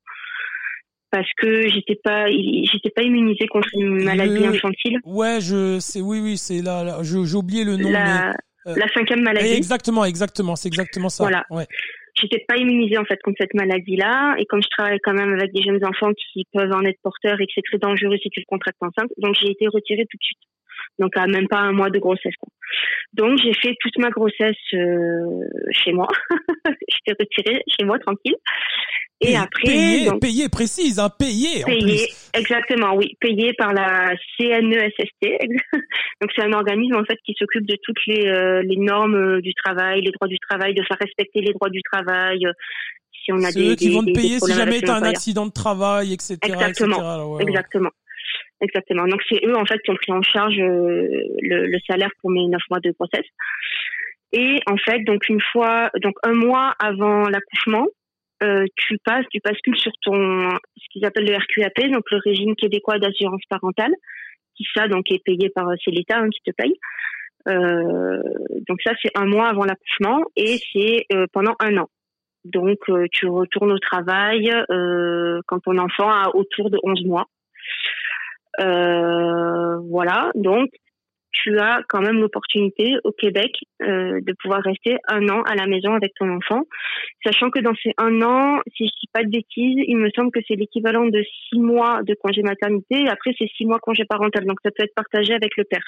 parce 1.10 1.28
que 1.36 1.68
j'étais 1.68 1.94
pas 1.94 2.28
j'étais 2.28 2.90
pas 2.90 3.02
immunisée 3.02 3.46
contre 3.46 3.68
une 3.74 4.02
maladie 4.02 4.46
infantile. 4.46 4.98
Ouais, 5.04 5.38
je 5.40 5.78
c'est 5.78 6.00
oui 6.00 6.18
oui 6.20 6.36
c'est 6.36 6.60
là, 6.60 6.82
là 6.82 6.98
j'ai 7.02 7.36
oublié 7.36 7.62
le 7.62 7.76
nom. 7.76 7.88
La, 7.88 8.32
mais, 8.64 8.72
euh, 8.72 8.76
la 8.76 8.88
cinquième 8.88 9.22
maladie. 9.22 9.52
Exactement 9.52 10.04
exactement 10.04 10.56
c'est 10.56 10.66
exactement 10.66 11.08
ça. 11.08 11.22
Voilà. 11.22 11.44
Ouais 11.50 11.66
j'étais 12.14 12.44
pas 12.46 12.56
immunisée 12.56 12.98
en 12.98 13.04
fait 13.04 13.20
contre 13.22 13.36
cette 13.40 13.54
maladie-là 13.54 14.36
et 14.38 14.46
comme 14.46 14.62
je 14.62 14.68
travaille 14.68 14.98
quand 15.02 15.14
même 15.14 15.32
avec 15.32 15.52
des 15.52 15.62
jeunes 15.62 15.84
enfants 15.84 16.12
qui 16.12 16.46
peuvent 16.52 16.72
en 16.72 16.84
être 16.84 17.00
porteurs 17.02 17.40
et 17.40 17.46
que 17.46 17.52
c'est 17.54 17.62
très 17.62 17.78
dangereux 17.78 18.16
si 18.18 18.30
tu 18.30 18.40
le 18.40 18.46
contractes 18.46 18.82
enceinte, 18.82 19.10
donc 19.18 19.36
j'ai 19.40 19.50
été 19.50 19.66
retirée 19.68 20.06
tout 20.08 20.16
de 20.16 20.24
suite. 20.24 20.38
Donc 20.98 21.16
à 21.16 21.26
même 21.26 21.48
pas 21.48 21.58
un 21.58 21.72
mois 21.72 21.90
de 21.90 21.98
grossesse. 21.98 22.34
Quoi. 22.38 22.48
Donc 23.14 23.38
j'ai 23.42 23.54
fait 23.54 23.74
toute 23.80 23.98
ma 23.98 24.10
grossesse 24.10 24.56
euh, 24.74 25.40
chez 25.72 25.92
moi. 25.92 26.08
j'étais 26.88 27.16
retirée 27.18 27.62
chez 27.68 27.84
moi 27.84 27.98
tranquille. 27.98 28.36
Et 29.20 29.36
après, 29.36 29.62
payé, 29.64 30.04
donc, 30.06 30.20
payé 30.20 30.48
précise, 30.48 30.98
hein, 30.98 31.08
payé. 31.08 31.64
Payé, 31.64 32.08
exactement, 32.34 32.94
oui, 32.96 33.16
payé 33.20 33.52
par 33.54 33.72
la 33.72 34.12
CNESST. 34.36 35.22
donc 36.20 36.30
c'est 36.34 36.42
un 36.42 36.52
organisme 36.52 36.96
en 36.96 37.04
fait 37.04 37.18
qui 37.24 37.34
s'occupe 37.38 37.66
de 37.66 37.76
toutes 37.82 38.04
les, 38.06 38.26
euh, 38.26 38.62
les 38.62 38.76
normes 38.76 39.14
euh, 39.14 39.40
du 39.40 39.54
travail, 39.54 40.02
les 40.02 40.10
droits 40.10 40.28
du 40.28 40.38
travail, 40.38 40.74
de 40.74 40.82
faire 40.82 40.98
respecter 41.00 41.40
les 41.40 41.52
droits 41.52 41.70
du 41.70 41.80
travail. 41.82 42.44
Euh, 42.44 42.52
si 43.24 43.32
on 43.32 43.42
a 43.42 43.52
des, 43.52 43.70
eux 43.70 43.74
qui 43.76 43.90
vont 43.90 44.02
te 44.02 44.12
payer 44.12 44.38
si 44.38 44.52
jamais 44.52 44.80
tu 44.80 44.90
as 44.90 44.96
un 44.96 45.02
accident 45.02 45.46
de 45.46 45.52
travail, 45.52 46.12
etc. 46.12 46.38
Exactement, 46.42 47.38
exactement. 47.38 47.90
Exactement. 48.60 49.06
Donc 49.06 49.22
c'est 49.28 49.40
eux 49.46 49.56
en 49.56 49.64
fait 49.64 49.78
qui 49.82 49.90
ont 49.90 49.96
pris 49.96 50.12
en 50.12 50.22
charge 50.22 50.56
le, 50.56 51.66
le 51.66 51.78
salaire 51.88 52.10
pour 52.20 52.30
mes 52.30 52.46
neuf 52.48 52.62
mois 52.68 52.80
de 52.80 52.92
grossesse. 52.98 53.26
Et 54.32 54.60
en 54.66 54.76
fait, 54.76 55.04
donc 55.04 55.28
une 55.28 55.40
fois, 55.52 55.90
donc 56.02 56.14
un 56.24 56.34
mois 56.34 56.74
avant 56.80 57.28
l'accouchement, 57.28 57.86
euh, 58.45 58.64
tu 58.76 58.99
passes, 58.99 59.24
tu 59.30 59.40
bascules 59.42 59.78
sur 59.78 59.92
ton 60.03 60.51
ce 60.76 60.84
qu'ils 60.90 61.05
appellent 61.05 61.26
le 61.26 61.36
RQAP, 61.36 61.90
donc 61.90 62.05
le 62.11 62.18
régime 62.18 62.55
québécois 62.57 62.99
d'assurance 62.99 63.42
parentale, 63.49 63.92
qui 64.57 64.66
ça 64.74 64.88
donc 64.88 65.11
est 65.11 65.22
payé 65.24 65.51
par 65.51 65.66
c'est 65.84 65.90
l'État 65.90 66.18
hein, 66.18 66.28
qui 66.30 66.40
te 66.42 66.55
paye. 66.55 66.74
Euh, 67.49 68.22
donc 68.68 68.78
ça 68.82 68.92
c'est 69.03 69.11
un 69.16 69.26
mois 69.26 69.49
avant 69.49 69.64
l'accouchement 69.64 70.22
et 70.36 70.59
c'est 70.72 71.07
euh, 71.12 71.26
pendant 71.32 71.55
un 71.61 71.76
an. 71.78 71.88
Donc 72.45 72.78
euh, 72.88 73.07
tu 73.11 73.26
retournes 73.26 73.72
au 73.72 73.78
travail 73.78 74.51
euh, 74.70 75.40
quand 75.47 75.61
ton 75.61 75.78
enfant 75.78 76.11
a 76.11 76.34
autour 76.34 76.70
de 76.70 76.78
11 76.82 77.05
mois. 77.05 77.26
voilà, 78.59 80.30
donc 80.34 80.70
tu 81.43 81.59
as 81.59 81.80
quand 81.89 82.01
même 82.01 82.20
l'opportunité 82.20 82.95
au 83.05 83.12
Québec 83.12 83.53
euh, 83.82 84.20
de 84.20 84.35
pouvoir 84.41 84.62
rester 84.62 84.97
un 85.09 85.28
an 85.28 85.43
à 85.43 85.55
la 85.55 85.66
maison 85.66 85.93
avec 85.93 86.12
ton 86.14 86.30
enfant, 86.30 86.62
sachant 87.24 87.51
que 87.51 87.61
dans 87.61 87.74
ces 87.82 87.93
un 87.99 88.22
an, 88.22 88.61
si 88.76 88.87
je 88.87 88.93
dis 89.01 89.11
pas 89.12 89.24
de 89.24 89.30
bêtises, 89.30 89.85
il 89.87 89.97
me 89.97 90.11
semble 90.14 90.30
que 90.30 90.41
c'est 90.47 90.57
l'équivalent 90.57 91.07
de 91.07 91.22
six 91.49 91.59
mois 91.59 92.03
de 92.03 92.14
congé 92.14 92.43
maternité, 92.43 93.03
et 93.03 93.09
après 93.09 93.32
c'est 93.39 93.49
six 93.57 93.66
mois 93.66 93.78
congé 93.80 94.05
parental, 94.05 94.47
donc 94.47 94.59
ça 94.64 94.70
peut 94.70 94.85
être 94.85 94.95
partagé 94.95 95.35
avec 95.35 95.57
le 95.57 95.64
père. 95.64 95.85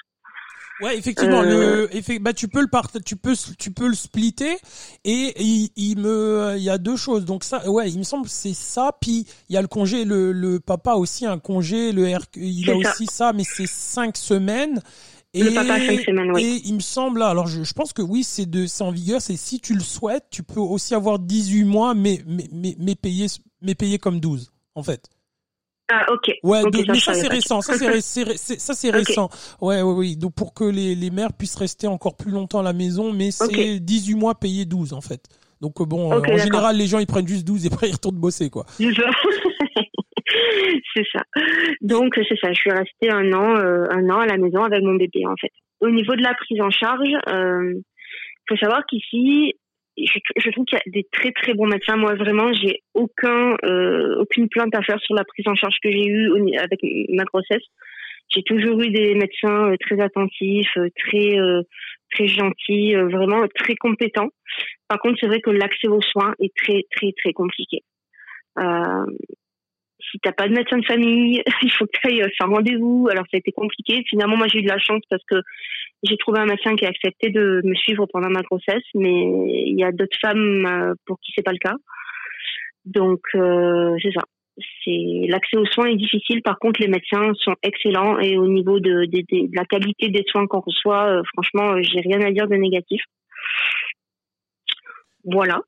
Ouais, 0.83 0.99
effectivement, 0.99 1.41
euh... 1.41 1.89
le, 1.91 2.19
bah 2.19 2.35
tu 2.35 2.49
peux 2.49 2.61
le 2.61 2.69
part, 2.69 2.91
tu 3.03 3.17
peux, 3.17 3.33
tu 3.59 3.71
peux 3.71 3.89
le 3.89 3.95
splitter 3.95 4.57
et 5.07 5.33
il, 5.39 5.71
il 5.75 5.99
me, 5.99 6.53
il 6.59 6.63
y 6.63 6.69
a 6.69 6.77
deux 6.77 6.97
choses. 6.97 7.25
Donc 7.25 7.45
ça, 7.45 7.67
ouais, 7.71 7.89
il 7.89 7.97
me 7.97 8.03
semble 8.03 8.29
c'est 8.29 8.53
ça. 8.53 8.91
Puis 9.01 9.25
il 9.49 9.55
y 9.55 9.57
a 9.57 9.63
le 9.63 9.69
congé, 9.69 10.05
le, 10.05 10.33
le 10.33 10.61
papa 10.61 10.93
aussi 10.93 11.25
un 11.25 11.39
congé, 11.39 11.93
le 11.93 12.15
R, 12.15 12.21
il 12.35 12.71
a 12.71 12.75
ça. 12.75 12.91
aussi 12.91 13.07
ça, 13.07 13.33
mais 13.33 13.45
c'est 13.45 13.67
cinq 13.67 14.19
semaines. 14.19 14.83
Et, 15.37 15.43
le 15.43 15.53
papa 15.53 15.79
cinq 15.79 16.01
semaines, 16.01 16.33
oui. 16.33 16.43
Et 16.43 16.69
il 16.69 16.75
me 16.75 16.81
semble, 16.81 17.23
alors 17.23 17.47
je, 17.47 17.63
je 17.63 17.73
pense 17.75 17.93
que 17.93 18.01
oui, 18.01 18.25
c'est 18.25 18.47
de, 18.47 18.67
c'est 18.67 18.83
en 18.83 18.91
vigueur. 18.91 19.21
C'est 19.21 19.37
si 19.37 19.61
tu 19.61 19.75
le 19.75 19.81
souhaites, 19.81 20.25
tu 20.31 20.43
peux 20.43 20.61
aussi 20.61 20.95
avoir 20.95 21.19
18 21.19 21.65
mois, 21.65 21.95
mais 21.95 22.23
mais 22.27 22.49
mais, 22.53 22.75
mais 22.79 22.95
payer 22.95 23.27
mais 23.61 23.75
payer 23.75 23.99
comme 23.99 24.19
12 24.19 24.51
en 24.75 24.83
fait. 24.83 25.11
Ah 25.89 26.05
ok. 26.11 26.33
Ouais, 26.43 26.63
okay, 26.63 26.83
de, 26.83 26.93
mais 26.93 26.99
ça 26.99 27.15
c'est 27.15 27.29
récent, 27.29 27.61
ça 27.61 27.75
c'est 27.79 28.37
ça 28.59 28.75
c'est 28.75 28.91
récent. 29.03 29.29
Ouais, 29.61 29.83
ouais, 29.83 29.93
oui. 29.93 30.17
Donc 30.17 30.35
pour 30.35 30.55
que 30.55 30.65
les 30.65 30.95
les 30.95 31.11
mères 31.11 31.33
puissent 31.33 31.57
rester 31.57 31.87
encore 31.87 32.17
plus 32.17 32.33
longtemps 32.33 32.61
à 32.61 32.65
la 32.65 32.73
maison, 32.73 33.13
mais 33.13 33.31
c'est 33.31 33.45
okay. 33.45 33.79
18 33.79 34.15
mois 34.15 34.35
payés 34.35 34.65
12 34.65 34.95
en 34.95 35.03
fait. 35.03 35.29
Donc 35.61 35.83
bon, 35.83 36.13
euh, 36.13 36.21
en 36.21 36.39
général 36.39 36.77
les 36.77 36.87
gens 36.87 36.99
ils 36.99 37.07
prennent 37.07 37.29
juste 37.29 37.47
12 37.47 37.65
et 37.67 37.69
après 37.73 37.89
ils 37.89 37.93
retournent 37.93 38.17
bosser 38.17 38.51
quoi. 38.51 38.67
c'est 40.95 41.07
ça. 41.13 41.23
Donc 41.81 42.15
c'est 42.17 42.39
ça. 42.39 42.53
Je 42.53 42.59
suis 42.59 42.71
restée 42.71 43.11
un 43.11 43.33
an, 43.33 43.57
euh, 43.57 43.85
un 43.91 44.09
an 44.11 44.21
à 44.21 44.27
la 44.27 44.37
maison 44.37 44.63
avec 44.65 44.83
mon 44.83 44.95
bébé 44.95 45.27
en 45.27 45.37
fait. 45.41 45.53
Au 45.81 45.91
niveau 45.91 46.15
de 46.17 46.23
la 46.23 46.35
prise 46.35 46.61
en 46.61 46.71
charge, 46.71 47.09
il 47.09 47.33
euh, 47.33 47.75
faut 48.49 48.57
savoir 48.57 48.85
qu'ici, 48.87 49.55
je, 49.99 50.51
trouve 50.51 50.65
qu'il 50.65 50.79
y 50.79 50.89
a 50.89 50.91
des 50.91 51.07
très 51.13 51.33
très 51.33 51.55
bons 51.55 51.67
médecins. 51.67 51.97
Moi 51.97 52.15
vraiment, 52.15 52.53
j'ai 52.53 52.81
aucun, 52.95 53.57
euh, 53.65 54.17
aucune 54.21 54.49
plainte 54.49 54.75
à 54.75 54.83
faire 54.83 55.01
sur 55.01 55.15
la 55.15 55.25
prise 55.25 55.47
en 55.49 55.55
charge 55.55 55.77
que 55.83 55.91
j'ai 55.91 56.07
eue 56.07 56.31
avec 56.59 56.81
ma 57.11 57.25
grossesse. 57.25 57.65
J'ai 58.29 58.43
toujours 58.43 58.81
eu 58.81 58.91
des 58.91 59.15
médecins 59.15 59.71
euh, 59.71 59.77
très 59.79 60.01
attentifs, 60.01 60.77
euh, 60.79 60.89
très 60.97 61.37
très 62.13 62.29
gentils, 62.29 62.95
vraiment 62.95 63.47
très 63.55 63.75
compétents. 63.75 64.29
Par 64.89 64.99
contre, 64.99 65.19
c'est 65.21 65.27
vrai 65.27 65.41
que 65.41 65.51
l'accès 65.51 65.89
aux 65.89 66.01
soins 66.01 66.35
est 66.41 66.55
très 66.57 66.85
très 66.93 67.13
très 67.19 67.33
compliqué. 67.33 67.83
Euh, 68.59 69.07
si 70.01 70.19
t'as 70.21 70.33
pas 70.33 70.49
de 70.49 70.55
médecin 70.55 70.79
de 70.79 70.85
famille, 70.85 71.43
il 71.63 71.73
faut 71.73 71.87
que 71.87 71.99
tu 72.01 72.09
ailles 72.09 72.31
faire 72.37 72.49
rendez-vous. 72.49 73.09
Alors 73.11 73.25
ça 73.31 73.37
a 73.37 73.39
été 73.39 73.53
compliqué. 73.53 74.03
Finalement, 74.09 74.37
moi 74.37 74.47
j'ai 74.49 74.59
eu 74.59 74.63
de 74.63 74.69
la 74.69 74.79
chance 74.79 75.03
parce 75.11 75.25
que 75.25 75.37
j'ai 76.03 76.17
trouvé 76.17 76.41
un 76.41 76.47
médecin 76.47 76.77
qui 76.77 76.85
a 76.85 76.89
accepté 76.89 77.31
de 77.31 77.63
me 77.65 77.75
suivre 77.75 78.07
pendant 78.07 78.31
ma 78.31 78.43
grossesse, 78.43 78.85
mais 78.95 79.25
il 79.67 79.79
y 79.79 79.85
a 79.85 79.93
d'autres 79.93 80.19
femmes 80.21 80.67
euh, 80.67 80.95
pour 81.07 81.19
qui 81.21 81.33
c'est 81.35 81.45
pas 81.45 81.53
le 81.53 81.59
cas. 81.59 81.75
Donc 82.85 83.21
euh, 83.35 83.97
c'est 84.03 84.13
ça. 84.13 84.23
C'est 84.85 85.27
l'accès 85.29 85.57
aux 85.59 85.67
soins 85.67 85.87
est 85.87 85.97
difficile. 85.97 86.41
Par 86.43 86.59
contre, 86.59 86.81
les 86.81 86.89
médecins 86.89 87.33
sont 87.41 87.55
excellents 87.63 88.19
et 88.19 88.39
au 88.39 88.47
niveau 88.47 88.81
de 88.81 89.07
la 89.55 89.65
qualité 89.65 90.09
des 90.09 90.25
soins 90.29 90.47
qu'on 90.47 90.61
reçoit, 90.61 91.09
euh, 91.09 91.23
franchement, 91.35 91.81
j'ai 91.83 92.01
rien 92.01 92.21
à 92.23 92.31
dire 92.31 92.49
de 92.49 92.57
négatif. 92.57 93.03
Voilà. 95.27 95.61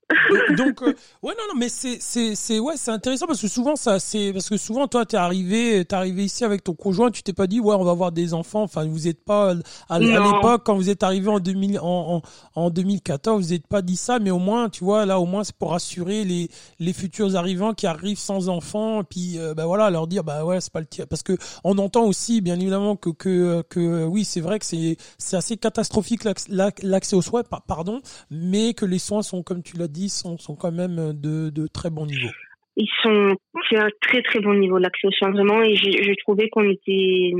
donc, 0.56 0.82
euh, 0.82 0.94
ouais 1.22 1.34
non 1.36 1.52
non 1.52 1.58
mais 1.58 1.68
c'est 1.68 1.98
c'est 2.00 2.36
c'est 2.36 2.60
ouais 2.60 2.74
c'est 2.76 2.92
intéressant 2.92 3.26
parce 3.26 3.40
que 3.40 3.48
souvent 3.48 3.74
ça 3.74 3.98
c'est 3.98 4.32
parce 4.32 4.48
que 4.48 4.56
souvent 4.56 4.86
toi 4.86 5.04
t'es 5.04 5.16
arrivé 5.16 5.84
t'es 5.84 5.96
arrivé 5.96 6.24
ici 6.24 6.44
avec 6.44 6.62
ton 6.62 6.74
conjoint 6.74 7.10
tu 7.10 7.24
t'es 7.24 7.32
pas 7.32 7.48
dit 7.48 7.58
ouais 7.58 7.74
on 7.74 7.82
va 7.82 7.90
avoir 7.90 8.12
des 8.12 8.34
enfants. 8.34 8.62
Enfin 8.62 8.86
vous 8.86 9.08
êtes 9.08 9.24
pas 9.24 9.54
à, 9.88 9.98
l'époque 9.98 10.62
quand 10.64 10.76
vous 10.76 10.90
êtes 10.90 11.02
arrivé 11.02 11.28
en 11.28 11.40
2000 11.40 11.80
en, 11.80 12.22
en, 12.54 12.62
en 12.62 12.70
2014 12.70 13.44
vous 13.44 13.50
n'êtes 13.50 13.66
pas 13.66 13.82
dit 13.82 13.96
ça 13.96 14.20
mais 14.20 14.30
au 14.30 14.38
moins 14.38 14.68
tu 14.68 14.84
vois 14.84 15.06
là 15.06 15.18
au 15.18 15.26
moins 15.26 15.42
c'est 15.42 15.56
pour 15.56 15.74
assurer 15.74 16.24
les 16.24 16.48
les 16.78 16.92
futurs 16.92 17.34
arrivants 17.34 17.74
qui 17.74 17.88
arrivent 17.88 18.18
sans 18.18 18.48
enfants. 18.48 19.02
Puis 19.02 19.38
euh, 19.38 19.54
ben 19.54 19.66
voilà 19.66 19.90
leur 19.90 20.06
dire 20.06 20.22
bah 20.22 20.44
ouais 20.44 20.60
c'est 20.60 20.72
pas 20.72 20.80
le 20.80 20.86
tir. 20.86 21.08
Parce 21.08 21.24
que 21.24 21.36
on 21.64 21.78
entend 21.78 22.04
aussi 22.04 22.40
bien 22.40 22.60
évidemment 22.60 22.94
que 22.94 23.10
que 23.10 23.62
que 23.68 24.04
oui 24.04 24.24
c'est 24.24 24.40
vrai 24.40 24.60
que 24.60 24.66
c'est 24.66 24.96
c'est 25.18 25.36
assez 25.36 25.56
catastrophique 25.56 26.22
l'accès 26.48 27.16
aux 27.16 27.22
soins 27.22 27.42
pardon 27.66 28.00
mais 28.30 28.74
que 28.74 28.84
les 28.84 28.98
soins 29.00 29.22
sont 29.22 29.42
comme 29.48 29.62
tu 29.62 29.78
l'as 29.78 29.88
dit, 29.88 30.10
sont, 30.10 30.36
sont 30.36 30.56
quand 30.56 30.72
même 30.72 30.96
de, 31.14 31.48
de 31.48 31.66
très 31.66 31.88
bon 31.88 32.04
niveau. 32.04 32.28
Ils 32.76 32.90
sont, 33.02 33.34
c'est 33.68 33.78
un 33.78 33.88
très 34.02 34.22
très 34.22 34.40
bon 34.40 34.54
niveau 34.54 34.78
l'accès 34.78 35.08
aux 35.08 35.12
soins 35.12 35.30
vraiment, 35.30 35.62
et 35.62 35.74
j'ai 35.74 36.14
trouvé 36.16 36.50
qu'on 36.50 36.68
était 36.68 37.32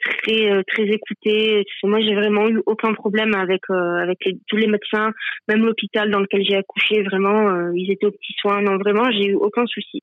très 0.00 0.50
euh, 0.50 0.62
très 0.66 0.84
écoutés. 0.84 1.64
Moi, 1.84 2.00
j'ai 2.00 2.14
vraiment 2.14 2.48
eu 2.48 2.62
aucun 2.66 2.94
problème 2.94 3.34
avec 3.34 3.60
euh, 3.70 3.98
avec 3.98 4.18
tous 4.48 4.56
les 4.56 4.66
médecins, 4.66 5.12
même 5.48 5.64
l'hôpital 5.64 6.10
dans 6.10 6.20
lequel 6.20 6.42
j'ai 6.44 6.56
accouché. 6.56 7.02
Vraiment, 7.02 7.48
euh, 7.50 7.70
ils 7.74 7.90
étaient 7.92 8.06
aux 8.06 8.12
petits 8.12 8.34
soins. 8.40 8.62
Non, 8.62 8.78
vraiment, 8.78 9.10
j'ai 9.10 9.26
eu 9.26 9.34
aucun 9.34 9.66
souci, 9.66 10.02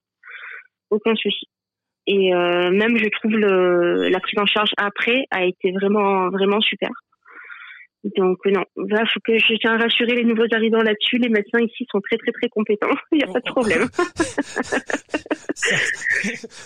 aucun 0.92 1.16
souci. 1.16 1.48
Et 2.06 2.32
même, 2.34 2.98
je 2.98 3.08
trouve 3.18 3.32
le 3.32 4.10
la 4.10 4.20
prise 4.20 4.38
en 4.38 4.46
charge 4.46 4.72
après 4.76 5.24
a 5.32 5.46
été 5.46 5.72
vraiment 5.72 6.30
vraiment 6.30 6.60
super. 6.60 6.90
Donc 8.04 8.40
non, 8.46 8.64
il 8.76 8.98
faut 9.14 9.20
que 9.24 9.38
je 9.38 9.56
tiens 9.60 9.76
à 9.76 9.78
rassurer 9.78 10.16
les 10.16 10.26
nouveaux 10.26 10.48
arrivants 10.52 10.82
là-dessus. 10.82 11.18
Les 11.20 11.30
médecins 11.30 11.62
ici 11.62 11.88
sont 11.90 12.02
très 12.02 12.18
très 12.18 12.34
très 12.34 12.50
compétents. 12.50 12.88
Il 13.14 13.20
n'y 13.20 13.24
a 13.24 13.28
pas 13.28 13.40
de 13.40 13.50
problème. 13.50 13.88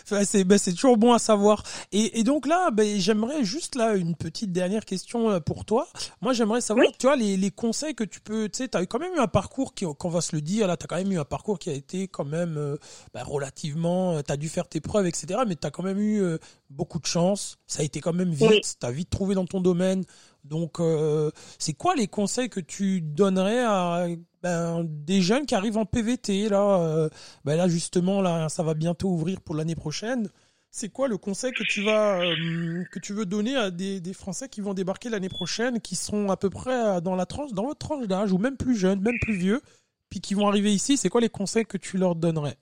Ben, 0.09 0.57
c'est 0.57 0.73
toujours 0.73 0.97
bon 0.97 1.13
à 1.13 1.19
savoir. 1.19 1.63
Et, 1.91 2.19
et 2.19 2.23
donc 2.23 2.47
là, 2.47 2.71
ben, 2.71 2.99
j'aimerais 2.99 3.43
juste 3.43 3.75
là 3.75 3.95
une 3.95 4.15
petite 4.15 4.51
dernière 4.51 4.85
question 4.85 5.29
euh, 5.29 5.39
pour 5.39 5.65
toi. 5.65 5.87
Moi, 6.21 6.33
j'aimerais 6.33 6.61
savoir, 6.61 6.87
tu 6.97 7.07
vois, 7.07 7.15
les, 7.15 7.37
les 7.37 7.51
conseils 7.51 7.95
que 7.95 8.03
tu 8.03 8.19
peux, 8.21 8.49
tu 8.49 8.63
sais, 8.63 8.75
as 8.75 8.85
quand 8.85 8.99
même 8.99 9.13
eu 9.13 9.19
un 9.19 9.27
parcours 9.27 9.73
qui, 9.73 9.85
qu'on 9.97 10.09
va 10.09 10.21
se 10.21 10.35
le 10.35 10.41
dire, 10.41 10.67
là, 10.67 10.77
tu 10.77 10.85
as 10.85 10.87
quand 10.87 10.95
même 10.95 11.11
eu 11.11 11.19
un 11.19 11.25
parcours 11.25 11.59
qui 11.59 11.69
a 11.69 11.73
été 11.73 12.07
quand 12.07 12.25
même 12.25 12.55
euh, 12.57 12.77
ben, 13.13 13.23
relativement, 13.23 14.15
euh, 14.15 14.21
tu 14.25 14.31
as 14.31 14.37
dû 14.37 14.47
faire 14.47 14.67
tes 14.67 14.79
preuves, 14.79 15.07
etc. 15.07 15.41
Mais 15.47 15.55
tu 15.55 15.67
as 15.67 15.71
quand 15.71 15.83
même 15.83 15.99
eu 15.99 16.21
beaucoup 16.69 16.99
de 16.99 17.05
chance. 17.05 17.57
Ça 17.67 17.81
a 17.81 17.85
été 17.85 17.99
quand 17.99 18.13
même 18.13 18.31
vite. 18.31 18.77
Tu 18.79 18.85
as 18.85 18.91
vite 18.91 19.09
trouvé 19.09 19.35
dans 19.35 19.45
ton 19.45 19.61
domaine 19.61 20.03
donc, 20.47 20.79
euh, 20.79 21.29
c'est 21.59 21.73
quoi 21.73 21.95
les 21.95 22.07
conseils 22.07 22.49
que 22.49 22.59
tu 22.59 23.01
donnerais 23.01 23.63
à 23.63 24.07
ben, 24.41 24.83
des 24.85 25.21
jeunes 25.21 25.45
qui 25.45 25.55
arrivent 25.55 25.77
en 25.77 25.85
PVT 25.85 26.49
là 26.49 26.81
euh, 26.81 27.09
ben 27.45 27.55
Là, 27.55 27.67
justement, 27.67 28.21
là, 28.21 28.49
ça 28.49 28.63
va 28.63 28.73
bientôt 28.73 29.09
ouvrir 29.09 29.41
pour 29.41 29.55
l'année 29.55 29.75
prochaine. 29.75 30.29
C'est 30.69 30.89
quoi 30.89 31.07
le 31.07 31.17
conseil 31.17 31.53
que 31.53 31.63
tu 31.63 31.83
vas 31.83 32.21
euh, 32.21 32.83
que 32.91 32.99
tu 32.99 33.13
veux 33.13 33.25
donner 33.25 33.55
à 33.55 33.71
des, 33.71 34.01
Français 34.13 34.47
qui 34.49 34.61
vont 34.61 34.73
débarquer 34.73 35.09
l'année 35.09 35.29
prochaine, 35.29 35.79
qui 35.81 35.95
sont 35.95 36.29
à 36.29 36.37
peu 36.37 36.49
près 36.49 37.01
dans 37.01 37.15
la 37.15 37.25
tranche, 37.25 37.51
dans 37.53 37.65
votre 37.65 37.79
tranche 37.79 38.07
d'âge, 38.07 38.31
ou 38.31 38.37
même 38.37 38.57
plus 38.57 38.75
jeunes, 38.75 39.01
même 39.01 39.17
plus 39.19 39.35
vieux, 39.35 39.61
puis 40.09 40.21
qui 40.21 40.33
vont 40.33 40.47
arriver 40.47 40.73
ici? 40.73 40.97
C'est 40.97 41.09
quoi 41.09 41.21
les 41.21 41.29
conseils 41.29 41.65
que 41.65 41.77
tu 41.77 41.97
leur 41.97 42.15
donnerais? 42.15 42.57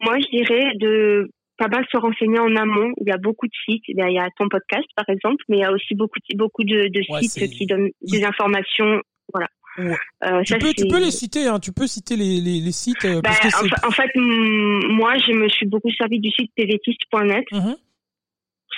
Moi, 0.00 0.18
je 0.20 0.28
dirais 0.30 0.72
de 0.76 1.30
pas 1.62 1.76
mal 1.76 1.86
se 1.90 1.96
renseigner 1.96 2.38
en 2.38 2.54
amont. 2.56 2.92
Il 3.00 3.08
y 3.08 3.12
a 3.12 3.18
beaucoup 3.18 3.46
de 3.46 3.52
sites. 3.64 3.84
Il 3.88 3.96
y 3.96 4.18
a 4.18 4.28
ton 4.38 4.48
podcast, 4.48 4.86
par 4.96 5.08
exemple, 5.08 5.42
mais 5.48 5.58
il 5.58 5.60
y 5.60 5.64
a 5.64 5.72
aussi 5.72 5.94
beaucoup 5.94 6.64
de, 6.64 6.90
sites 7.20 7.50
qui 7.50 7.66
donnent 7.66 7.90
des 8.02 8.24
informations. 8.24 9.00
Voilà. 9.32 9.48
Euh, 9.78 10.42
tu, 10.44 10.58
peux, 10.58 10.72
tu 10.74 10.86
peux 10.86 11.00
les 11.00 11.10
citer, 11.10 11.46
hein, 11.46 11.58
tu 11.58 11.72
peux 11.72 11.86
citer 11.86 12.16
les, 12.16 12.40
les, 12.40 12.60
les 12.60 12.72
sites. 12.72 13.04
Euh, 13.06 13.22
parce 13.22 13.40
bah, 13.40 13.48
que 13.48 13.86
en, 13.86 13.90
fait, 13.90 14.10
moi, 14.16 15.16
je 15.26 15.32
me 15.32 15.48
suis 15.48 15.66
beaucoup 15.66 15.90
servi 15.92 16.20
du 16.20 16.30
site 16.30 16.52
pvtiste.net, 16.54 17.44
mmh 17.52 17.72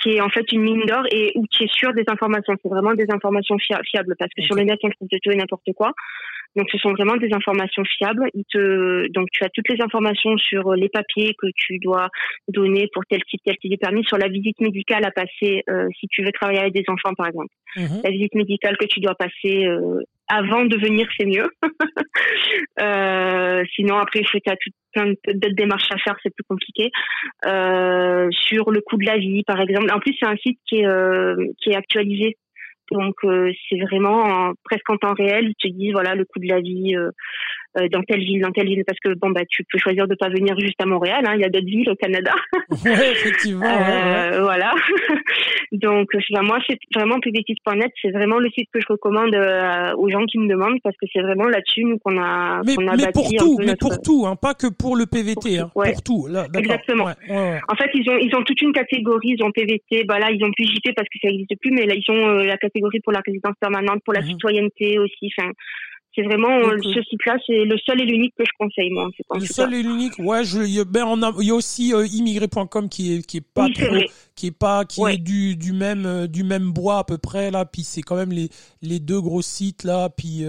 qui 0.05 0.17
est 0.17 0.21
en 0.21 0.29
fait 0.29 0.51
une 0.51 0.61
mine 0.61 0.85
d'or 0.85 1.03
et 1.11 1.31
où 1.35 1.45
qui 1.47 1.63
est 1.63 1.73
sûr 1.73 1.91
des 1.93 2.03
informations. 2.07 2.53
C'est 2.61 2.69
vraiment 2.69 2.93
des 2.93 3.07
informations 3.09 3.57
fiables 3.57 4.15
parce 4.19 4.31
que 4.37 4.43
sur 4.43 4.55
le 4.55 4.61
net, 4.61 4.77
on 4.83 4.89
trouve 4.89 5.07
de 5.11 5.17
tout 5.21 5.31
et 5.31 5.35
n'importe 5.35 5.73
quoi. 5.75 5.93
Donc 6.55 6.67
ce 6.71 6.77
sont 6.77 6.91
vraiment 6.91 7.17
des 7.17 7.33
informations 7.33 7.83
fiables. 7.83 8.29
Il 8.33 8.45
te, 8.45 9.11
donc 9.11 9.27
tu 9.31 9.43
as 9.43 9.49
toutes 9.49 9.67
les 9.67 9.81
informations 9.81 10.37
sur 10.37 10.73
les 10.73 10.89
papiers 10.89 11.35
que 11.37 11.47
tu 11.55 11.79
dois 11.79 12.09
donner 12.47 12.87
pour 12.93 13.03
tel 13.07 13.21
type, 13.23 13.41
tel 13.43 13.57
type 13.57 13.71
de 13.71 13.77
permis, 13.77 14.05
sur 14.05 14.17
la 14.17 14.27
visite 14.27 14.61
médicale 14.61 15.03
à 15.05 15.11
passer 15.11 15.63
euh, 15.69 15.87
si 15.99 16.07
tu 16.07 16.23
veux 16.23 16.31
travailler 16.31 16.59
avec 16.59 16.73
des 16.73 16.85
enfants 16.87 17.13
par 17.15 17.27
exemple. 17.27 17.53
Mhm. 17.75 18.01
La 18.03 18.11
visite 18.11 18.35
médicale 18.35 18.77
que 18.77 18.85
tu 18.85 18.99
dois 18.99 19.15
passer 19.15 19.65
euh, 19.65 20.01
avant 20.27 20.65
de 20.65 20.77
venir, 20.77 21.07
c'est 21.17 21.25
mieux. 21.25 21.49
euh, 22.81 23.63
sinon 23.75 23.97
après 23.97 24.21
tu 24.21 24.41
as 24.47 24.55
tout 24.55 24.71
plein 24.93 25.07
d'autres 25.07 25.55
démarches 25.55 25.91
à 25.91 25.97
faire, 25.97 26.15
c'est 26.23 26.33
plus 26.33 26.45
compliqué. 26.47 26.91
Euh, 27.45 28.27
sur 28.31 28.71
le 28.71 28.81
coût 28.81 28.97
de 28.97 29.05
la 29.05 29.17
vie 29.17 29.43
par 29.43 29.59
exemple. 29.59 29.91
En 29.93 29.99
plus 29.99 30.15
c'est 30.19 30.27
un 30.27 30.37
site 30.37 30.59
qui 30.67 30.79
est 30.79 30.85
euh, 30.85 31.35
qui 31.61 31.71
est 31.71 31.75
actualisé 31.75 32.37
donc 32.91 33.15
euh, 33.23 33.51
c'est 33.67 33.79
vraiment 33.79 34.53
presque 34.63 34.89
en 34.89 34.97
temps 34.97 35.13
réel, 35.13 35.49
ils 35.49 35.55
te 35.55 35.73
disent 35.73 35.93
voilà 35.93 36.15
le 36.15 36.25
coût 36.25 36.39
de 36.39 36.47
la 36.47 36.59
vie 36.59 36.95
euh, 36.95 37.09
dans 37.91 38.03
telle 38.03 38.21
ville, 38.21 38.41
dans 38.41 38.51
telle 38.51 38.67
ville, 38.67 38.83
parce 38.85 38.99
que 38.99 39.13
bon 39.15 39.31
bah 39.31 39.41
tu 39.49 39.63
peux 39.69 39.77
choisir 39.77 40.07
de 40.07 40.15
pas 40.15 40.29
venir 40.29 40.57
juste 40.59 40.81
à 40.81 40.85
Montréal, 40.85 41.23
hein, 41.27 41.33
il 41.35 41.41
y 41.41 41.45
a 41.45 41.49
d'autres 41.49 41.65
villes 41.65 41.89
au 41.89 41.95
Canada. 41.95 42.33
ouais, 42.85 43.11
effectivement. 43.11 43.65
euh, 43.65 44.41
Voilà. 44.41 44.73
Donc 45.71 46.09
moi 46.41 46.59
c'est 46.67 46.79
vraiment 46.95 47.19
pvtis.net, 47.19 47.91
c'est 48.01 48.11
vraiment 48.11 48.39
le 48.39 48.49
site 48.49 48.69
que 48.71 48.79
je 48.79 48.85
recommande 48.87 49.35
euh, 49.35 49.93
aux 49.97 50.09
gens 50.09 50.25
qui 50.25 50.39
me 50.39 50.47
demandent 50.47 50.79
parce 50.83 50.95
que 50.97 51.05
c'est 51.11 51.21
vraiment 51.21 51.47
là-dessus 51.47 51.83
nous 51.83 51.97
qu'on 51.99 52.17
a 52.17 52.61
mais, 52.65 52.75
qu'on 52.75 52.87
a 52.87 52.95
mais 52.95 53.11
pour 53.13 53.29
tout, 53.37 53.57
mais 53.59 53.75
pour 53.75 54.01
tout, 54.01 54.25
hein, 54.25 54.35
pas 54.35 54.53
que 54.53 54.67
pour 54.67 54.95
le 54.95 55.05
PVT, 55.05 55.59
pour, 55.73 55.83
hein, 55.83 55.91
pour 55.91 56.03
tout. 56.03 56.27
Là, 56.27 56.45
Exactement. 56.57 57.05
en 57.05 57.75
fait 57.75 57.89
ils 57.93 58.09
ont 58.09 58.17
ils 58.17 58.33
ont 58.35 58.43
toute 58.43 58.61
une 58.61 58.71
catégorie, 58.71 59.35
ils 59.37 59.43
ont 59.43 59.51
PVT, 59.51 60.05
bah 60.05 60.19
là 60.19 60.31
ils 60.31 60.43
ont 60.43 60.51
plus 60.51 60.65
JP 60.65 60.93
parce 60.95 61.09
que 61.09 61.19
ça 61.21 61.27
n'existe 61.29 61.59
plus, 61.59 61.71
mais 61.71 61.85
là 61.85 61.95
ils 61.95 62.11
ont 62.11 62.37
la 62.37 62.57
catégorie 62.57 62.99
pour 63.01 63.11
la 63.11 63.21
résidence 63.25 63.55
permanente, 63.59 64.01
pour 64.05 64.13
la 64.13 64.21
mhm. 64.21 64.27
citoyenneté 64.27 64.99
aussi. 64.99 65.29
Enfin 65.37 65.51
c'est 66.15 66.23
vraiment 66.23 66.49
euh, 66.49 66.77
ce 66.81 67.01
site-là, 67.03 67.37
c'est 67.45 67.65
le 67.65 67.77
seul 67.77 68.01
et 68.01 68.05
l'unique 68.05 68.33
que 68.37 68.43
je 68.45 68.51
conseille 68.57 68.89
moi. 68.89 69.09
Le 69.33 69.45
seul 69.45 69.73
et 69.73 69.83
l'unique, 69.83 70.13
ouais. 70.19 70.43
Je, 70.43 70.61
il 70.61 70.73
y 70.73 70.79
a, 70.79 70.85
ben 70.85 71.03
on 71.05 71.21
a, 71.21 71.33
il 71.39 71.47
y 71.47 71.51
a 71.51 71.55
aussi 71.55 71.93
euh, 71.93 72.07
immigré.com 72.07 72.89
qui 72.89 73.15
est 73.15 73.25
qui 73.25 73.37
est 73.37 73.41
pas 73.41 73.67
trop, 73.69 73.95
qui 74.35 74.47
est 74.47 74.51
pas 74.51 74.85
qui 74.85 75.01
est 75.03 75.17
du 75.17 75.55
du 75.55 75.73
même 75.73 76.05
euh, 76.05 76.27
du 76.27 76.43
même 76.43 76.71
bois 76.71 76.99
à 76.99 77.03
peu 77.03 77.17
près 77.17 77.51
là. 77.51 77.65
Puis 77.65 77.83
c'est 77.83 78.01
quand 78.01 78.15
même 78.15 78.31
les 78.31 78.49
les 78.81 78.99
deux 78.99 79.19
gros 79.19 79.41
sites 79.41 79.83
là. 79.83 80.09
Puis 80.09 80.43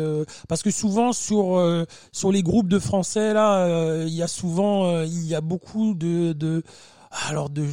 parce 0.49 0.62
que 0.62 0.71
souvent 0.71 1.12
sur 1.12 1.87
sur 2.12 2.33
les 2.33 2.43
groupes 2.43 2.69
de 2.69 2.79
français 2.79 3.35
là, 3.35 4.05
il 4.07 4.14
y 4.14 4.23
a 4.23 4.29
souvent 4.29 5.03
il 5.03 5.27
y 5.27 5.35
a 5.35 5.41
beaucoup 5.41 5.95
de 5.95 6.33
de 6.33 6.62
alors 7.29 7.51
de 7.51 7.67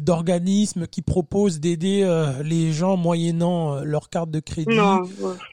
d'organismes 0.00 0.82
de, 0.82 0.86
qui 0.86 1.02
proposent 1.02 1.60
d'aider 1.60 2.02
euh, 2.02 2.42
les 2.42 2.72
gens 2.72 2.96
moyennant 2.96 3.74
euh, 3.76 3.84
leur 3.84 4.08
carte 4.08 4.30
de 4.30 4.40
crédit. 4.40 4.70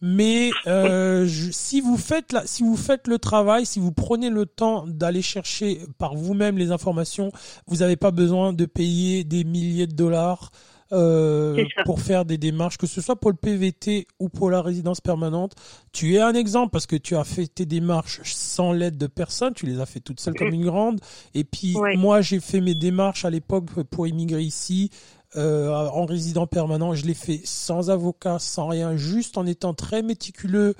Mais 0.02 0.52
euh, 0.68 1.28
si 1.52 1.82
vous 1.82 1.98
faites 1.98 2.32
la, 2.32 2.46
si 2.46 2.64
vous 2.64 2.78
faites 2.78 3.08
le 3.08 3.18
travail, 3.20 3.66
si 3.66 3.80
vous 3.80 3.92
prenez 3.92 4.30
le 4.30 4.46
temps 4.46 4.86
d'aller 4.88 5.22
chercher 5.22 5.82
par 5.98 6.16
vous-même 6.16 6.58
les 6.58 6.72
informations, 6.72 7.32
vous 7.68 7.78
n'avez 7.78 7.96
pas 7.96 8.12
besoin 8.12 8.54
de 8.54 8.66
payer 8.66 9.24
des 9.24 9.44
milliers 9.44 9.88
de 9.88 9.96
dollars 9.96 10.52
euh, 10.92 11.64
pour 11.86 12.02
faire 12.02 12.26
des 12.26 12.38
démarches, 12.38 12.78
que 12.78 12.88
ce 12.88 13.02
soit 13.02 13.16
pour 13.16 13.32
le 13.32 13.38
PVT 13.38 14.08
ou 14.20 14.30
pour 14.30 14.50
la 14.50 14.62
résidence 14.62 15.02
permanente. 15.02 15.54
Tu 15.94 16.16
es 16.16 16.20
un 16.20 16.34
exemple 16.34 16.72
parce 16.72 16.86
que 16.86 16.96
tu 16.96 17.16
as 17.16 17.24
fait 17.24 17.48
tes 17.48 17.66
démarches 17.66 18.22
sans 18.24 18.74
l'aide 18.74 18.98
de 18.98 19.08
personne, 19.08 19.54
tu 19.54 19.66
les 19.66 19.80
as 19.80 19.86
fait 19.86 20.00
toutes 20.00 20.20
seules 20.20 20.36
comme 20.36 20.54
une 20.54 20.66
grande. 20.66 21.00
Et 21.34 21.44
puis 21.44 21.76
moi, 21.98 22.22
j'ai 22.22 22.40
fait 22.40 22.62
mes 22.62 22.76
démarches 22.76 23.26
à 23.26 23.30
l'époque 23.30 23.66
pour 23.90 24.08
immigrer 24.08 24.42
ici. 24.42 24.90
Euh, 25.38 25.70
en 25.70 26.06
résident 26.06 26.46
permanent, 26.46 26.94
je 26.94 27.06
l'ai 27.06 27.14
fait 27.14 27.40
sans 27.46 27.90
avocat, 27.90 28.38
sans 28.40 28.68
rien, 28.68 28.98
juste 28.98 29.38
en 29.38 29.46
étant 29.46 29.74
très 29.74 30.02
méticuleux 30.02 30.76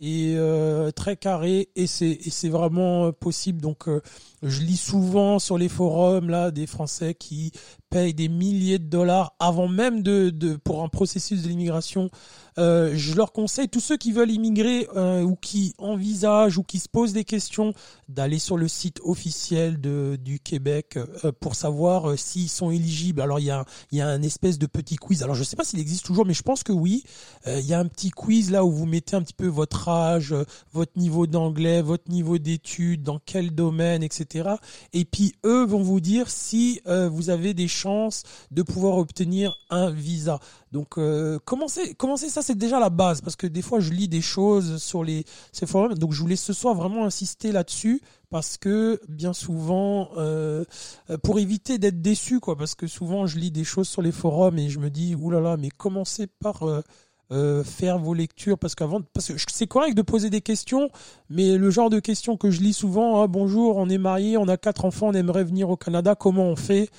et 0.00 0.34
euh, 0.36 0.90
très 0.90 1.16
carré 1.16 1.68
et 1.76 1.86
c'est 1.86 2.18
c'est 2.28 2.48
vraiment 2.48 3.12
possible 3.12 3.60
donc 3.60 3.88
euh, 3.88 4.02
je 4.42 4.60
lis 4.60 4.76
souvent 4.76 5.38
sur 5.38 5.56
les 5.56 5.68
forums 5.68 6.28
là 6.28 6.50
des 6.50 6.66
Français 6.66 7.14
qui 7.14 7.52
payent 7.90 8.14
des 8.14 8.28
milliers 8.28 8.78
de 8.78 8.86
dollars 8.86 9.34
avant 9.38 9.68
même 9.68 10.02
de, 10.02 10.30
de 10.30 10.56
pour 10.56 10.82
un 10.82 10.88
processus 10.88 11.42
de 11.42 11.48
l'immigration. 11.48 12.10
Euh, 12.58 12.92
je 12.94 13.14
leur 13.14 13.32
conseille 13.32 13.68
tous 13.68 13.80
ceux 13.80 13.96
qui 13.96 14.12
veulent 14.12 14.30
immigrer 14.30 14.86
euh, 14.94 15.22
ou 15.22 15.34
qui 15.34 15.74
envisagent 15.78 16.56
ou 16.58 16.62
qui 16.62 16.78
se 16.78 16.88
posent 16.88 17.12
des 17.12 17.24
questions 17.24 17.74
d'aller 18.08 18.38
sur 18.38 18.56
le 18.56 18.68
site 18.68 19.00
officiel 19.02 19.80
de 19.80 20.16
du 20.22 20.38
Québec 20.38 20.96
euh, 20.96 21.32
pour 21.40 21.54
savoir 21.54 22.10
euh, 22.10 22.16
s'ils 22.16 22.48
sont 22.48 22.70
éligibles. 22.70 23.20
Alors 23.20 23.40
il 23.40 23.46
y 23.46 23.50
a 23.50 23.64
il 23.90 23.98
y 23.98 24.00
a 24.00 24.08
un 24.08 24.22
espèce 24.22 24.58
de 24.58 24.66
petit 24.66 24.96
quiz. 24.96 25.22
Alors 25.22 25.34
je 25.34 25.44
sais 25.44 25.56
pas 25.56 25.64
s'il 25.64 25.80
existe 25.80 26.04
toujours, 26.04 26.26
mais 26.26 26.34
je 26.34 26.42
pense 26.42 26.62
que 26.62 26.72
oui. 26.72 27.04
Euh, 27.46 27.60
il 27.60 27.66
y 27.66 27.74
a 27.74 27.78
un 27.78 27.86
petit 27.86 28.10
quiz 28.10 28.50
là 28.50 28.64
où 28.64 28.70
vous 28.70 28.86
mettez 28.86 29.16
un 29.16 29.22
petit 29.22 29.34
peu 29.34 29.46
votre 29.46 29.88
âge, 29.88 30.34
votre 30.72 30.98
niveau 30.98 31.26
d'anglais, 31.26 31.82
votre 31.82 32.10
niveau 32.10 32.38
d'études, 32.38 33.02
dans 33.02 33.18
quel 33.24 33.54
domaine, 33.54 34.02
etc. 34.02 34.50
Et 34.92 35.04
puis 35.04 35.34
eux 35.44 35.64
vont 35.64 35.82
vous 35.82 36.00
dire 36.00 36.30
si 36.30 36.80
vous 36.84 37.30
avez 37.30 37.54
des 37.54 37.68
de 38.50 38.62
pouvoir 38.62 38.98
obtenir 38.98 39.56
un 39.70 39.90
visa. 39.90 40.38
Donc 40.72 40.98
euh, 40.98 41.38
commencez, 41.44 41.94
ça, 42.28 42.42
c'est 42.42 42.58
déjà 42.58 42.80
la 42.80 42.90
base 42.90 43.20
parce 43.20 43.36
que 43.36 43.46
des 43.46 43.62
fois 43.62 43.80
je 43.80 43.92
lis 43.92 44.08
des 44.08 44.22
choses 44.22 44.82
sur 44.82 45.04
les 45.04 45.24
forums. 45.66 45.94
Donc 45.94 46.12
je 46.12 46.20
voulais 46.20 46.36
ce 46.36 46.52
soir 46.52 46.74
vraiment 46.74 47.04
insister 47.04 47.52
là-dessus 47.52 48.00
parce 48.30 48.56
que 48.56 49.00
bien 49.08 49.32
souvent, 49.32 50.08
euh, 50.16 50.64
pour 51.22 51.38
éviter 51.38 51.78
d'être 51.78 52.02
déçu, 52.02 52.40
quoi, 52.40 52.56
parce 52.56 52.74
que 52.74 52.88
souvent 52.88 53.26
je 53.26 53.38
lis 53.38 53.52
des 53.52 53.62
choses 53.62 53.88
sur 53.88 54.02
les 54.02 54.10
forums 54.10 54.58
et 54.58 54.68
je 54.68 54.80
me 54.80 54.90
dis 54.90 55.14
oulala, 55.14 55.56
mais 55.56 55.68
commencez 55.68 56.26
par 56.26 56.64
euh, 56.64 56.82
euh, 57.30 57.62
faire 57.62 57.98
vos 57.98 58.12
lectures? 58.12 58.58
Parce 58.58 58.74
qu'avant 58.74 59.00
parce 59.12 59.28
que 59.28 59.52
c'est 59.52 59.66
correct 59.66 59.94
de 59.96 60.02
poser 60.02 60.30
des 60.30 60.40
questions 60.40 60.90
mais 61.30 61.56
le 61.56 61.70
genre 61.70 61.90
de 61.90 62.00
questions 62.00 62.36
que 62.36 62.50
je 62.50 62.60
lis 62.60 62.74
souvent 62.74 63.22
ah, 63.22 63.28
bonjour 63.28 63.76
on 63.76 63.88
est 63.88 63.98
marié 63.98 64.36
on 64.36 64.46
a 64.46 64.58
quatre 64.58 64.84
enfants 64.84 65.08
on 65.08 65.14
aimerait 65.14 65.44
venir 65.44 65.70
au 65.70 65.76
Canada 65.76 66.14
comment 66.14 66.44
on 66.44 66.56
fait? 66.56 66.90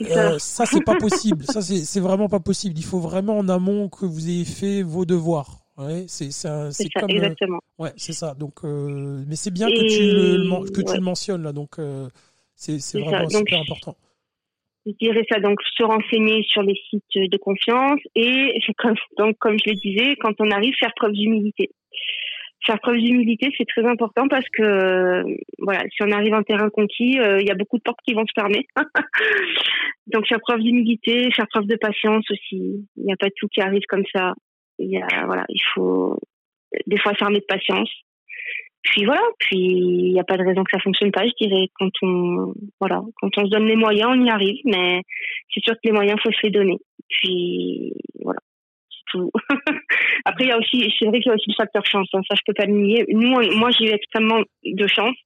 Euh, 0.00 0.38
ça. 0.38 0.66
c'est 0.66 0.84
pas 0.84 0.96
possible. 0.96 1.44
Ça 1.44 1.60
c'est 1.62 2.00
vraiment 2.00 2.28
pas 2.28 2.40
possible. 2.40 2.74
Il 2.78 2.84
faut 2.84 3.00
vraiment 3.00 3.38
en 3.38 3.48
amont 3.48 3.88
que 3.88 4.06
vous 4.06 4.28
ayez 4.28 4.44
fait 4.44 4.82
vos 4.82 5.04
devoirs. 5.04 5.60
Ouais 5.76 6.04
c'est 6.06 6.30
c'est 6.30 6.48
comme 6.94 7.10
euh, 7.10 7.14
exactement. 7.14 7.58
ouais 7.78 7.92
c'est 7.96 8.12
ça. 8.12 8.34
Donc 8.34 8.62
mais 8.62 9.36
c'est 9.36 9.52
bien 9.52 9.68
que 9.68 9.72
tu 9.72 10.02
le 10.02 10.70
que 10.70 10.82
tu 10.82 10.94
le 10.94 11.02
mentionnes 11.02 11.42
là. 11.42 11.52
Donc 11.52 11.76
c'est 12.54 12.78
vraiment 12.98 13.28
super 13.28 13.60
important. 13.60 13.96
je 14.86 14.92
dirais 15.00 15.24
ça. 15.30 15.40
Donc 15.40 15.58
se 15.62 15.84
renseigner 15.84 16.42
sur 16.44 16.62
les 16.62 16.78
sites 16.90 17.30
de 17.30 17.36
confiance 17.36 18.00
et 18.14 18.58
comme, 18.78 18.94
donc 19.18 19.36
comme 19.38 19.56
je 19.64 19.70
le 19.70 19.76
disais 19.76 20.16
quand 20.20 20.34
on 20.38 20.50
arrive 20.50 20.74
faire 20.78 20.92
preuve 20.96 21.12
d'humilité 21.12 21.70
faire 22.66 22.80
preuve 22.80 22.96
d'humilité 22.96 23.52
c'est 23.56 23.66
très 23.66 23.86
important 23.86 24.28
parce 24.28 24.46
que 24.56 25.22
voilà 25.58 25.82
si 25.90 26.02
on 26.02 26.10
arrive 26.10 26.34
en 26.34 26.42
terrain 26.42 26.70
conquis 26.70 27.18
euh, 27.18 27.40
il 27.40 27.46
y 27.46 27.50
a 27.50 27.54
beaucoup 27.54 27.78
de 27.78 27.82
portes 27.82 28.00
qui 28.06 28.14
vont 28.14 28.26
se 28.26 28.32
fermer. 28.34 28.66
Donc 30.06 30.26
faire 30.26 30.40
preuve 30.40 30.60
d'humilité 30.60 31.30
faire 31.32 31.48
preuve 31.48 31.66
de 31.66 31.76
patience 31.76 32.24
aussi. 32.30 32.86
Il 32.96 33.04
n'y 33.04 33.12
a 33.12 33.16
pas 33.16 33.28
tout 33.36 33.48
qui 33.48 33.60
arrive 33.60 33.84
comme 33.88 34.04
ça. 34.14 34.34
Il 34.78 34.90
y 34.90 34.98
a 34.98 35.26
voilà 35.26 35.44
il 35.48 35.62
faut 35.74 36.18
des 36.86 36.98
fois 36.98 37.12
s'armer 37.18 37.40
de 37.40 37.46
patience. 37.46 37.90
Puis 38.84 39.06
voilà, 39.06 39.22
puis 39.38 39.58
il 39.58 40.12
n'y 40.12 40.20
a 40.20 40.24
pas 40.24 40.36
de 40.36 40.44
raison 40.44 40.62
que 40.62 40.70
ça 40.70 40.78
fonctionne 40.78 41.10
pas, 41.10 41.24
je 41.26 41.32
dirais. 41.40 41.68
Quand 41.78 41.88
on, 42.02 42.52
voilà, 42.78 43.00
quand 43.16 43.30
on 43.38 43.46
se 43.46 43.50
donne 43.50 43.66
les 43.66 43.76
moyens, 43.76 44.10
on 44.12 44.24
y 44.24 44.28
arrive, 44.28 44.60
mais 44.66 45.00
c'est 45.52 45.64
sûr 45.64 45.72
que 45.74 45.80
les 45.84 45.92
moyens, 45.92 46.20
faut 46.22 46.30
se 46.30 46.42
les 46.42 46.50
donner. 46.50 46.76
Puis 47.08 47.94
voilà, 48.22 48.40
Après, 50.24 50.44
il 50.44 50.48
y 50.48 50.52
a 50.52 50.58
aussi, 50.58 50.92
c'est 50.98 51.06
vrai 51.06 51.20
qu'il 51.20 51.30
y 51.30 51.32
a 51.32 51.34
aussi 51.34 51.50
le 51.50 51.54
facteur 51.56 51.84
chance, 51.86 52.08
hein, 52.12 52.20
ça 52.28 52.34
je 52.34 52.40
peux 52.46 52.54
pas 52.54 52.66
le 52.66 52.74
nier. 52.74 53.04
Nous, 53.08 53.28
moi, 53.56 53.70
j'ai 53.70 53.86
eu 53.86 53.90
extrêmement 53.90 54.40
de 54.64 54.86
chance 54.86 55.16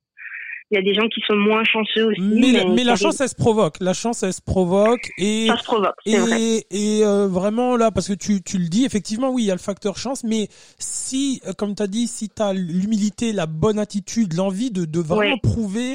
il 0.70 0.74
y 0.74 0.78
a 0.78 0.82
des 0.82 0.92
gens 0.92 1.08
qui 1.08 1.20
sont 1.26 1.36
moins 1.36 1.64
chanceux 1.64 2.08
aussi. 2.08 2.20
Mais, 2.20 2.64
mais, 2.74 2.84
la 2.84 2.96
chance, 2.96 3.20
elle 3.20 3.28
se 3.28 3.34
provoque. 3.34 3.76
La 3.80 3.94
chance, 3.94 4.22
elle 4.22 4.34
se 4.34 4.42
provoque. 4.42 5.10
Et, 5.16 5.46
ça 5.46 5.56
se 5.56 5.64
provoque, 5.64 5.94
et, 6.04 6.18
vrai. 6.18 6.64
et 6.70 7.00
euh, 7.04 7.26
vraiment, 7.26 7.76
là, 7.76 7.90
parce 7.90 8.08
que 8.08 8.12
tu, 8.12 8.42
tu 8.42 8.58
le 8.58 8.68
dis, 8.68 8.84
effectivement, 8.84 9.30
oui, 9.30 9.44
il 9.44 9.46
y 9.46 9.50
a 9.50 9.54
le 9.54 9.60
facteur 9.60 9.96
chance, 9.96 10.24
mais 10.24 10.48
si, 10.78 11.40
euh, 11.46 11.52
comme 11.56 11.74
tu 11.74 11.82
as 11.82 11.86
dit, 11.86 12.06
si 12.06 12.28
tu 12.28 12.42
as 12.42 12.52
l'humilité, 12.52 13.32
la 13.32 13.46
bonne 13.46 13.78
attitude, 13.78 14.34
l'envie 14.34 14.70
de, 14.70 14.84
de 14.84 15.00
vraiment 15.00 15.38
prouver, 15.38 15.94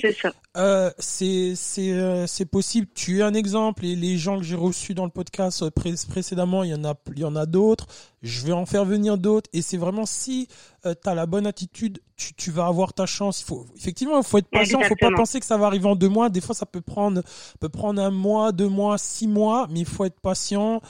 euh, 0.55 0.91
c'est 0.99 1.55
euh, 1.79 2.27
c'est 2.27 2.45
possible. 2.45 2.87
Tu 2.93 3.19
es 3.19 3.21
un 3.23 3.33
exemple 3.33 3.85
et 3.85 3.95
les 3.95 4.17
gens 4.17 4.37
que 4.37 4.43
j'ai 4.43 4.55
reçus 4.55 4.93
dans 4.93 5.05
le 5.05 5.09
podcast 5.09 5.67
précédemment, 5.71 6.63
il 6.63 6.69
y 6.69 6.75
en 6.75 6.85
a 6.85 6.93
il 7.15 7.19
y 7.19 7.25
en 7.25 7.35
a 7.35 7.47
d'autres. 7.47 7.87
Je 8.21 8.45
vais 8.45 8.51
en 8.51 8.67
faire 8.67 8.85
venir 8.85 9.17
d'autres 9.17 9.49
et 9.51 9.63
c'est 9.63 9.77
vraiment 9.77 10.05
si 10.05 10.47
euh, 10.85 10.93
tu 11.01 11.09
as 11.09 11.15
la 11.15 11.25
bonne 11.25 11.47
attitude, 11.47 11.99
tu, 12.17 12.35
tu 12.35 12.51
vas 12.51 12.67
avoir 12.67 12.93
ta 12.93 13.07
chance. 13.07 13.41
Il 13.41 13.45
faut 13.45 13.65
effectivement, 13.75 14.19
il 14.19 14.23
faut 14.23 14.37
être 14.37 14.49
patient. 14.49 14.79
Il 14.79 14.85
faut 14.85 14.95
pas 14.95 15.11
penser 15.11 15.39
que 15.39 15.45
ça 15.45 15.57
va 15.57 15.65
arriver 15.65 15.87
en 15.87 15.95
deux 15.95 16.09
mois. 16.09 16.29
Des 16.29 16.41
fois, 16.41 16.53
ça 16.53 16.67
peut 16.67 16.81
prendre 16.81 17.23
peut 17.59 17.69
prendre 17.69 17.99
un 17.99 18.11
mois, 18.11 18.51
deux 18.51 18.69
mois, 18.69 18.99
six 18.99 19.27
mois, 19.27 19.67
mais 19.71 19.79
il 19.79 19.87
faut 19.87 20.05
être 20.05 20.19
patient. 20.19 20.81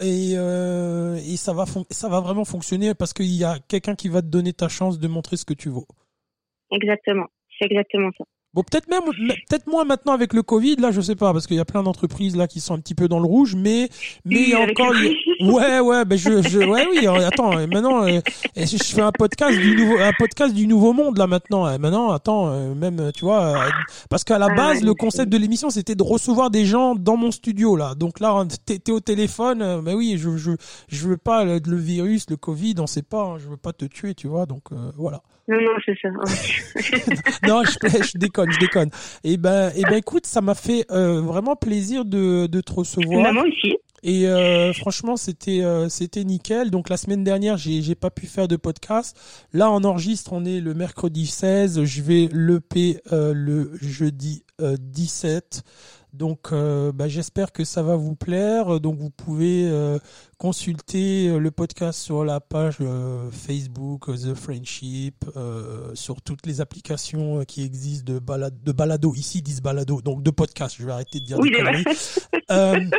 Et, 0.00 0.32
euh, 0.34 1.14
et 1.24 1.36
ça 1.36 1.52
va 1.52 1.66
ça 1.90 2.08
va 2.08 2.20
vraiment 2.20 2.44
fonctionner 2.44 2.94
parce 2.94 3.12
qu'il 3.12 3.26
y 3.26 3.44
a 3.44 3.60
quelqu'un 3.68 3.94
qui 3.94 4.08
va 4.08 4.22
te 4.22 4.26
donner 4.26 4.52
ta 4.52 4.68
chance 4.68 4.98
de 4.98 5.06
montrer 5.06 5.36
ce 5.36 5.44
que 5.44 5.54
tu 5.54 5.68
vaux. 5.68 5.86
Exactement, 6.72 7.28
c'est 7.56 7.66
exactement 7.66 8.10
ça. 8.18 8.24
Bon, 8.54 8.62
peut-être 8.62 8.88
même, 8.88 9.02
peut-être 9.48 9.66
moins 9.66 9.84
maintenant 9.84 10.12
avec 10.12 10.32
le 10.32 10.44
Covid, 10.44 10.76
là, 10.76 10.92
je 10.92 11.00
sais 11.00 11.16
pas, 11.16 11.32
parce 11.32 11.48
qu'il 11.48 11.56
y 11.56 11.60
a 11.60 11.64
plein 11.64 11.82
d'entreprises 11.82 12.36
là 12.36 12.46
qui 12.46 12.60
sont 12.60 12.74
un 12.74 12.78
petit 12.78 12.94
peu 12.94 13.08
dans 13.08 13.18
le 13.18 13.26
rouge, 13.26 13.56
mais, 13.56 13.88
mais 14.24 14.42
il 14.42 14.48
y 14.50 14.54
a 14.54 14.60
encore, 14.60 14.92
ouais, 15.40 15.80
ouais, 15.80 16.04
ben 16.04 16.16
je, 16.16 16.40
je, 16.40 16.60
ouais, 16.60 16.86
oui, 16.88 17.04
euh, 17.04 17.26
attends, 17.26 17.50
maintenant, 17.66 18.06
euh, 18.06 18.20
je 18.56 18.76
fais 18.76 19.00
un 19.00 19.10
podcast 19.10 19.58
du 19.58 19.74
nouveau, 19.74 19.98
un 19.98 20.12
podcast 20.16 20.54
du 20.54 20.68
nouveau 20.68 20.92
monde 20.92 21.18
là 21.18 21.26
maintenant. 21.26 21.64
Maintenant, 21.80 22.12
attends, 22.12 22.48
euh, 22.48 22.74
même, 22.76 23.10
tu 23.12 23.24
vois, 23.24 23.66
parce 24.08 24.22
qu'à 24.22 24.38
la 24.38 24.46
ah 24.48 24.54
base, 24.54 24.82
le 24.84 24.94
concept 24.94 25.32
de 25.32 25.36
l'émission, 25.36 25.68
c'était 25.70 25.96
de 25.96 26.04
recevoir 26.04 26.50
des 26.50 26.64
gens 26.64 26.94
dans 26.94 27.16
mon 27.16 27.32
studio 27.32 27.74
là. 27.74 27.96
Donc 27.96 28.20
là, 28.20 28.46
t'es, 28.66 28.92
au 28.92 29.00
téléphone, 29.00 29.80
mais 29.82 29.94
oui, 29.94 30.14
je, 30.16 30.36
je, 30.36 30.52
je 30.86 31.08
veux 31.08 31.16
pas 31.16 31.44
le, 31.44 31.76
virus, 31.76 32.30
le 32.30 32.36
Covid, 32.36 32.76
on 32.78 32.86
sait 32.86 33.02
pas, 33.02 33.24
hein, 33.24 33.38
je 33.38 33.48
veux 33.48 33.56
pas 33.56 33.72
te 33.72 33.84
tuer, 33.84 34.14
tu 34.14 34.28
vois, 34.28 34.46
donc 34.46 34.62
voilà. 34.96 35.22
Non, 35.46 35.60
non, 35.60 35.72
c'est 35.84 35.96
ça. 36.00 36.08
non, 37.46 37.62
je, 37.64 38.02
je, 38.02 38.18
déconne, 38.18 38.50
je 38.50 38.58
déconne. 38.58 38.88
Et 39.24 39.32
eh 39.32 39.36
ben, 39.36 39.70
eh 39.76 39.82
ben, 39.82 39.94
écoute, 39.94 40.26
ça 40.26 40.40
m'a 40.40 40.54
fait 40.54 40.86
euh, 40.90 41.20
vraiment 41.20 41.54
plaisir 41.54 42.04
de, 42.04 42.46
de 42.46 42.60
te 42.60 42.72
recevoir. 42.72 43.32
Moi 43.32 43.44
aussi. 43.44 43.76
Et 44.02 44.26
euh, 44.26 44.72
franchement, 44.74 45.16
c'était 45.16 45.62
euh, 45.62 45.88
c'était 45.88 46.24
nickel. 46.24 46.70
Donc 46.70 46.90
la 46.90 46.98
semaine 46.98 47.24
dernière, 47.24 47.56
j'ai 47.56 47.80
j'ai 47.80 47.94
pas 47.94 48.10
pu 48.10 48.26
faire 48.26 48.48
de 48.48 48.56
podcast. 48.56 49.18
Là, 49.52 49.70
on 49.70 49.82
enregistre, 49.84 50.32
on 50.34 50.44
est 50.44 50.60
le 50.60 50.74
mercredi 50.74 51.26
16. 51.26 51.84
Je 51.84 52.02
vais 52.02 52.28
le 52.30 52.60
P 52.60 53.00
le 53.10 53.72
jeudi 53.80 54.44
17. 54.60 55.64
Donc, 56.14 56.52
euh, 56.52 56.92
bah, 56.92 57.08
j'espère 57.08 57.52
que 57.52 57.64
ça 57.64 57.82
va 57.82 57.96
vous 57.96 58.14
plaire. 58.14 58.78
Donc, 58.78 58.98
vous 58.98 59.10
pouvez 59.10 59.68
euh, 59.68 59.98
consulter 60.44 61.28
euh, 61.28 61.38
le 61.38 61.50
podcast 61.50 61.98
sur 61.98 62.22
la 62.22 62.38
page 62.38 62.76
Facebook 63.32 64.06
The 64.06 64.34
Friendship, 64.34 65.24
sur 65.94 66.20
toutes 66.20 66.44
les 66.44 66.60
applications 66.60 67.46
qui 67.46 67.64
existent 67.64 68.12
de, 68.12 68.18
balade, 68.18 68.62
de 68.62 68.72
balado. 68.72 69.14
Ici, 69.14 69.38
ils 69.38 69.42
disent 69.42 69.62
balado, 69.62 70.02
donc 70.02 70.22
de 70.22 70.30
podcast. 70.30 70.76
Je 70.78 70.84
vais 70.84 70.92
arrêter 70.92 71.20
de 71.20 71.24
dire 71.24 71.38
des 71.38 71.50
conneries. 71.50 71.84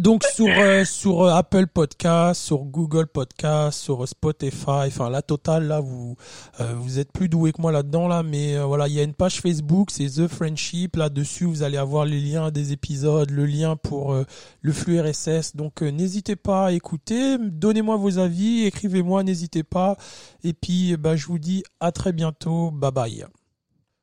donc 0.00 0.24
sur 0.24 0.48
sur 0.84 1.26
Apple 1.28 1.66
Podcast, 1.66 2.42
sur 2.42 2.58
Google 2.58 3.06
Podcast, 3.06 3.78
sur 3.78 4.06
Spotify, 4.06 4.88
enfin 4.88 5.08
la 5.08 5.22
totale 5.22 5.68
là 5.68 5.80
vous 5.80 6.16
vous 6.58 6.98
êtes 6.98 7.12
plus 7.12 7.28
doué 7.28 7.52
que 7.52 7.60
moi 7.60 7.72
là-dedans 7.72 8.08
là 8.08 8.22
mais 8.22 8.58
voilà, 8.58 8.88
il 8.88 8.94
y 8.94 9.00
a 9.00 9.02
une 9.02 9.14
page 9.14 9.40
Facebook, 9.40 9.90
c'est 9.90 10.06
The 10.06 10.26
Friendship 10.26 10.96
là-dessus, 10.96 11.44
vous 11.44 11.62
allez 11.62 11.76
avoir 11.76 12.04
les 12.04 12.20
liens 12.20 12.50
des 12.50 12.72
épisodes, 12.72 13.30
le 13.30 13.46
lien 13.46 13.76
pour 13.76 14.12
euh, 14.12 14.24
le 14.60 14.72
flux 14.72 15.00
RSS. 15.00 15.56
Donc 15.56 15.82
euh, 15.82 15.90
n'hésitez 15.90 16.36
pas 16.36 16.66
à 16.66 16.72
écouter, 16.82 17.38
donnez-moi 17.38 17.96
vos 17.96 18.18
avis, 18.18 18.64
écrivez-moi, 18.64 19.22
n'hésitez 19.22 19.62
pas. 19.62 19.96
Et 20.42 20.52
puis 20.52 20.96
bah, 20.96 21.14
je 21.14 21.26
vous 21.26 21.38
dis 21.38 21.62
à 21.78 21.92
très 21.92 22.12
bientôt, 22.12 22.72
bye 22.72 22.90
bye. 22.90 23.24